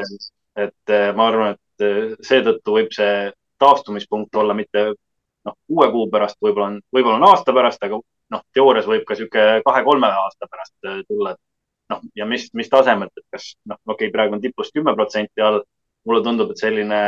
et, 0.00 0.68
et 0.68 0.94
ma 1.16 1.28
arvan, 1.30 1.56
et 1.56 2.24
seetõttu 2.26 2.78
võib 2.78 2.92
see 2.94 3.30
taastumispunkt 3.62 4.36
olla 4.36 4.54
mitte 4.56 4.92
noh, 5.44 5.56
kuue 5.68 5.88
kuu 5.92 6.08
pärast, 6.10 6.38
võib-olla 6.42 6.72
on, 6.72 6.78
võib-olla 6.94 7.20
on 7.20 7.28
aasta 7.30 7.54
pärast, 7.56 7.82
aga 7.84 8.00
noh, 8.34 8.44
teoorias 8.56 8.88
võib 8.88 9.04
ka 9.08 9.16
sihuke 9.18 9.44
kahe-kolme 9.66 10.08
aasta 10.08 10.48
pärast 10.50 11.08
tulla. 11.08 11.34
noh, 11.92 12.00
ja 12.16 12.26
mis, 12.26 12.48
mis 12.56 12.70
tasemelt, 12.72 13.12
et 13.16 13.26
kas 13.30 13.54
noh, 13.68 13.78
okei 13.84 14.08
okay,, 14.08 14.12
praegu 14.12 14.36
on 14.36 14.42
tipust 14.42 14.72
kümme 14.74 14.94
protsenti 14.96 15.44
all. 15.44 15.62
mulle 16.04 16.20
tundub, 16.24 16.50
et 16.52 16.60
selline 16.60 17.00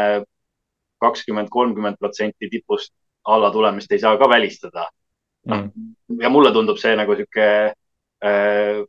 kakskümmend, 1.04 1.50
kolmkümmend 1.52 1.98
protsenti 2.00 2.48
tipust 2.48 2.92
alla 3.26 3.50
tulemist 3.50 3.92
ei 3.92 4.02
saa 4.02 4.16
ka 4.18 4.28
välistada. 4.28 4.88
noh 5.46 5.62
mm., 5.62 6.20
ja 6.22 6.28
mulle 6.30 6.50
tundub 6.52 6.78
see 6.78 6.96
nagu 6.98 7.14
sihuke 7.14 7.46
äh, 8.24 8.80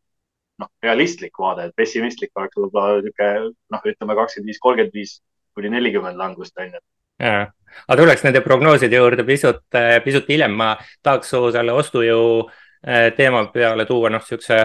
noh, 0.58 0.70
realistlik 0.84 1.38
vaade, 1.40 1.68
et 1.68 1.76
pessimistlik 1.78 2.32
oleks 2.36 2.58
võib-olla 2.58 3.02
sihuke 3.02 3.28
noh, 3.74 3.84
ütleme 3.92 4.16
kakskümmend 4.18 4.52
viis, 4.52 4.62
kolmkümmend 4.64 4.96
viis 4.98 5.20
kuni 5.58 5.72
nelikümmend 5.74 6.18
langust 6.18 6.58
on 6.62 6.74
ju. 6.74 6.82
jaa, 7.22 7.44
aga 7.86 8.00
tuleks 8.02 8.26
nende 8.26 8.42
prognooside 8.46 8.98
juurde 8.98 9.26
pisut, 9.28 9.64
äh, 9.78 9.98
pisut 10.06 10.30
hiljem, 10.30 10.58
ma 10.58 10.74
tahaks 11.06 11.34
su 11.34 11.44
selle 11.54 11.78
ostujõu 11.78 12.28
äh, 12.48 13.12
teema 13.18 13.46
peale 13.54 13.86
tuua 13.90 14.14
noh, 14.14 14.26
siukse 14.26 14.64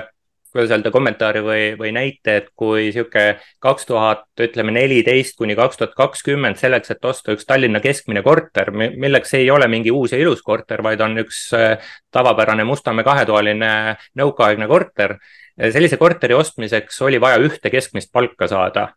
kuidas 0.52 0.72
öelda, 0.74 0.90
kommentaari 0.92 1.40
või, 1.44 1.62
või 1.80 1.92
näite, 1.96 2.34
et 2.42 2.48
kui 2.56 2.90
sihuke 2.92 3.38
kaks 3.62 3.86
tuhat, 3.88 4.26
ütleme 4.44 4.74
neliteist 4.76 5.38
kuni 5.40 5.56
kaks 5.56 5.80
tuhat 5.80 5.94
kakskümmend 5.96 6.60
selleks, 6.60 6.92
et 6.92 7.08
osta 7.08 7.32
üks 7.32 7.48
Tallinna 7.48 7.80
keskmine 7.80 8.22
korter, 8.24 8.70
milleks 8.72 9.32
ei 9.38 9.48
ole 9.50 9.68
mingi 9.72 9.90
uus 9.94 10.12
ja 10.12 10.20
ilus 10.20 10.44
korter, 10.44 10.84
vaid 10.84 11.00
on 11.00 11.16
üks 11.24 11.46
äh, 11.56 11.94
tavapärane 12.12 12.66
Mustamäe 12.68 13.04
kahetoaline 13.04 13.72
nõukaaegne 14.20 14.68
korter. 14.68 15.16
sellise 15.56 15.96
korteri 15.96 16.34
ostmiseks 16.34 17.02
oli 17.02 17.20
vaja 17.20 17.40
ühte 17.40 17.70
keskmist 17.70 18.12
palka 18.12 18.48
saada. 18.48 18.88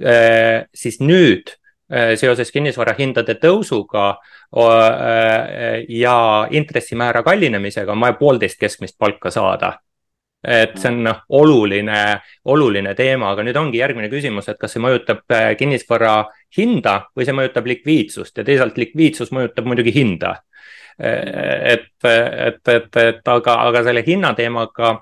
Äh, 0.00 0.64
siis 0.74 1.00
nüüd 1.00 1.52
äh, 1.92 2.16
seoses 2.16 2.52
kinnisvarahindade 2.52 3.36
tõusuga 3.42 4.14
ja 5.88 6.18
intressimäära 6.54 7.22
kallinemisega 7.26 7.92
on 7.92 8.00
vaja 8.00 8.14
poolteist 8.14 8.60
keskmist 8.60 8.94
palka 8.98 9.30
saada 9.30 9.72
et 10.46 10.76
see 10.78 10.90
on 10.92 11.02
noh, 11.02 11.22
oluline, 11.34 12.00
oluline 12.52 12.94
teema, 12.98 13.32
aga 13.32 13.44
nüüd 13.46 13.56
ongi 13.58 13.80
järgmine 13.80 14.08
küsimus, 14.12 14.46
et 14.50 14.58
kas 14.60 14.76
see 14.76 14.82
mõjutab 14.82 15.24
äh, 15.34 15.50
kinnisvara 15.58 16.16
hinda 16.56 17.00
või 17.16 17.26
see 17.26 17.34
mõjutab 17.36 17.66
likviidsust 17.66 18.38
ja 18.38 18.46
teisalt 18.46 18.78
likviidsus 18.78 19.32
mõjutab 19.34 19.66
muidugi 19.66 19.94
hinda. 19.96 20.36
Äh, 21.02 21.72
et, 21.74 21.88
et, 22.06 22.62
et, 22.76 23.00
et 23.02 23.32
aga, 23.34 23.56
aga 23.66 23.82
selle 23.88 24.04
hinnateemaga 24.06 25.00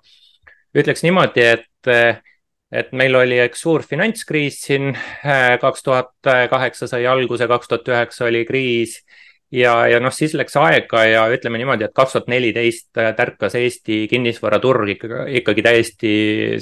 ütleks 0.74 1.05
niimoodi, 1.05 1.51
et 1.59 1.92
äh, 1.92 2.22
et 2.74 2.88
meil 2.97 3.14
oli 3.14 3.36
üks 3.38 3.61
suur 3.62 3.84
finantskriis 3.86 4.57
siin, 4.64 4.88
kaks 5.62 5.84
tuhat 5.86 6.26
kaheksa 6.51 6.88
sai 6.90 7.05
alguse, 7.07 7.47
kaks 7.47 7.70
tuhat 7.70 7.90
üheksa 7.92 8.24
oli 8.26 8.40
kriis 8.49 8.97
ja, 9.55 9.74
ja 9.88 10.00
noh, 10.02 10.12
siis 10.14 10.34
läks 10.38 10.57
aega 10.59 11.05
ja 11.07 11.24
ütleme 11.32 11.59
niimoodi, 11.61 11.86
et 11.86 11.94
kaks 11.94 12.16
tuhat 12.16 12.28
neliteist 12.32 12.90
tärkas 13.16 13.57
Eesti 13.59 14.05
kinnisvaraturg 14.11 14.94
ikkagi, 14.96 15.22
ikkagi 15.40 15.64
täiesti 15.64 16.12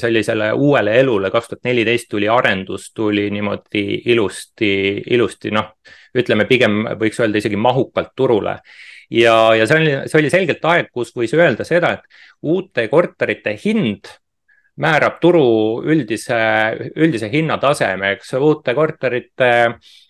sellisele 0.01 0.53
uuele 0.53 0.99
elule. 1.01 1.31
kaks 1.31 1.53
tuhat 1.53 1.65
neliteist 1.71 2.11
tuli 2.13 2.29
arendus, 2.29 2.91
tuli 2.95 3.29
niimoodi 3.33 4.03
ilusti, 4.13 4.73
ilusti 5.17 5.53
noh, 5.55 5.73
ütleme 6.19 6.47
pigem 6.49 6.83
võiks 7.01 7.21
öelda 7.23 7.41
isegi 7.41 7.57
mahukalt 7.57 8.13
turule 8.17 8.59
ja, 9.11 9.37
ja 9.57 9.67
see 9.69 9.81
oli, 9.81 9.95
see 10.09 10.21
oli 10.21 10.33
selgelt 10.33 10.65
aeg, 10.69 10.91
kus 10.93 11.15
võis 11.17 11.33
öelda 11.37 11.65
seda, 11.69 11.97
et 11.97 12.23
uute 12.43 12.89
korterite 12.93 13.57
hind 13.65 14.13
määrab 14.83 15.19
turu 15.21 15.83
üldise, 15.85 16.39
üldise 16.97 17.29
hinnataseme, 17.33 18.15
eks 18.17 18.33
uute 18.41 18.75
korterite 18.75 19.51
äh, 19.67 20.01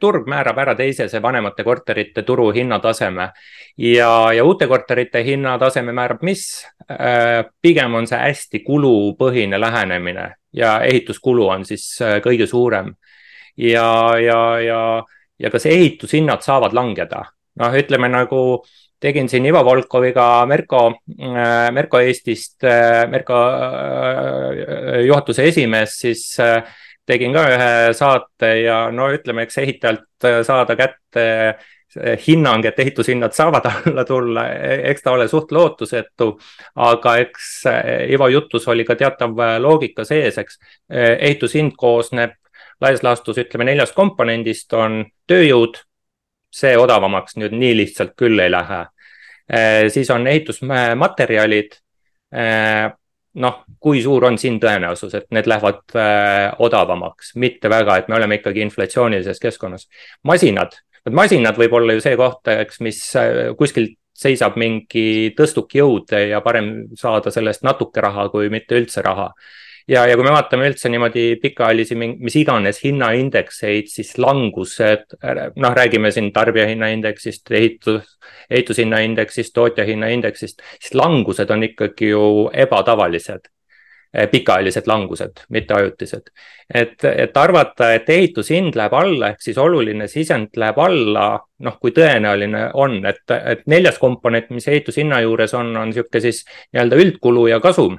turg 0.00 0.28
määrab 0.30 0.58
ära 0.62 0.74
teisese 0.78 1.18
vanemate 1.22 1.64
korterite 1.64 2.22
turu 2.22 2.50
hinnataseme. 2.54 3.30
ja, 3.76 4.10
ja 4.32 4.44
uute 4.44 4.66
korterite 4.66 5.22
hinnataseme 5.24 5.92
määrab 5.92 6.22
mis 6.22 6.66
äh,? 6.90 7.44
pigem 7.62 7.94
on 7.94 8.06
see 8.06 8.18
hästi 8.18 8.60
kulupõhine 8.66 9.60
lähenemine 9.60 10.34
ja 10.52 10.80
ehituskulu 10.84 11.48
on 11.48 11.64
siis 11.64 11.86
äh, 12.02 12.18
kõige 12.24 12.46
suurem. 12.46 12.94
ja, 13.56 14.18
ja, 14.18 14.60
ja, 14.60 14.82
ja 15.38 15.50
kas 15.50 15.66
ehitushinnad 15.66 16.42
saavad 16.42 16.72
langeda? 16.72 17.24
noh, 17.58 17.74
ütleme 17.74 18.08
nagu 18.08 18.62
tegin 19.00 19.28
siin 19.28 19.46
Ivo 19.46 19.62
Volkoviga 19.64 20.46
Merko, 20.46 20.82
äh, 21.18 21.70
Merko 21.72 22.00
Eestist, 22.02 22.64
äh, 22.64 23.06
Merko 23.10 23.38
äh, 23.38 25.04
juhatuse 25.06 25.46
esimees, 25.48 25.98
siis 26.02 26.24
tegin 27.08 27.32
ka 27.32 27.46
ühe 27.54 27.72
saate 27.96 28.52
ja 28.62 28.78
no 28.92 29.08
ütleme, 29.14 29.46
eks 29.46 29.58
ehitajalt 29.64 30.28
saada 30.46 30.76
kätte 30.76 31.24
hinnang, 32.26 32.66
et 32.68 32.78
ehitushinnad 32.84 33.32
saavad 33.32 33.64
alla 33.72 34.04
tulla, 34.04 34.44
eks 34.92 35.02
ta 35.02 35.14
ole 35.16 35.28
suht 35.28 35.52
lootusetu. 35.52 36.34
aga 36.76 37.16
eks 37.24 37.48
Ivo 38.12 38.28
jutus 38.28 38.68
oli 38.68 38.84
ka 38.84 38.96
teatav 38.96 39.40
loogika 39.58 40.04
sees, 40.04 40.38
eks 40.38 40.60
ehitushind 40.90 41.72
koosneb 41.76 42.36
laias 42.80 43.02
laastus 43.02 43.38
ütleme 43.40 43.66
neljast 43.68 43.94
komponendist 43.96 44.72
on 44.76 45.02
tööjõud 45.26 45.80
see 46.54 46.76
odavamaks 46.78 47.36
nüüd 47.36 47.56
nii 47.56 47.74
lihtsalt 47.82 48.14
küll 48.18 48.38
ei 48.40 48.50
lähe. 48.52 48.84
Siis 49.92 50.10
on 50.10 50.26
ehitusmaterjalid. 50.26 51.76
Noh, 53.38 53.62
kui 53.78 54.00
suur 54.02 54.24
on 54.26 54.38
siin 54.40 54.56
tõenäosus, 54.62 55.14
et 55.14 55.28
need 55.34 55.46
lähevad 55.46 55.94
eh, 55.94 56.48
odavamaks, 56.64 57.36
mitte 57.38 57.70
väga, 57.70 58.00
et 58.00 58.10
me 58.10 58.18
oleme 58.18 58.40
ikkagi 58.40 58.64
inflatsioonilises 58.66 59.38
keskkonnas. 59.42 59.86
masinad, 60.26 60.74
masinad 61.14 61.60
võib 61.60 61.78
olla 61.78 61.94
ju 61.94 62.02
see 62.02 62.18
koht, 62.18 62.50
eks, 62.50 62.82
mis 62.84 63.00
kuskilt 63.58 63.96
seisab 64.18 64.56
mingi 64.58 65.32
tõstuk 65.38 65.74
jõud 65.78 66.10
ja 66.10 66.40
parem 66.42 66.88
saada 66.98 67.30
sellest 67.30 67.62
natuke 67.62 68.02
raha, 68.02 68.26
kui 68.32 68.50
mitte 68.50 68.74
üldse 68.80 69.04
raha 69.06 69.30
ja, 69.88 70.04
ja 70.06 70.16
kui 70.16 70.26
me 70.26 70.32
vaatame 70.34 70.68
üldse 70.70 70.90
niimoodi 70.92 71.24
pikaajalisi, 71.42 71.96
mis 71.98 72.36
iganes 72.40 72.80
hinnaindekseid, 72.84 73.90
siis 73.92 74.14
langused, 74.20 75.18
noh, 75.56 75.76
räägime 75.76 76.12
siin 76.14 76.32
tarbijahinnaindeksist, 76.36 77.50
ehitus, 77.50 78.16
ehitushinnaindeksist, 78.50 79.54
tootjahinnaindeksist, 79.56 80.64
siis 80.80 80.98
langused 80.98 81.50
on 81.54 81.64
ikkagi 81.70 82.12
ju 82.12 82.24
ebatavalised 82.52 83.48
eh, 84.12 84.28
pikaajalised 84.30 84.88
langused, 84.90 85.44
mitte 85.48 85.74
ajutised. 85.74 86.32
et, 86.74 87.04
et 87.04 87.36
arvata, 87.36 87.92
et 87.96 88.10
ehitushind 88.12 88.76
läheb 88.76 88.96
alla, 88.96 89.32
ehk 89.32 89.40
siis 89.44 89.58
oluline 89.58 90.08
sisend 90.08 90.56
läheb 90.56 90.82
alla, 90.84 91.30
noh, 91.64 91.78
kui 91.80 91.96
tõenäoline 91.96 92.68
on, 92.74 93.00
et, 93.06 93.24
et 93.38 93.64
neljas 93.66 93.96
komponent, 93.98 94.50
mis 94.50 94.68
ehitushinna 94.68 95.22
juures 95.24 95.56
on, 95.56 95.72
on 95.76 95.88
niisugune 95.88 96.22
siis 96.28 96.44
nii-öelda 96.72 97.00
üldkulu 97.06 97.46
ja 97.48 97.60
kasum 97.64 97.96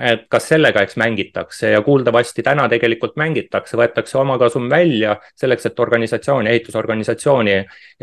et 0.00 0.26
kas 0.32 0.48
sellega 0.52 0.82
eks 0.84 0.96
mängitakse 1.00 1.70
ja 1.74 1.82
kuuldavasti 1.84 2.42
täna 2.46 2.66
tegelikult 2.72 3.16
mängitakse, 3.20 3.76
võetakse 3.80 4.18
omakasum 4.20 4.68
välja 4.70 5.16
selleks, 5.38 5.66
et 5.68 5.80
organisatsiooni, 5.80 6.50
ehitusorganisatsiooni 6.50 7.56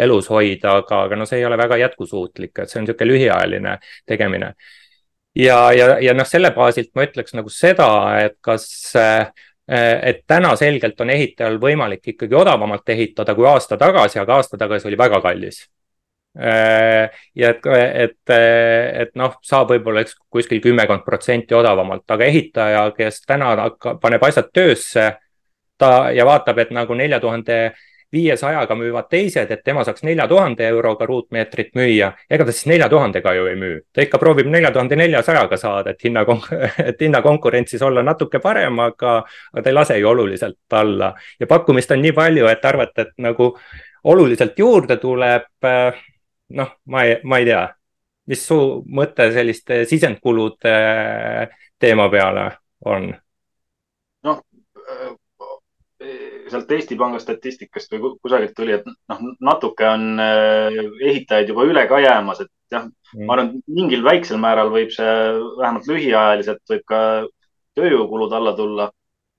elus 0.06 0.30
hoida, 0.30 0.78
aga, 0.82 1.04
aga 1.08 1.20
no 1.20 1.26
see 1.30 1.41
ei 1.41 1.45
ole 1.45 1.58
väga 1.58 1.80
jätkusuutlik, 1.84 2.54
et 2.60 2.70
see 2.70 2.82
on 2.82 2.88
niisugune 2.88 3.12
lühiajaline 3.12 3.78
tegemine. 4.06 4.54
ja, 5.36 5.60
ja, 5.74 5.98
ja 6.02 6.14
noh, 6.14 6.28
selle 6.28 6.52
baasilt 6.56 6.93
ma 6.95 7.06
ütleks 7.08 7.36
nagu 7.38 7.50
seda, 7.54 7.89
et 8.26 8.38
kas 8.41 8.70
et 9.68 10.22
täna 10.28 10.54
selgelt 10.56 11.02
on 11.04 11.10
ehitajal 11.12 11.58
võimalik 11.60 12.14
ikkagi 12.14 12.36
odavamalt 12.39 12.88
ehitada 12.89 13.36
kui 13.36 13.48
aasta 13.48 13.76
tagasi, 13.78 14.20
aga 14.20 14.38
aasta 14.39 14.58
tagasi 14.58 14.88
oli 14.88 14.98
väga 14.98 15.20
kallis 15.22 15.66
ja 16.38 17.50
et, 17.50 17.68
et, 18.04 18.34
et 18.34 19.16
noh, 19.18 19.34
saab 19.42 19.72
võib-olla 19.74 20.04
eks 20.06 20.18
kuskil 20.30 20.62
kümmekond 20.62 21.02
protsenti 21.06 21.56
odavamalt, 21.58 22.06
aga 22.14 22.28
ehitaja, 22.30 22.84
kes 22.98 23.24
täna 23.26 23.56
hakkab, 23.64 24.02
paneb 24.04 24.24
asjad 24.28 24.52
töösse, 24.54 25.08
ta 25.78 25.92
ja 26.14 26.26
vaatab, 26.26 26.60
et 26.62 26.74
nagu 26.76 26.98
nelja 26.98 27.20
tuhande 27.24 27.58
viiesajaga 28.12 28.76
müüvad 28.76 29.10
teised, 29.12 29.50
et 29.52 29.64
tema 29.66 29.84
saaks 29.84 30.04
nelja 30.08 30.28
tuhande 30.28 30.64
euroga 30.68 31.06
ruutmeetrit 31.06 31.74
müüa. 31.76 32.14
ega 32.30 32.46
ta 32.46 32.52
siis 32.52 32.70
nelja 32.72 32.88
tuhandega 32.90 33.34
ju 33.36 33.48
ei 33.52 33.56
müü, 33.60 33.80
ta 33.94 34.02
ikka 34.02 34.18
proovib 34.18 34.48
nelja 34.48 34.72
tuhande 34.72 34.96
neljasajaga 34.96 35.58
saada, 35.58 35.92
et 35.92 36.04
hinna, 36.04 36.24
et 36.90 37.02
hinnakonkurentsis 37.02 37.82
olla 37.82 38.04
natuke 38.04 38.40
parem, 38.40 38.80
aga, 38.80 39.18
aga 39.54 39.64
ta 39.64 39.70
ei 39.70 39.76
lase 39.76 40.00
ju 40.00 40.10
oluliselt 40.10 40.80
alla 40.80 41.14
ja 41.40 41.48
pakkumist 41.48 41.92
on 41.92 42.02
nii 42.02 42.16
palju, 42.16 42.48
et 42.48 42.66
arvata, 42.66 43.02
et 43.02 43.14
nagu 43.18 43.52
oluliselt 44.04 44.60
juurde 44.60 44.98
tuleb 44.98 45.52
noh, 46.50 46.74
ma 46.86 47.04
ei, 47.06 47.18
ma 47.24 47.39
ei 47.41 47.48
tea, 47.50 47.64
mis 48.32 48.43
su 48.48 48.58
mõte 48.88 49.30
selliste 49.36 49.84
sisendkulude 49.89 50.76
teema 51.80 52.10
peale 52.14 52.50
on? 52.86 53.10
noh, 54.28 54.41
sealt 56.52 56.72
Eesti 56.72 56.98
Panga 57.00 57.20
statistikast 57.22 57.91
või 57.93 58.14
kusagilt 58.22 58.54
tuli, 58.58 58.76
et 58.78 58.86
noh, 58.88 59.24
natuke 59.43 59.88
on 59.88 60.22
äh, 60.22 60.80
ehitajaid 61.10 61.52
juba 61.52 61.66
üle 61.68 61.84
ka 61.89 62.00
jäämas, 62.04 62.43
et 62.45 62.52
jah 62.74 62.88
mm., 62.88 63.26
ma 63.28 63.38
arvan, 63.38 63.54
mingil 63.72 64.04
väiksel 64.06 64.39
määral 64.41 64.72
võib 64.74 64.91
see 64.95 65.14
vähemalt 65.60 65.88
lühiajaliselt 65.89 66.64
võib 66.72 66.84
ka 66.88 67.02
tööjõukulud 67.78 68.34
alla 68.34 68.56
tulla. 68.58 68.91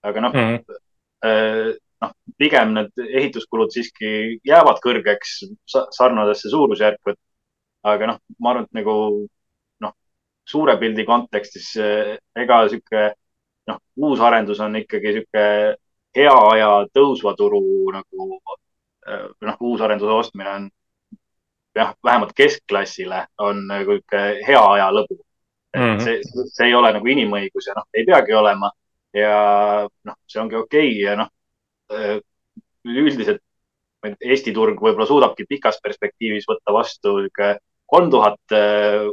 aga 0.08 0.20
noh 0.22 0.34
mm., 0.36 1.76
noh, 2.02 2.12
pigem 2.38 2.74
need 2.76 3.02
ehituskulud 3.08 3.72
siiski 3.74 4.10
jäävad 4.46 4.80
kõrgeks 4.84 5.40
sarnasesse 5.96 6.52
suurusjärku, 6.52 7.14
et 7.14 7.20
aga 7.88 8.12
noh, 8.12 8.20
ma 8.38 8.52
arvan, 8.52 8.68
et 8.68 8.80
nagu 8.80 8.94
noh, 9.84 9.94
suure 10.48 10.76
pildi 10.80 11.06
kontekstis 11.08 11.72
eh, 11.82 12.14
ega 12.38 12.62
sihuke 12.70 13.04
noh, 13.70 13.82
uusarendus 13.96 14.60
on 14.64 14.80
ikkagi 14.82 15.14
sihuke 15.18 15.44
hea 16.18 16.34
aja 16.52 16.72
tõusva 16.94 17.34
turu 17.38 17.62
nagu 17.94 18.28
eh, 18.38 19.28
noh, 19.46 19.62
uusarenduse 19.70 20.18
ostmine 20.18 20.54
on 20.54 20.68
jah, 21.78 21.94
vähemalt 22.04 22.34
keskklassile 22.36 23.26
on 23.44 23.66
nagu 23.70 23.98
sihuke 23.98 24.28
hea 24.46 24.66
aja 24.74 24.92
lõbu. 24.94 25.22
Mm 25.76 25.82
-hmm. 25.82 26.04
see, 26.04 26.44
see 26.48 26.66
ei 26.66 26.74
ole 26.74 26.92
nagu 26.96 27.06
inimõigus 27.06 27.66
ja 27.68 27.74
noh, 27.76 27.84
ei 27.94 28.06
peagi 28.06 28.32
olema 28.34 28.70
ja 29.12 29.34
noh, 30.04 30.14
see 30.26 30.40
ongi 30.40 30.56
okei 30.56 30.88
okay 30.88 31.02
ja 31.02 31.16
noh, 31.16 31.28
üldiselt 32.88 33.42
Eesti 34.06 34.52
turg 34.54 34.78
võib-olla 34.78 35.06
suudabki 35.08 35.46
pikas 35.48 35.80
perspektiivis 35.82 36.44
võtta 36.46 36.72
vastu 36.72 37.16
kolm 37.90 38.10
tuhat 38.12 38.54
äh, 38.54 39.08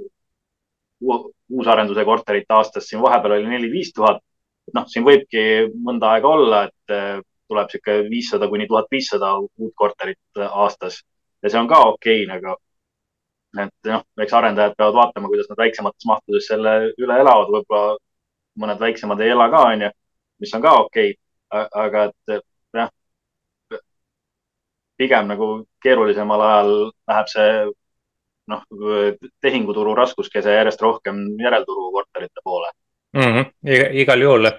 uusarenduse 1.02 2.06
korterit 2.06 2.52
aastas, 2.54 2.86
siin 2.90 3.02
vahepeal 3.02 3.38
oli 3.40 3.50
neli-viis 3.50 3.92
tuhat. 3.96 4.22
noh, 4.74 4.86
siin 4.90 5.06
võibki 5.06 5.42
mõnda 5.86 6.16
aega 6.16 6.28
olla, 6.28 6.62
et 6.70 6.94
äh, 6.94 7.20
tuleb 7.50 7.70
sihuke 7.70 7.98
viissada 8.10 8.48
kuni 8.50 8.68
tuhat 8.68 8.88
viissada 8.92 9.36
uut 9.40 9.74
korterit 9.78 10.46
aastas 10.50 11.02
ja 11.44 11.52
see 11.52 11.60
on 11.60 11.68
ka 11.70 11.82
okei 11.92 12.24
okay, 12.24 12.30
nagu. 12.32 12.56
et 13.62 13.92
noh, 13.92 14.02
eks 14.22 14.34
arendajad 14.34 14.74
peavad 14.78 14.98
vaatama, 14.98 15.30
kuidas 15.32 15.52
nad 15.52 15.62
väiksemates 15.62 16.08
mahtudes 16.10 16.50
selle 16.50 16.74
üle 16.98 17.20
elavad, 17.22 17.52
võib-olla 17.54 17.98
mõned 18.62 18.82
väiksemad 18.82 19.22
ei 19.22 19.32
ela 19.36 19.48
ka, 19.54 19.62
onju, 19.72 19.92
mis 20.44 20.56
on 20.58 20.66
ka 20.66 20.74
okei 20.82 21.14
okay.. 21.14 21.70
aga 21.86 22.10
et 22.10 22.46
pigem 24.98 25.28
nagu 25.28 25.50
keerulisemal 25.84 26.42
ajal 26.42 26.72
läheb 27.10 27.32
see 27.32 27.52
noh, 28.52 28.64
tehinguturu 29.42 29.96
raskuskese 29.98 30.54
järjest 30.54 30.82
rohkem 30.82 31.22
järelturu 31.42 31.92
korterite 31.92 32.44
poole 32.44 32.72
mm. 33.16 33.22
-hmm. 33.22 33.96
igal 34.04 34.22
juhul, 34.22 34.52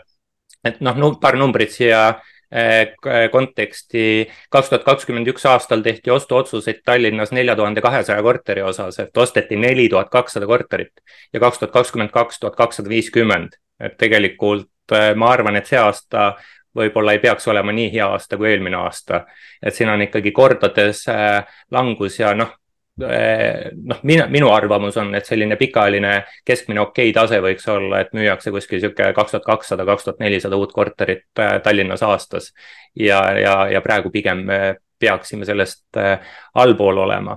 et 0.64 0.80
noh, 0.80 1.18
paar 1.20 1.36
numbrit 1.36 1.70
siia 1.70 2.20
eh, 2.50 2.94
konteksti. 3.32 4.28
kaks 4.50 4.68
tuhat 4.68 4.84
kakskümmend 4.84 5.28
üks 5.28 5.46
aastal 5.46 5.82
tehti 5.82 6.10
ostuotsuseid 6.10 6.82
Tallinnas 6.84 7.32
nelja 7.32 7.56
tuhande 7.56 7.80
kahesaja 7.80 8.22
korteri 8.22 8.62
osas, 8.62 8.98
et 8.98 9.16
osteti 9.16 9.56
neli 9.56 9.88
tuhat 9.88 10.10
kakssada 10.10 10.46
korterit 10.46 10.92
ja 11.32 11.40
kaks 11.40 11.58
tuhat 11.58 11.72
kakskümmend 11.72 12.10
kaks 12.10 12.40
tuhat 12.40 12.56
kakssada 12.56 12.88
viiskümmend, 12.88 13.58
et 13.80 13.96
tegelikult 13.98 14.70
ma 15.16 15.30
arvan, 15.30 15.56
et 15.56 15.66
see 15.66 15.78
aasta 15.78 16.36
võib-olla 16.76 17.16
ei 17.16 17.22
peaks 17.22 17.48
olema 17.48 17.72
nii 17.72 17.90
hea 17.92 18.06
aasta 18.06 18.36
kui 18.36 18.50
eelmine 18.50 18.76
aasta. 18.76 19.24
et 19.62 19.74
siin 19.74 19.88
on 19.88 20.02
ikkagi 20.02 20.32
kordades 20.32 21.04
langus 21.70 22.20
ja 22.20 22.34
noh, 22.34 22.52
noh, 22.96 24.00
mina, 24.02 24.26
minu 24.32 24.50
arvamus 24.52 24.96
on, 24.96 25.14
et 25.14 25.26
selline 25.26 25.56
pikaajaline 25.56 26.12
keskmine 26.44 26.80
okei 26.80 27.12
tase 27.12 27.40
võiks 27.44 27.68
olla, 27.68 28.00
et 28.00 28.12
müüakse 28.16 28.52
kuskil 28.54 28.80
sihuke 28.80 29.12
kaks 29.16 29.36
tuhat 29.36 29.46
kakssada, 29.46 29.84
kaks 29.84 30.04
tuhat 30.04 30.20
nelisada 30.24 30.56
uut 30.56 30.72
korterit 30.72 31.26
Tallinnas 31.34 32.02
aastas. 32.02 32.52
ja, 32.96 33.20
ja, 33.40 33.56
ja 33.72 33.80
praegu 33.80 34.10
pigem 34.10 34.46
peaksime 34.98 35.44
sellest 35.44 35.98
allpool 36.54 37.04
olema 37.04 37.36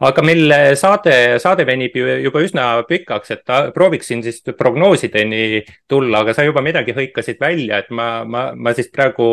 aga 0.00 0.24
meil 0.26 0.52
saade, 0.76 1.38
saade 1.42 1.66
venib 1.68 1.96
juba 1.96 2.42
üsna 2.44 2.66
pikaks, 2.88 3.32
et 3.36 3.54
prooviksin 3.74 4.22
siis 4.26 4.42
prognoosideni 4.58 5.62
tulla, 5.88 6.20
aga 6.20 6.36
sa 6.36 6.44
juba 6.46 6.64
midagi 6.64 6.96
hõikasid 6.96 7.40
välja, 7.40 7.80
et 7.84 7.90
ma, 7.90 8.24
ma, 8.24 8.50
ma 8.54 8.74
siis 8.76 8.90
praegu 8.92 9.26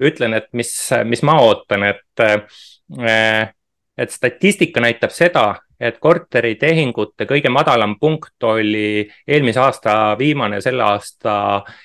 ütlen, 0.00 0.38
et 0.38 0.50
mis, 0.56 0.72
mis 1.08 1.24
ma 1.26 1.38
ootan, 1.44 1.88
et 1.92 2.24
äh, 2.24 3.54
et 3.98 4.14
statistika 4.14 4.80
näitab 4.80 5.10
seda, 5.10 5.56
et 5.78 5.98
korteritehingute 6.02 7.26
kõige 7.28 7.50
madalam 7.54 7.96
punkt 8.00 8.42
oli 8.46 9.04
eelmise 9.26 9.60
aasta 9.62 9.92
viimane, 10.18 10.60
selle 10.62 10.84
aasta 10.86 11.34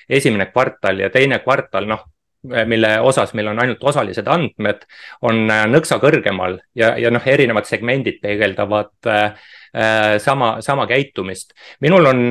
esimene 0.08 0.48
kvartal 0.52 1.02
ja 1.04 1.10
teine 1.14 1.40
kvartal, 1.42 1.88
noh, 1.90 2.06
mille 2.44 2.90
osas 3.00 3.34
meil 3.34 3.48
on 3.52 3.60
ainult 3.62 3.84
osalised 3.84 4.28
andmed, 4.30 4.84
on 5.24 5.44
äh, 5.50 5.64
nõksa 5.70 5.98
kõrgemal 6.02 6.58
ja, 6.76 6.94
ja 7.00 7.12
noh, 7.14 7.24
erinevad 7.26 7.68
segmendid 7.68 8.20
peegeldavad 8.22 9.10
äh, 9.10 9.48
sama, 10.22 10.58
sama 10.62 10.86
käitumist. 10.86 11.54
minul 11.82 12.06
on 12.06 12.28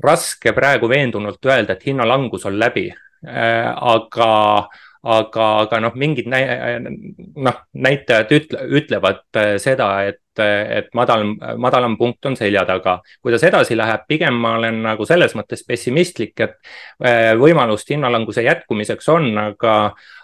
raske 0.00 0.52
praegu 0.54 0.88
veendunult 0.88 1.44
öelda, 1.44 1.74
et 1.74 1.86
hinnalangus 1.88 2.46
on 2.46 2.58
läbi 2.60 2.86
äh,, 2.92 3.66
aga 3.74 4.30
aga, 5.02 5.46
aga 5.64 5.80
noh, 5.80 5.94
mingid 5.96 6.28
noh, 6.28 7.60
näitajad 7.72 8.34
ütle, 8.36 8.66
ütlevad 8.80 9.22
äh, 9.38 9.54
seda, 9.62 9.88
et, 10.10 10.20
et 10.40 10.90
madal, 10.96 11.24
madalam 11.60 11.96
punkt 11.98 12.28
on 12.28 12.36
selja 12.36 12.62
taga. 12.68 13.00
kuidas 13.22 13.42
edasi 13.44 13.76
läheb, 13.76 14.04
pigem 14.08 14.36
ma 14.40 14.54
olen 14.58 14.82
nagu 14.84 15.04
selles 15.08 15.34
mõttes 15.36 15.64
pessimistlik, 15.66 16.34
et 16.40 16.56
äh, 17.04 17.32
võimalust 17.40 17.88
hinnalanguse 17.90 18.44
jätkumiseks 18.44 19.08
on, 19.08 19.32
aga, 19.40 19.74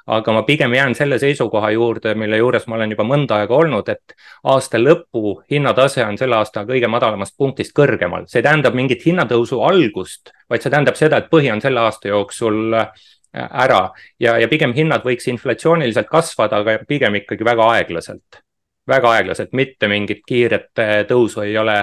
aga 0.07 0.37
ma 0.37 0.45
pigem 0.49 0.77
jään 0.77 0.95
selle 0.95 1.19
seisukoha 1.19 1.73
juurde, 1.73 2.15
mille 2.15 2.37
juures 2.37 2.69
ma 2.69 2.77
olen 2.77 2.93
juba 2.93 3.09
mõnda 3.09 3.41
aega 3.41 3.57
olnud, 3.57 3.89
et 3.89 4.17
aasta 4.45 4.81
lõpu 4.81 5.41
hinnatase 5.51 6.05
on 6.05 6.21
selle 6.21 6.37
aasta 6.37 6.67
kõige 6.69 6.89
madalamast 6.93 7.37
punktist 7.37 7.73
kõrgemal. 7.77 8.29
see 8.29 8.45
tähendab 8.45 8.77
mingit 8.77 9.09
hinnatõusu 9.09 9.65
algust, 9.65 10.33
vaid 10.51 10.63
see 10.63 10.71
tähendab 10.71 11.01
seda, 11.01 11.17
et 11.17 11.33
põhi 11.33 11.53
on 11.53 11.65
selle 11.65 11.81
aasta 11.81 12.13
jooksul 12.13 12.77
äh, 12.77 13.07
ära 13.35 13.91
ja, 14.21 14.37
ja 14.41 14.49
pigem 14.49 14.73
hinnad 14.77 15.05
võiks 15.05 15.29
inflatsiooniliselt 15.29 16.09
kasvada, 16.09 16.63
aga 16.63 16.79
pigem 16.89 17.19
ikkagi 17.21 17.45
väga 17.45 17.71
aeglaselt 17.77 18.43
väga 18.89 19.13
aeglaselt, 19.19 19.53
mitte 19.57 19.89
mingit 19.91 20.23
kiiret 20.27 20.83
äh, 20.83 20.95
tõusu 21.09 21.43
ei 21.45 21.57
ole 21.59 21.77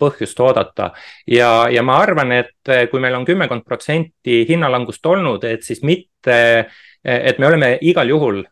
põhjust 0.00 0.40
oodata. 0.44 0.90
ja, 1.26 1.68
ja 1.72 1.82
ma 1.82 1.98
arvan, 2.02 2.32
et 2.36 2.68
äh, 2.68 2.86
kui 2.90 3.00
meil 3.00 3.16
on 3.16 3.24
kümmekond 3.28 3.64
protsenti 3.66 4.44
hinnalangust 4.48 5.06
olnud, 5.06 5.44
et 5.44 5.64
siis 5.64 5.82
mitte, 5.82 6.36
äh, 6.36 7.20
et 7.32 7.38
me 7.38 7.48
oleme 7.48 7.76
igal 7.80 8.08
juhul 8.08 8.42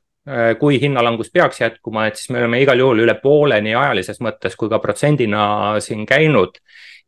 kui 0.61 0.77
hinnalangus 0.83 1.31
peaks 1.33 1.63
jätkuma, 1.63 2.09
et 2.09 2.19
siis 2.19 2.29
me 2.35 2.43
oleme 2.43 2.59
igal 2.61 2.81
juhul 2.83 3.05
üle 3.05 3.15
poole 3.23 3.61
nii 3.65 3.73
ajalises 3.79 4.21
mõttes 4.21 4.57
kui 4.61 4.69
ka 4.69 4.81
protsendina 4.83 5.43
siin 5.85 6.05
käinud 6.09 6.59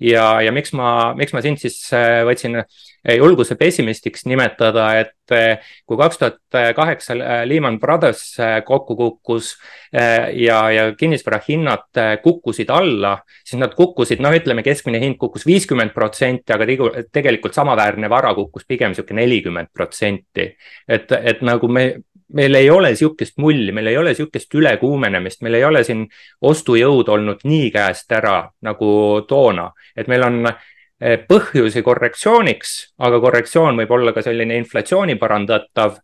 ja, 0.00 0.24
ja 0.42 0.52
miks 0.54 0.72
ma, 0.76 1.12
miks 1.16 1.34
ma 1.36 1.42
sind 1.44 1.60
siis 1.60 1.76
äh, 1.96 2.22
võtsin 2.26 2.60
äh, 2.62 3.16
julguse 3.18 3.56
pessimistiks 3.60 4.24
nimetada, 4.28 4.86
et 5.02 5.34
äh, 5.34 5.72
kui 5.88 5.98
kaks 6.00 6.20
tuhat 6.20 6.38
kaheksa 6.76 7.16
Lehman 7.46 7.78
Brothers 7.80 8.24
kokku 8.66 8.96
kukkus 8.98 9.52
ja, 9.92 10.56
ja 10.74 10.88
kinnisvara 10.98 11.38
hinnad 11.44 12.00
kukkusid 12.24 12.70
alla, 12.74 13.16
siis 13.46 13.60
nad 13.60 13.76
kukkusid, 13.78 14.22
noh, 14.22 14.34
ütleme 14.34 14.64
keskmine 14.66 14.98
hind 15.02 15.18
kukkus 15.20 15.46
viiskümmend 15.46 15.94
protsenti, 15.94 16.54
aga 16.54 16.66
tegelikult 17.14 17.54
samaväärne 17.54 18.10
vara 18.10 18.32
kukkus 18.34 18.66
pigem 18.66 18.96
sihuke 18.96 19.14
nelikümmend 19.14 19.70
protsenti. 19.74 20.50
et, 20.88 21.12
et 21.12 21.42
nagu 21.46 21.70
me, 21.70 21.86
meil 22.32 22.54
ei 22.54 22.70
ole 22.70 22.94
sihukest 22.96 23.38
mulli, 23.38 23.72
meil 23.72 23.90
ei 23.90 23.98
ole 23.98 24.14
sihukest 24.14 24.54
ülekuumenemist, 24.54 25.42
meil 25.42 25.58
ei 25.58 25.64
ole 25.64 25.84
siin 25.84 26.06
ostujõud 26.46 27.08
olnud 27.08 27.44
nii 27.44 27.70
käest 27.74 28.12
ära 28.12 28.42
nagu 28.66 28.90
toona, 29.28 29.70
et 29.96 30.10
meil 30.10 30.26
on 30.26 30.40
eh, 30.46 31.18
põhjusi 31.28 31.82
korrektsiooniks, 31.86 32.74
aga 32.98 33.20
korrektsioon 33.20 33.78
võib 33.82 33.94
olla 33.98 34.14
ka 34.16 34.24
selline 34.26 34.58
inflatsiooni 34.60 35.18
parandatav 35.20 35.98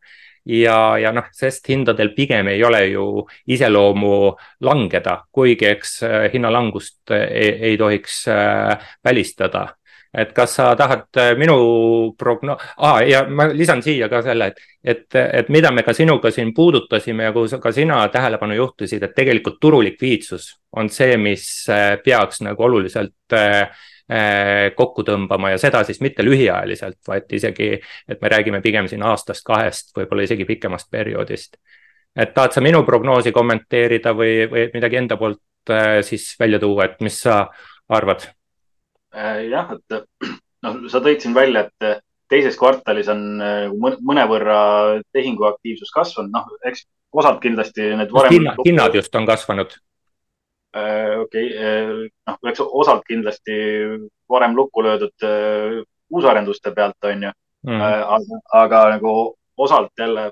ja, 0.47 0.79
ja 1.03 1.13
noh, 1.15 1.31
sest 1.35 1.69
hindadel 1.71 2.13
pigem 2.17 2.51
ei 2.53 2.63
ole 2.65 2.85
ju 2.91 3.07
iseloomu 3.53 4.13
langeda, 4.67 5.21
kuigi 5.33 5.71
eks 5.73 5.99
eh, 6.07 6.21
hinnalangust 6.35 7.17
ei, 7.17 7.51
ei 7.71 7.81
tohiks 7.81 8.23
eh, 8.33 8.93
välistada 9.05 9.69
et 10.17 10.33
kas 10.33 10.55
sa 10.57 10.71
tahad 10.77 11.19
äh, 11.21 11.35
minu 11.39 11.57
progno- 12.19 12.57
ah,, 12.77 13.01
ja 13.05 13.25
ma 13.29 13.49
lisan 13.53 13.83
siia 13.85 14.09
ka 14.09 14.23
selle, 14.25 14.49
et, 14.51 14.63
et, 14.85 15.19
et 15.41 15.51
mida 15.53 15.71
me 15.75 15.85
ka 15.85 15.93
sinuga 15.97 16.31
siin 16.33 16.55
puudutasime 16.57 17.29
ja 17.29 17.35
kuhu 17.37 17.61
ka 17.61 17.73
sina 17.73 18.01
tähelepanu 18.13 18.57
juhtisid, 18.57 19.03
et 19.03 19.15
tegelikult 19.17 19.61
turu 19.61 19.83
likviidsus 19.85 20.49
on 20.77 20.89
see, 20.93 21.17
mis 21.21 21.45
äh, 21.73 21.99
peaks 22.05 22.41
nagu 22.47 22.65
oluliselt 22.69 23.37
äh, 23.37 23.69
kokku 24.77 25.03
tõmbama 25.03 25.51
ja 25.51 25.59
seda 25.59 25.81
siis 25.85 25.99
mitte 26.01 26.23
lühiajaliselt, 26.23 27.01
vaid 27.09 27.33
isegi, 27.35 27.73
et 28.09 28.21
me 28.23 28.31
räägime 28.31 28.61
pigem 28.63 28.87
siin 28.87 29.03
aastast-kahest, 29.03 29.91
võib-olla 29.99 30.29
isegi 30.29 30.47
pikemast 30.47 30.87
perioodist. 30.91 31.59
et 32.17 32.33
tahad 32.35 32.55
sa 32.55 32.63
minu 32.63 32.85
prognoosi 32.87 33.33
kommenteerida 33.33 34.15
või, 34.15 34.47
või 34.49 34.71
midagi 34.73 35.03
enda 35.03 35.19
poolt 35.19 35.43
siis 36.07 36.37
välja 36.39 36.63
tuua, 36.63 36.85
et 36.85 37.03
mis 37.03 37.19
sa 37.21 37.49
arvad? 37.89 38.31
Äh, 39.17 39.47
jah, 39.49 39.71
et 39.73 40.29
noh, 40.67 40.83
sa 40.93 41.01
tõid 41.01 41.23
siin 41.25 41.35
välja, 41.37 41.65
et 41.67 41.87
äh, 41.89 42.01
teises 42.29 42.59
kvartalis 42.61 43.09
on 43.09 43.23
äh, 43.41 43.73
mõnevõrra 43.73 44.59
tehinguaktiivsus 45.17 45.93
kasvanud, 45.95 46.35
noh, 46.35 46.51
eks 46.69 46.85
osalt 47.17 47.41
kindlasti 47.41 47.95
need 47.97 48.13
varem. 48.13 48.35
hinnad, 48.35 48.61
hinnad 48.67 48.97
just 48.99 49.15
on 49.17 49.29
kasvanud. 49.29 49.79
okei, 50.77 51.47
noh, 52.29 52.37
eks 52.51 52.61
osalt 52.61 53.07
kindlasti 53.09 53.55
varem 54.29 54.53
lukku 54.59 54.83
löödud 54.85 55.25
uusarenduste 56.13 56.75
pealt 56.77 57.07
on 57.09 57.23
ju 57.25 57.31
mm.. 57.65 57.81
aga, 57.81 58.41
aga 58.59 58.81
nagu 58.93 59.13
osalt 59.57 59.97
jälle 59.97 60.27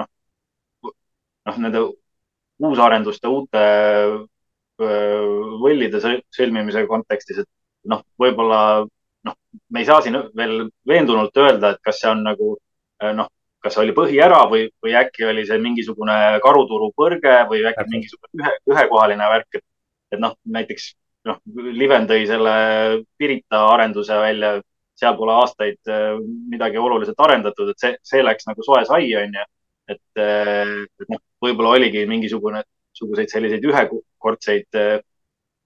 noh, 0.00 0.08
noh, 1.46 1.60
nende 1.62 1.84
uusarenduste 2.58 3.30
uute 3.30 3.62
võllide 5.62 6.02
sõlmimise 6.02 6.82
kontekstis, 6.90 7.44
et 7.44 7.50
noh, 7.88 8.02
võib-olla 8.20 8.60
noh, 9.26 9.36
me 9.70 9.82
ei 9.82 9.88
saa 9.88 10.00
siin 10.04 10.18
veel 10.36 10.64
veendunult 10.88 11.36
öelda, 11.40 11.74
et 11.74 11.84
kas 11.84 12.00
see 12.02 12.10
on 12.10 12.24
nagu 12.26 12.54
eh, 13.02 13.12
noh, 13.16 13.28
kas 13.60 13.76
oli 13.80 13.94
põhi 13.96 14.20
ära 14.24 14.40
või, 14.50 14.66
või 14.82 14.96
äkki 14.96 15.26
oli 15.28 15.44
see 15.48 15.60
mingisugune 15.60 16.16
karuturu 16.44 16.90
põrge 16.96 17.36
või 17.50 17.62
äkki 17.68 17.86
mingisugune 17.92 18.40
ühe, 18.40 18.56
ühekohaline 18.72 19.30
värk, 19.34 19.60
et, 19.60 19.66
et 20.16 20.22
noh, 20.22 20.36
näiteks 20.44 20.90
noh, 21.28 21.40
Liven 21.76 22.08
tõi 22.08 22.24
selle 22.28 22.54
Pirita 23.20 23.66
arenduse 23.74 24.16
välja, 24.16 24.56
seal 25.00 25.16
pole 25.16 25.36
aastaid 25.36 25.92
eh, 25.92 26.18
midagi 26.52 26.80
oluliselt 26.80 27.20
arendatud, 27.20 27.72
et 27.72 27.82
see, 27.82 27.96
see 28.04 28.24
läks 28.24 28.48
nagu 28.48 28.64
soe 28.66 28.84
sai, 28.88 29.08
onju. 29.24 29.48
et, 29.90 30.04
eh, 30.22 30.76
et 31.00 31.08
noh, 31.12 31.22
võib-olla 31.44 31.76
oligi 31.78 32.04
mingisugune, 32.08 32.64
suguseid 32.96 33.30
selliseid 33.32 33.64
ühekordseid 33.64 34.76
Äh, 34.76 35.00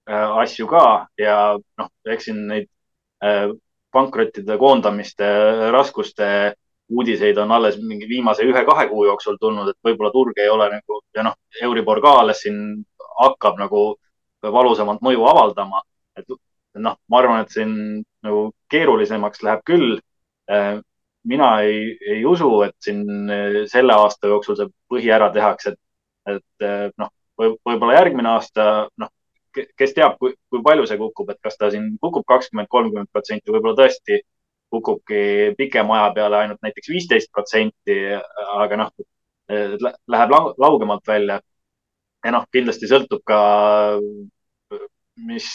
asju 0.07 0.67
ka 0.69 1.07
ja 1.17 1.35
noh, 1.77 1.89
eks 2.05 2.27
siin 2.29 2.45
neid 2.47 2.67
äh, 3.23 3.49
pankrottide, 3.95 4.57
koondamiste, 4.59 5.27
raskuste 5.71 6.27
uudiseid 6.89 7.37
on 7.41 7.51
alles 7.51 7.77
mingi 7.81 8.07
viimase 8.09 8.45
ühe-kahe 8.45 8.87
kuu 8.91 9.05
jooksul 9.07 9.39
tulnud, 9.41 9.71
et 9.71 9.87
võib-olla 9.87 10.11
turg 10.13 10.37
ei 10.37 10.49
ole 10.49 10.67
nagu 10.69 10.99
ja 11.15 11.23
noh, 11.25 11.37
Euribor 11.61 12.01
ka 12.03 12.19
alles 12.21 12.43
siin 12.45 12.59
hakkab 13.21 13.57
nagu 13.57 13.85
valusamat 14.43 15.01
mõju 15.01 15.25
avaldama. 15.25 15.81
et 16.17 16.27
noh, 16.75 16.97
ma 17.09 17.17
arvan, 17.19 17.41
et 17.41 17.55
siin 17.55 18.03
nagu 18.23 18.51
keerulisemaks 18.69 19.41
läheb 19.43 19.63
küll. 19.65 19.97
Äh, 20.51 20.77
mina 21.25 21.49
ei, 21.65 21.97
ei 22.05 22.25
usu, 22.25 22.49
et 22.61 22.75
siin 22.83 23.01
selle 23.71 23.95
aasta 23.97 24.29
jooksul 24.29 24.59
see 24.59 24.67
põhi 24.91 25.09
ära 25.09 25.31
tehakse, 25.33 25.73
et, 26.29 26.43
et 26.61 26.93
noh, 27.01 27.09
võib-olla 27.39 27.95
järgmine 27.97 28.29
aasta, 28.29 28.65
noh, 29.01 29.09
kes 29.77 29.93
teab, 29.95 30.17
kui, 30.19 30.33
kui 30.51 30.61
palju 30.65 30.85
see 30.89 30.99
kukub, 30.99 31.29
et 31.31 31.39
kas 31.43 31.57
ta 31.59 31.69
siin 31.73 31.95
kukub 32.01 32.25
kakskümmend, 32.27 32.69
kolmkümmend 32.71 33.11
protsenti, 33.13 33.53
võib-olla 33.53 33.77
tõesti 33.79 34.19
kukubki 34.73 35.53
pikema 35.57 35.99
aja 35.99 36.13
peale 36.15 36.39
ainult 36.41 36.63
näiteks 36.65 36.91
viisteist 36.91 37.31
protsenti, 37.33 37.97
aga 38.57 38.79
noh, 38.81 38.91
läheb 39.47 40.33
laugemalt 40.61 41.07
välja. 41.07 41.39
ja 42.25 42.31
noh, 42.33 42.47
kindlasti 42.51 42.89
sõltub 42.89 43.21
ka, 43.29 43.39
mis, 45.29 45.49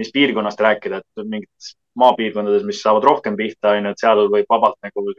mis 0.00 0.12
piirkonnast 0.14 0.60
rääkida, 0.60 1.02
et 1.02 1.24
mingites 1.24 1.74
maapiirkondades, 2.00 2.64
mis 2.64 2.80
saavad 2.80 3.04
rohkem 3.04 3.36
pihta, 3.36 3.74
on 3.76 3.90
ju, 3.90 3.92
et 3.92 4.00
seal 4.00 4.24
võib 4.32 4.48
vabalt 4.48 4.78
nagu 4.86 5.10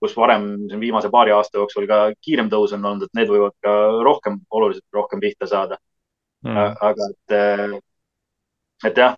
kus 0.00 0.14
varem 0.16 0.46
viimase 0.80 1.10
paari 1.12 1.34
aasta 1.36 1.60
jooksul 1.60 1.86
ka 1.86 1.98
kiirem 2.24 2.48
tõus 2.52 2.72
on 2.74 2.84
olnud, 2.84 3.06
et 3.06 3.18
need 3.18 3.28
võivad 3.30 3.54
ka 3.62 3.74
rohkem, 4.06 4.40
oluliselt 4.50 4.86
rohkem 4.96 5.20
pihta 5.20 5.48
saada 5.50 5.76
mm.. 6.44 6.76
aga 6.88 7.08
et, 7.12 7.36
et 8.90 9.00
jah, 9.02 9.16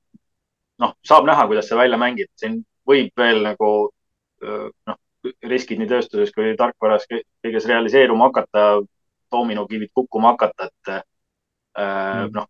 noh, 0.82 0.94
saab 1.06 1.26
näha, 1.28 1.46
kuidas 1.50 1.68
see 1.70 1.78
välja 1.78 1.98
mängib, 2.00 2.30
siin 2.38 2.60
võib 2.88 3.10
veel 3.18 3.42
nagu 3.44 3.70
noh, 4.42 4.98
riskid 5.50 5.80
nii 5.80 5.90
tööstuses 5.90 6.30
kui 6.34 6.52
tarkvaras 6.58 7.08
kõiges 7.10 7.66
realiseeruma 7.66 8.28
hakata, 8.28 8.84
doominokivid 9.32 9.90
kukkuma 9.96 10.36
hakata, 10.36 10.68
et 10.68 10.92
mm. 10.94 12.30
noh, 12.36 12.46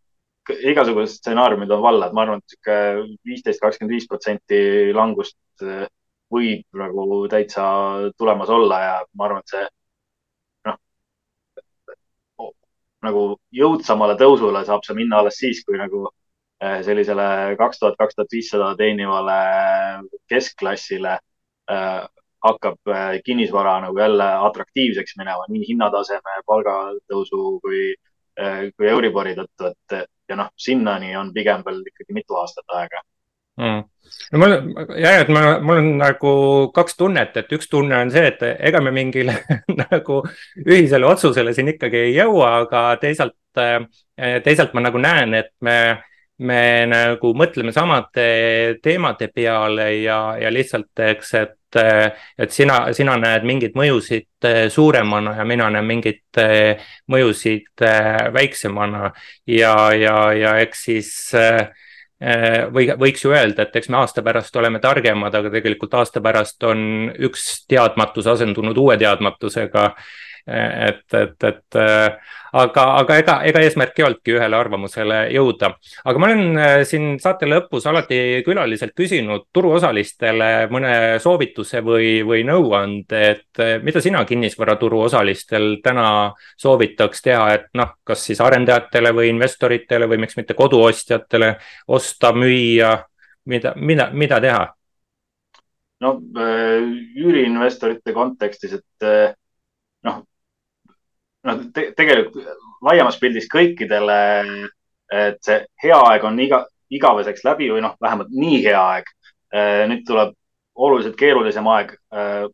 igasugused 0.48 1.18
stsenaariumid 1.18 1.70
on 1.70 1.82
valla, 1.82 2.08
et 2.08 2.16
ma 2.16 2.24
arvan, 2.24 2.42
et 2.42 2.54
sihuke 2.54 2.76
viisteist, 3.26 3.60
kakskümmend 3.62 3.94
viis 3.94 4.06
protsenti 4.08 4.60
langust 4.96 5.38
äh, 5.64 5.86
võib 6.32 6.64
nagu 6.76 7.26
täitsa 7.32 7.64
tulemas 8.18 8.52
olla 8.52 8.80
ja 8.84 8.94
ma 9.16 9.28
arvan, 9.28 9.44
et 9.44 9.54
see 9.54 9.64
noh, 10.68 10.78
nagu 13.06 13.22
jõudsamale 13.54 14.16
tõusule 14.20 14.64
saab 14.66 14.84
see 14.86 14.96
minna 14.98 15.20
alles 15.22 15.38
siis, 15.40 15.62
kui 15.66 15.78
nagu 15.78 16.06
äh, 16.62 16.80
sellisele 16.86 17.56
kaks 17.60 17.82
tuhat, 17.82 17.98
kaks 17.98 18.18
tuhat 18.18 18.34
viissada 18.34 18.72
teenivale 18.78 19.38
keskklassile 20.30 21.18
äh, 21.18 22.02
hakkab 22.48 22.92
kinnisvara 23.26 23.78
nagu 23.82 23.98
jälle 23.98 24.26
atraktiivseks 24.46 25.16
minema 25.18 25.46
nii 25.50 25.64
hinnataseme, 25.72 26.36
palgatõusu 26.46 27.40
kui, 27.64 27.80
kui 28.38 28.86
Euribori 28.86 29.32
tõttu, 29.34 29.72
et 29.72 30.06
ja 30.28 30.36
noh, 30.38 30.50
sinnani 30.54 31.16
on 31.18 31.32
pigem 31.34 31.64
veel 31.66 31.80
ikkagi 31.90 32.14
mitu 32.14 32.36
aastat 32.38 32.76
aega 32.78 33.02
mm.. 33.58 33.84
no 34.32 34.42
mul, 34.42 34.56
jah, 34.96 35.20
et 35.22 35.32
ma, 35.34 35.44
mul 35.64 35.82
on 35.82 35.92
nagu 36.00 36.32
kaks 36.74 36.98
tunnet, 37.00 37.36
et 37.40 37.56
üks 37.58 37.70
tunne 37.70 37.98
on 37.98 38.12
see, 38.14 38.30
et 38.32 38.44
ega 38.70 38.82
me 38.84 38.94
mingile 38.94 39.36
nagu 39.84 40.22
ühisele 40.64 41.08
otsusele 41.08 41.54
siin 41.56 41.74
ikkagi 41.74 42.06
ei 42.08 42.16
jõua, 42.16 42.54
aga 42.64 42.84
teisalt, 43.02 43.36
teisalt 44.44 44.76
ma 44.76 44.86
nagu 44.88 45.02
näen, 45.02 45.34
et 45.42 45.52
me 45.64 45.78
me 46.38 46.86
nagu 46.86 47.32
mõtleme 47.34 47.72
samade 47.74 48.78
teemade 48.82 49.26
peale 49.34 49.88
ja, 50.04 50.18
ja 50.38 50.52
lihtsalt, 50.54 50.92
eks, 51.10 51.32
et 51.34 51.54
et 51.68 52.54
sina, 52.54 52.78
sina 52.96 53.18
näed 53.20 53.44
mingeid 53.44 53.74
mõjusid 53.76 54.46
suuremana 54.72 55.34
ja 55.36 55.44
mina 55.44 55.66
näen 55.68 55.84
mingeid 55.84 56.40
mõjusid 57.12 57.84
väiksemana. 58.32 59.10
Ja, 59.44 59.74
ja, 59.92 60.14
ja 60.32 60.54
eks 60.62 60.84
siis 60.88 61.10
või 62.74 62.88
võiks 62.98 63.22
ju 63.22 63.30
öelda, 63.30 63.62
et 63.62 63.76
eks 63.78 63.88
me 63.88 64.00
aasta 64.00 64.24
pärast 64.26 64.56
oleme 64.58 64.80
targemad, 64.82 65.34
aga 65.34 65.52
tegelikult 65.54 65.92
aasta 65.94 66.20
pärast 66.20 66.64
on 66.66 67.12
üks 67.14 67.44
teadmatus 67.70 68.26
asendunud 68.26 68.78
uue 68.78 68.96
teadmatusega 68.98 69.92
et, 70.48 71.14
et, 71.14 71.44
et 71.44 71.76
äh, 71.76 72.16
aga, 72.56 72.84
aga 73.02 73.16
ega, 73.20 73.34
ega 73.48 73.60
eesmärk 73.64 73.98
ei 73.98 74.04
olnudki 74.06 74.34
ühele 74.36 74.56
arvamusele 74.56 75.18
jõuda. 75.34 75.70
aga 76.04 76.20
ma 76.20 76.28
olen 76.30 76.60
äh, 76.60 76.76
siin 76.88 77.18
saate 77.20 77.48
lõpus 77.48 77.86
alati 77.90 78.42
külaliselt 78.46 78.94
küsinud 78.96 79.48
turuosalistele 79.52 80.68
mõne 80.72 80.92
soovituse 81.22 81.82
või, 81.84 82.12
või 82.26 82.44
nõuande, 82.48 83.20
et 83.34 83.62
äh, 83.62 83.76
mida 83.84 84.00
sina 84.04 84.24
kinnisvaraturu 84.28 85.02
osalistel 85.08 85.78
täna 85.84 86.08
soovitaks 86.56 87.22
teha, 87.28 87.44
et 87.58 87.68
noh, 87.78 87.92
kas 88.04 88.24
siis 88.30 88.40
arendajatele 88.44 89.12
või 89.16 89.28
investoritele 89.34 90.08
või 90.08 90.22
miks 90.24 90.38
mitte 90.40 90.56
koduostjatele 90.58 91.54
osta, 91.94 92.32
müüa, 92.32 92.96
mida, 93.44 93.74
mida, 93.76 94.10
mida 94.12 94.40
teha? 94.40 94.66
no 95.98 96.12
üüriinvestorite 97.18 98.12
kontekstis, 98.14 98.76
et 98.78 99.06
noh, 100.06 100.20
noh 101.46 101.60
te, 101.74 101.90
tegelikult 101.96 102.48
laiemas 102.84 103.18
pildis 103.20 103.48
kõikidele, 103.52 104.18
et 105.12 105.38
see 105.44 105.60
hea 105.84 105.98
aeg 106.10 106.26
on 106.28 106.38
iga, 106.42 106.62
igaveseks 106.94 107.44
läbi 107.46 107.70
või 107.72 107.82
noh, 107.84 107.96
vähemalt 108.00 108.32
nii 108.32 108.60
hea 108.64 108.80
aeg. 108.94 109.10
Äh, 109.54 109.84
nüüd 109.90 110.04
tuleb 110.08 110.34
oluliselt 110.78 111.16
keerulisem 111.18 111.66
aeg. 111.72 111.94
Äh, 112.14 112.46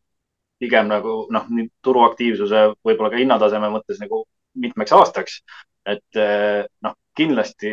pigem 0.62 0.88
nagu 0.88 1.24
noh, 1.34 1.48
turuaktiivsuse, 1.84 2.68
võib-olla 2.86 3.10
ka 3.12 3.20
hinnataseme 3.20 3.68
mõttes 3.72 3.98
nagu 4.02 4.24
mitmeks 4.58 4.94
aastaks. 4.94 5.40
et 5.84 6.16
äh, 6.16 6.64
noh, 6.80 6.94
kindlasti 7.16 7.70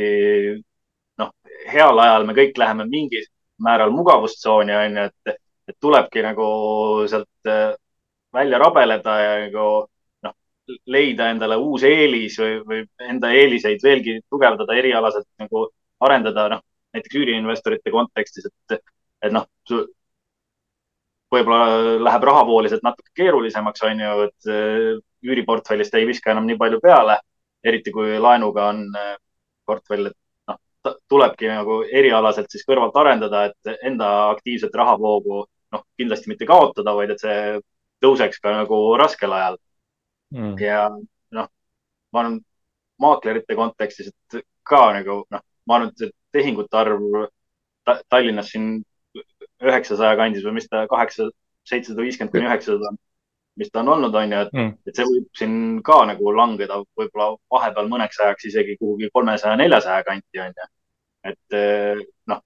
noh, 1.22 1.30
heal 1.72 2.00
ajal 2.04 2.26
me 2.28 2.34
kõik 2.36 2.58
läheme 2.60 2.84
mingil 2.90 3.24
määral 3.64 3.94
mugavustsooni 3.96 4.74
on 4.76 4.98
ju, 4.98 5.06
et, 5.08 5.38
et 5.70 5.78
tulebki 5.80 6.24
nagu 6.26 6.48
sealt 7.08 7.52
välja 8.34 8.60
rabeleda 8.60 9.16
ja 9.22 9.32
nagu 9.46 9.68
leida 10.92 11.30
endale 11.32 11.58
uus 11.62 11.84
eelis 11.88 12.38
või, 12.40 12.60
või 12.68 12.84
enda 13.08 13.32
eeliseid 13.36 13.84
veelgi 13.84 14.20
tugevdada, 14.30 14.76
erialaselt 14.78 15.28
nagu 15.42 15.68
arendada, 16.02 16.48
noh, 16.56 16.64
näiteks 16.96 17.18
üüriinvestorite 17.22 17.94
kontekstis, 17.94 18.48
et, 18.50 18.82
et 19.24 19.34
noh, 19.34 19.48
võib-olla 21.32 22.00
läheb 22.04 22.26
rahavool 22.28 22.66
lihtsalt 22.66 22.84
natuke 22.86 23.14
keerulisemaks, 23.16 23.84
on 23.88 24.04
ju, 24.04 24.16
et 24.28 24.52
äh, 24.52 24.88
üüriportfellist 25.28 25.96
ei 25.96 26.08
viska 26.10 26.34
enam 26.34 26.50
nii 26.50 26.60
palju 26.60 26.82
peale, 26.84 27.20
eriti 27.64 27.94
kui 27.96 28.18
laenuga 28.20 28.68
on 28.74 28.84
äh, 28.98 29.16
portfell, 29.66 30.12
et 30.12 30.18
noh, 30.52 30.60
tulebki 31.12 31.50
nagu 31.52 31.82
erialaselt 31.88 32.52
siis 32.52 32.66
kõrvalt 32.68 32.98
arendada, 33.00 33.46
et 33.52 33.76
enda 33.88 34.12
aktiivset 34.32 34.76
rahavoogu 34.76 35.44
noh, 35.46 35.86
kindlasti 35.98 36.32
mitte 36.34 36.50
kaotada, 36.50 36.96
vaid 36.98 37.16
et 37.16 37.24
see 37.24 37.60
tõuseks 38.04 38.42
ka 38.42 38.56
nagu 38.64 38.82
raskel 39.00 39.34
ajal 39.38 39.60
mm.. 40.32 40.56
ja 40.62 40.88
noh, 41.38 41.52
ma 42.14 42.24
arvan 42.24 42.40
maaklerite 43.02 43.58
kontekstis, 43.58 44.12
et 44.12 44.44
ka 44.68 44.82
nagu 44.96 45.22
noh, 45.32 45.46
ma 45.68 45.78
arvan, 45.78 45.92
et 45.92 46.04
see 46.04 46.12
tehingute 46.36 46.78
arv 46.78 47.06
ta 47.86 47.98
Tallinnas 48.10 48.52
siin 48.54 48.74
üheksasaja 49.62 50.18
kandis 50.20 50.46
või 50.46 50.58
mis 50.60 50.68
ta 50.70 50.86
kaheksa, 50.90 51.30
seitsesada 51.68 52.06
viiskümmend 52.06 52.34
kuni 52.34 52.48
üheksasada, 52.48 52.94
mis 53.62 53.72
ta 53.72 53.82
on 53.82 53.92
olnud, 53.96 54.16
on 54.16 54.36
ju, 54.36 54.44
et 54.46 54.54
mm., 54.56 54.72
et 54.88 54.98
see 54.98 55.08
võib 55.08 55.28
siin 55.38 55.56
ka 55.86 56.00
nagu 56.10 56.34
langeda 56.36 56.80
võib-olla 56.98 57.36
vahepeal 57.54 57.90
mõneks 57.92 58.22
ajaks 58.22 58.48
isegi 58.50 58.78
kuhugi 58.80 59.12
kolmesaja, 59.14 59.58
neljasaja 59.60 60.06
kanti, 60.08 60.42
on 60.42 60.56
ju. 60.56 60.70
et 61.32 61.60
noh, 62.32 62.42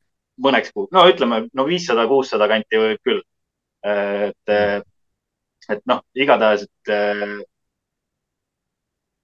mõneks 0.48 0.74
kuhugi, 0.74 0.96
no 0.98 1.06
ütleme, 1.12 1.46
no 1.54 1.68
viissada, 1.70 2.08
kuussada 2.12 2.50
kanti 2.52 2.82
võib 2.82 3.04
küll. 3.06 3.24
et, 3.86 4.56
et 5.70 5.84
noh, 5.86 6.02
igatahes, 6.18 6.66
et 6.66 7.46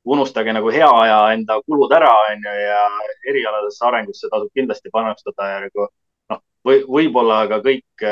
unustage 0.05 0.53
nagu 0.53 0.71
hea 0.73 0.89
aja 0.89 1.19
enda 1.35 1.59
kulud 1.65 1.91
ära, 1.93 2.11
onju, 2.31 2.53
ja 2.65 2.81
erialasesse 3.29 3.85
arengusse 3.85 4.29
tasub 4.31 4.49
kindlasti 4.57 4.89
panustada 4.93 5.49
ja 5.49 5.59
nagu 5.65 5.87
noh, 6.31 6.41
või 6.65 6.81
võib-olla 6.97 7.43
ka 7.51 7.61
kõik, 7.65 8.05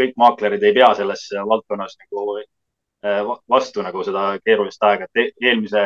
kõik 0.00 0.16
maaklerid 0.20 0.64
ei 0.64 0.76
pea 0.76 0.92
selles 0.98 1.26
valdkonnas 1.52 1.96
nagu 2.04 2.38
eh, 2.40 3.32
vastu 3.48 3.84
nagu 3.86 4.04
seda 4.04 4.34
keerulist 4.44 4.84
aega, 4.84 5.08
et 5.08 5.22
e-, 5.24 5.32
eelmise, 5.48 5.84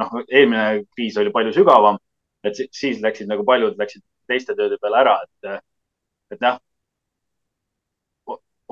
noh, 0.00 0.18
eelmine 0.28 0.84
kriis 0.96 1.20
oli 1.20 1.32
palju 1.34 1.52
sügavam, 1.58 2.00
et 2.44 2.64
siis 2.72 3.02
läksid 3.04 3.28
nagu 3.28 3.44
paljud 3.44 3.76
läksid 3.80 4.04
teiste 4.28 4.56
tööde 4.56 4.80
peale 4.80 5.02
ära, 5.04 5.18
et, 5.26 5.64
et 6.32 6.48
jah, 6.48 6.60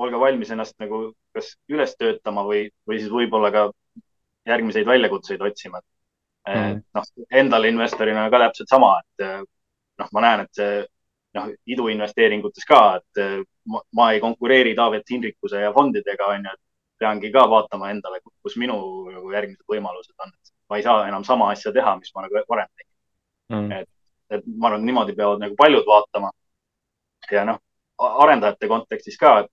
olge 0.01 0.17
valmis 0.19 0.49
ennast 0.53 0.73
nagu 0.81 1.11
kas 1.33 1.53
üles 1.69 1.93
töötama 1.97 2.41
või, 2.47 2.67
või 2.89 2.99
siis 3.01 3.11
võib-olla 3.13 3.51
ka 3.53 3.67
järgmiseid 4.49 4.87
väljakutseid 4.89 5.41
otsima 5.45 5.81
mm.. 6.47 6.81
noh, 6.93 7.03
endale 7.31 7.71
investorina 7.71 8.29
ka 8.29 8.41
täpselt 8.47 8.69
sama, 8.69 8.97
et 9.01 9.25
eh, 9.25 9.39
noh, 10.01 10.11
ma 10.13 10.25
näen, 10.25 10.45
et 10.45 10.59
see 10.59 10.83
noh, 11.37 11.49
iduinvesteeringutes 11.75 12.67
ka, 12.69 12.83
et 12.99 13.23
eh, 13.23 13.39
ma, 13.69 13.81
ma 13.95 14.11
ei 14.13 14.21
konkureeri 14.23 14.75
Taavet 14.77 15.09
Hinrikuse 15.09 15.63
ja 15.63 15.73
fondidega, 15.75 16.29
on 16.35 16.47
ju, 16.47 16.53
et 16.53 17.03
peangi 17.03 17.31
ka 17.33 17.43
vaatama 17.49 17.89
endale, 17.91 18.21
kus 18.43 18.55
minu 18.61 18.77
nagu 19.11 19.33
järgmised 19.33 19.65
võimalused 19.69 20.15
on. 20.23 20.31
ma 20.69 20.79
ei 20.79 20.85
saa 20.85 21.07
enam 21.07 21.23
sama 21.27 21.49
asja 21.51 21.73
teha, 21.75 21.97
mis 21.99 22.11
ma 22.15 22.25
nagu 22.25 22.43
varem 22.49 22.69
tegin 22.71 22.93
mm.. 23.51 23.71
et, 23.71 23.89
et 24.37 24.43
ma 24.47 24.67
arvan, 24.69 24.85
niimoodi 24.87 25.13
peavad 25.17 25.39
nagu 25.41 25.55
paljud 25.59 25.85
vaatama. 25.87 26.29
ja 27.31 27.43
noh, 27.47 27.57
arendajate 27.99 28.67
kontekstis 28.67 29.17
ka, 29.19 29.39
et, 29.45 29.51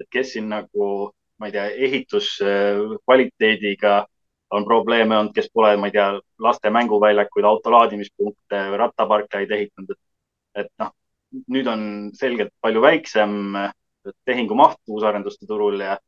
et 0.00 0.08
kes 0.10 0.32
siin 0.34 0.48
nagu, 0.52 1.12
ma 1.40 1.46
ei 1.48 1.52
tea, 1.54 1.66
ehituskvaliteediga 1.88 3.92
äh, 3.98 4.04
on 4.50 4.64
probleeme 4.64 5.18
olnud, 5.18 5.34
kes 5.34 5.50
pole, 5.54 5.76
ma 5.76 5.88
ei 5.90 5.94
tea, 5.94 6.08
laste 6.42 6.70
mänguväljakuid, 6.74 7.46
autolaadimispunkte 7.46 8.62
või 8.72 8.80
rattaparklaid 8.84 9.50
ehitanud. 9.56 9.98
et 10.58 10.70
noh, 10.82 10.90
nüüd 11.54 11.68
on 11.70 11.82
selgelt 12.18 12.50
palju 12.60 12.80
väiksem 12.82 13.36
tehingu 14.24 14.54
maht 14.54 14.78
uusarenduste 14.88 15.46
turul 15.46 15.80
ja, 15.80 15.98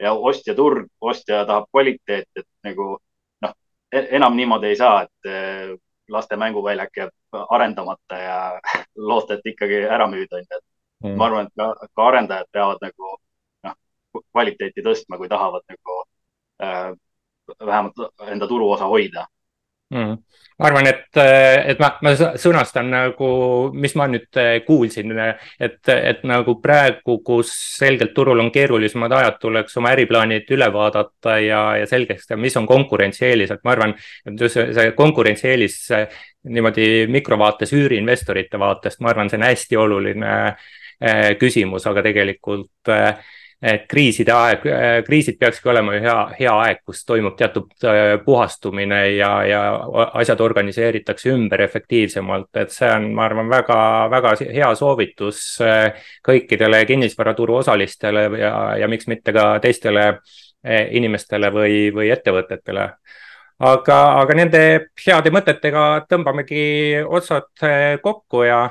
ja 0.00 0.12
ostja 0.12 0.54
turg, 0.54 0.88
ostja 1.00 1.44
tahab 1.46 1.68
kvaliteeti, 1.70 2.40
et 2.40 2.48
nagu 2.68 2.96
noh, 3.44 3.54
e-, 3.92 4.08
enam 4.16 4.36
niimoodi 4.36 4.72
ei 4.72 4.78
saa, 4.78 5.02
et 5.02 5.30
eh, 5.30 5.74
laste 6.12 6.36
mänguväljak 6.36 6.96
jääb 6.96 7.40
arendamata 7.50 8.18
ja 8.18 8.38
loota, 9.10 9.34
et 9.34 9.52
ikkagi 9.54 9.82
ära 9.84 10.08
müüda, 10.10 10.40
onju. 10.40 10.62
mm.. 11.04 11.16
ma 11.16 11.28
arvan, 11.28 11.48
et 11.50 11.56
ka, 11.58 11.88
ka 11.94 12.08
arendajad 12.08 12.50
peavad 12.52 12.84
nagu 12.84 13.14
noh, 13.68 13.78
kvaliteeti 14.32 14.84
tõstma, 14.86 15.18
kui 15.20 15.30
tahavad 15.32 15.66
nagu 15.68 15.98
äh, 16.62 16.92
vähemalt 17.66 18.28
enda 18.28 18.48
turuosa 18.48 18.86
hoida. 18.90 19.26
Mm.. 19.92 20.16
ma 20.58 20.68
arvan, 20.70 20.86
et, 20.88 21.18
et 21.68 21.80
ma, 21.82 21.90
ma 22.00 22.12
sõnastan 22.16 22.86
nagu, 22.88 23.26
mis 23.76 23.92
ma 23.98 24.06
nüüd 24.08 24.38
kuulsin, 24.64 25.10
et, 25.20 25.80
et 25.92 26.22
nagu 26.28 26.54
praegu, 26.64 27.18
kus 27.26 27.50
selgelt 27.76 28.14
turul 28.16 28.40
on 28.40 28.48
keerulisemad 28.54 29.12
ajad, 29.18 29.36
tuleks 29.42 29.76
oma 29.76 29.92
äriplaanid 29.92 30.48
üle 30.56 30.70
vaadata 30.72 31.36
ja, 31.44 31.60
ja 31.82 31.90
selgeks 31.90 32.30
teha, 32.30 32.40
mis 32.40 32.56
on 32.56 32.68
konkurentsieelis, 32.70 33.52
et 33.52 33.64
ma 33.68 33.74
arvan, 33.76 33.92
et 34.24 34.46
just 34.46 34.56
see 34.56 34.94
konkurentsieelis 34.96 35.76
niimoodi 36.48 36.88
mikrovaates 37.12 37.76
üüriinvestorite 37.76 38.60
vaatest, 38.62 39.02
ma 39.04 39.12
arvan, 39.12 39.28
see 39.28 39.42
on 39.42 39.48
hästi 39.50 39.82
oluline 39.82 40.32
küsimus, 41.40 41.84
aga 41.90 42.04
tegelikult 42.06 42.92
äh, 42.92 43.18
et 43.62 43.84
kriiside 43.88 44.32
aeg, 44.34 44.64
kriisid 45.06 45.38
peakski 45.38 45.70
olema 45.70 45.94
ju 45.94 46.02
hea, 46.02 46.16
hea 46.40 46.54
aeg, 46.64 46.80
kus 46.86 47.04
toimub 47.06 47.36
teatud 47.38 47.86
äh, 47.86 48.16
puhastumine 48.24 49.00
ja, 49.14 49.30
ja 49.46 49.60
asjad 50.18 50.42
organiseeritakse 50.42 51.30
ümber 51.30 51.62
efektiivsemalt, 51.62 52.50
et 52.58 52.74
see 52.74 52.90
on, 52.90 53.12
ma 53.14 53.28
arvan, 53.28 53.50
väga, 53.52 53.78
väga 54.10 54.34
hea 54.42 54.72
soovitus 54.78 55.44
äh, 55.62 56.08
kõikidele 56.26 56.82
kinnisvaraturu 56.90 57.60
osalistele 57.62 58.26
ja, 58.42 58.54
ja 58.82 58.90
miks 58.90 59.06
mitte 59.10 59.34
ka 59.36 59.46
teistele 59.62 60.08
äh, 60.10 60.88
inimestele 60.98 61.54
või, 61.54 61.76
või 61.94 62.10
ettevõtetele. 62.10 62.90
Aga, 63.62 63.96
aga 64.18 64.34
nende 64.34 64.60
heade 65.04 65.30
mõtetega 65.30 65.82
tõmbamegi 66.10 66.64
otsad 67.06 67.62
kokku 68.02 68.42
ja 68.42 68.64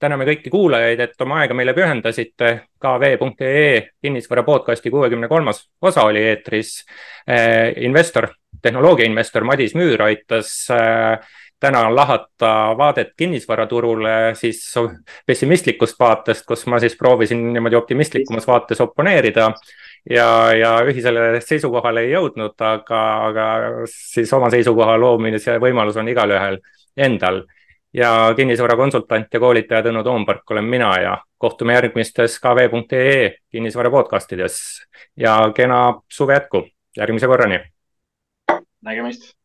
täname 0.00 0.24
kõiki 0.28 0.50
kuulajaid, 0.52 1.00
et 1.04 1.22
oma 1.24 1.42
aega 1.42 1.54
meile 1.56 1.74
pühendasite. 1.76 2.52
kv.ee 2.80 3.90
kinnisvara 4.02 4.42
podcasti 4.42 4.90
kuuekümne 4.90 5.28
kolmas 5.28 5.68
osa 5.82 6.06
oli 6.08 6.22
eetris. 6.24 6.86
Eh, 7.28 7.74
investor, 7.84 8.28
tehnoloogiainvestor 8.62 9.44
Madis 9.44 9.74
Müür 9.74 10.02
aitas 10.02 10.70
eh, 10.70 11.18
täna 11.60 11.82
lahata 11.94 12.74
vaadet 12.78 13.12
kinnisvaraturule 13.16 14.32
siis 14.34 14.62
pessimistlikust 15.26 16.00
vaatest, 16.00 16.46
kus 16.48 16.64
ma 16.66 16.80
siis 16.80 16.96
proovisin 16.96 17.52
niimoodi 17.52 17.76
optimistlikumas 17.76 18.46
vaates 18.48 18.80
oponeerida 18.80 19.50
ja, 20.10 20.28
ja 20.56 20.74
ühisele 20.88 21.42
seisukohale 21.44 22.06
ei 22.06 22.14
jõudnud, 22.14 22.56
aga, 22.56 23.04
aga 23.28 23.46
siis 23.92 24.32
oma 24.32 24.48
seisukoha 24.50 24.96
loomise 25.00 25.60
võimalus 25.60 26.00
on 26.00 26.08
igalühel 26.08 26.62
endal 26.96 27.44
ja 27.92 28.34
kinnisvarakonsultant 28.36 29.34
ja 29.34 29.40
koolitaja 29.40 29.82
Tõnu 29.82 30.04
Toompark 30.04 30.50
olen 30.50 30.64
mina 30.64 30.92
ja 31.00 31.16
kohtume 31.38 31.74
järgmistes 31.74 32.38
kv.ee 32.40 33.34
kinnisvara 33.50 33.90
podcastides 33.90 34.60
ja 35.16 35.52
kena 35.56 36.00
suve 36.08 36.34
jätku, 36.38 36.66
järgmise 36.96 37.26
korrani. 37.26 37.60
nägemist 38.82 39.39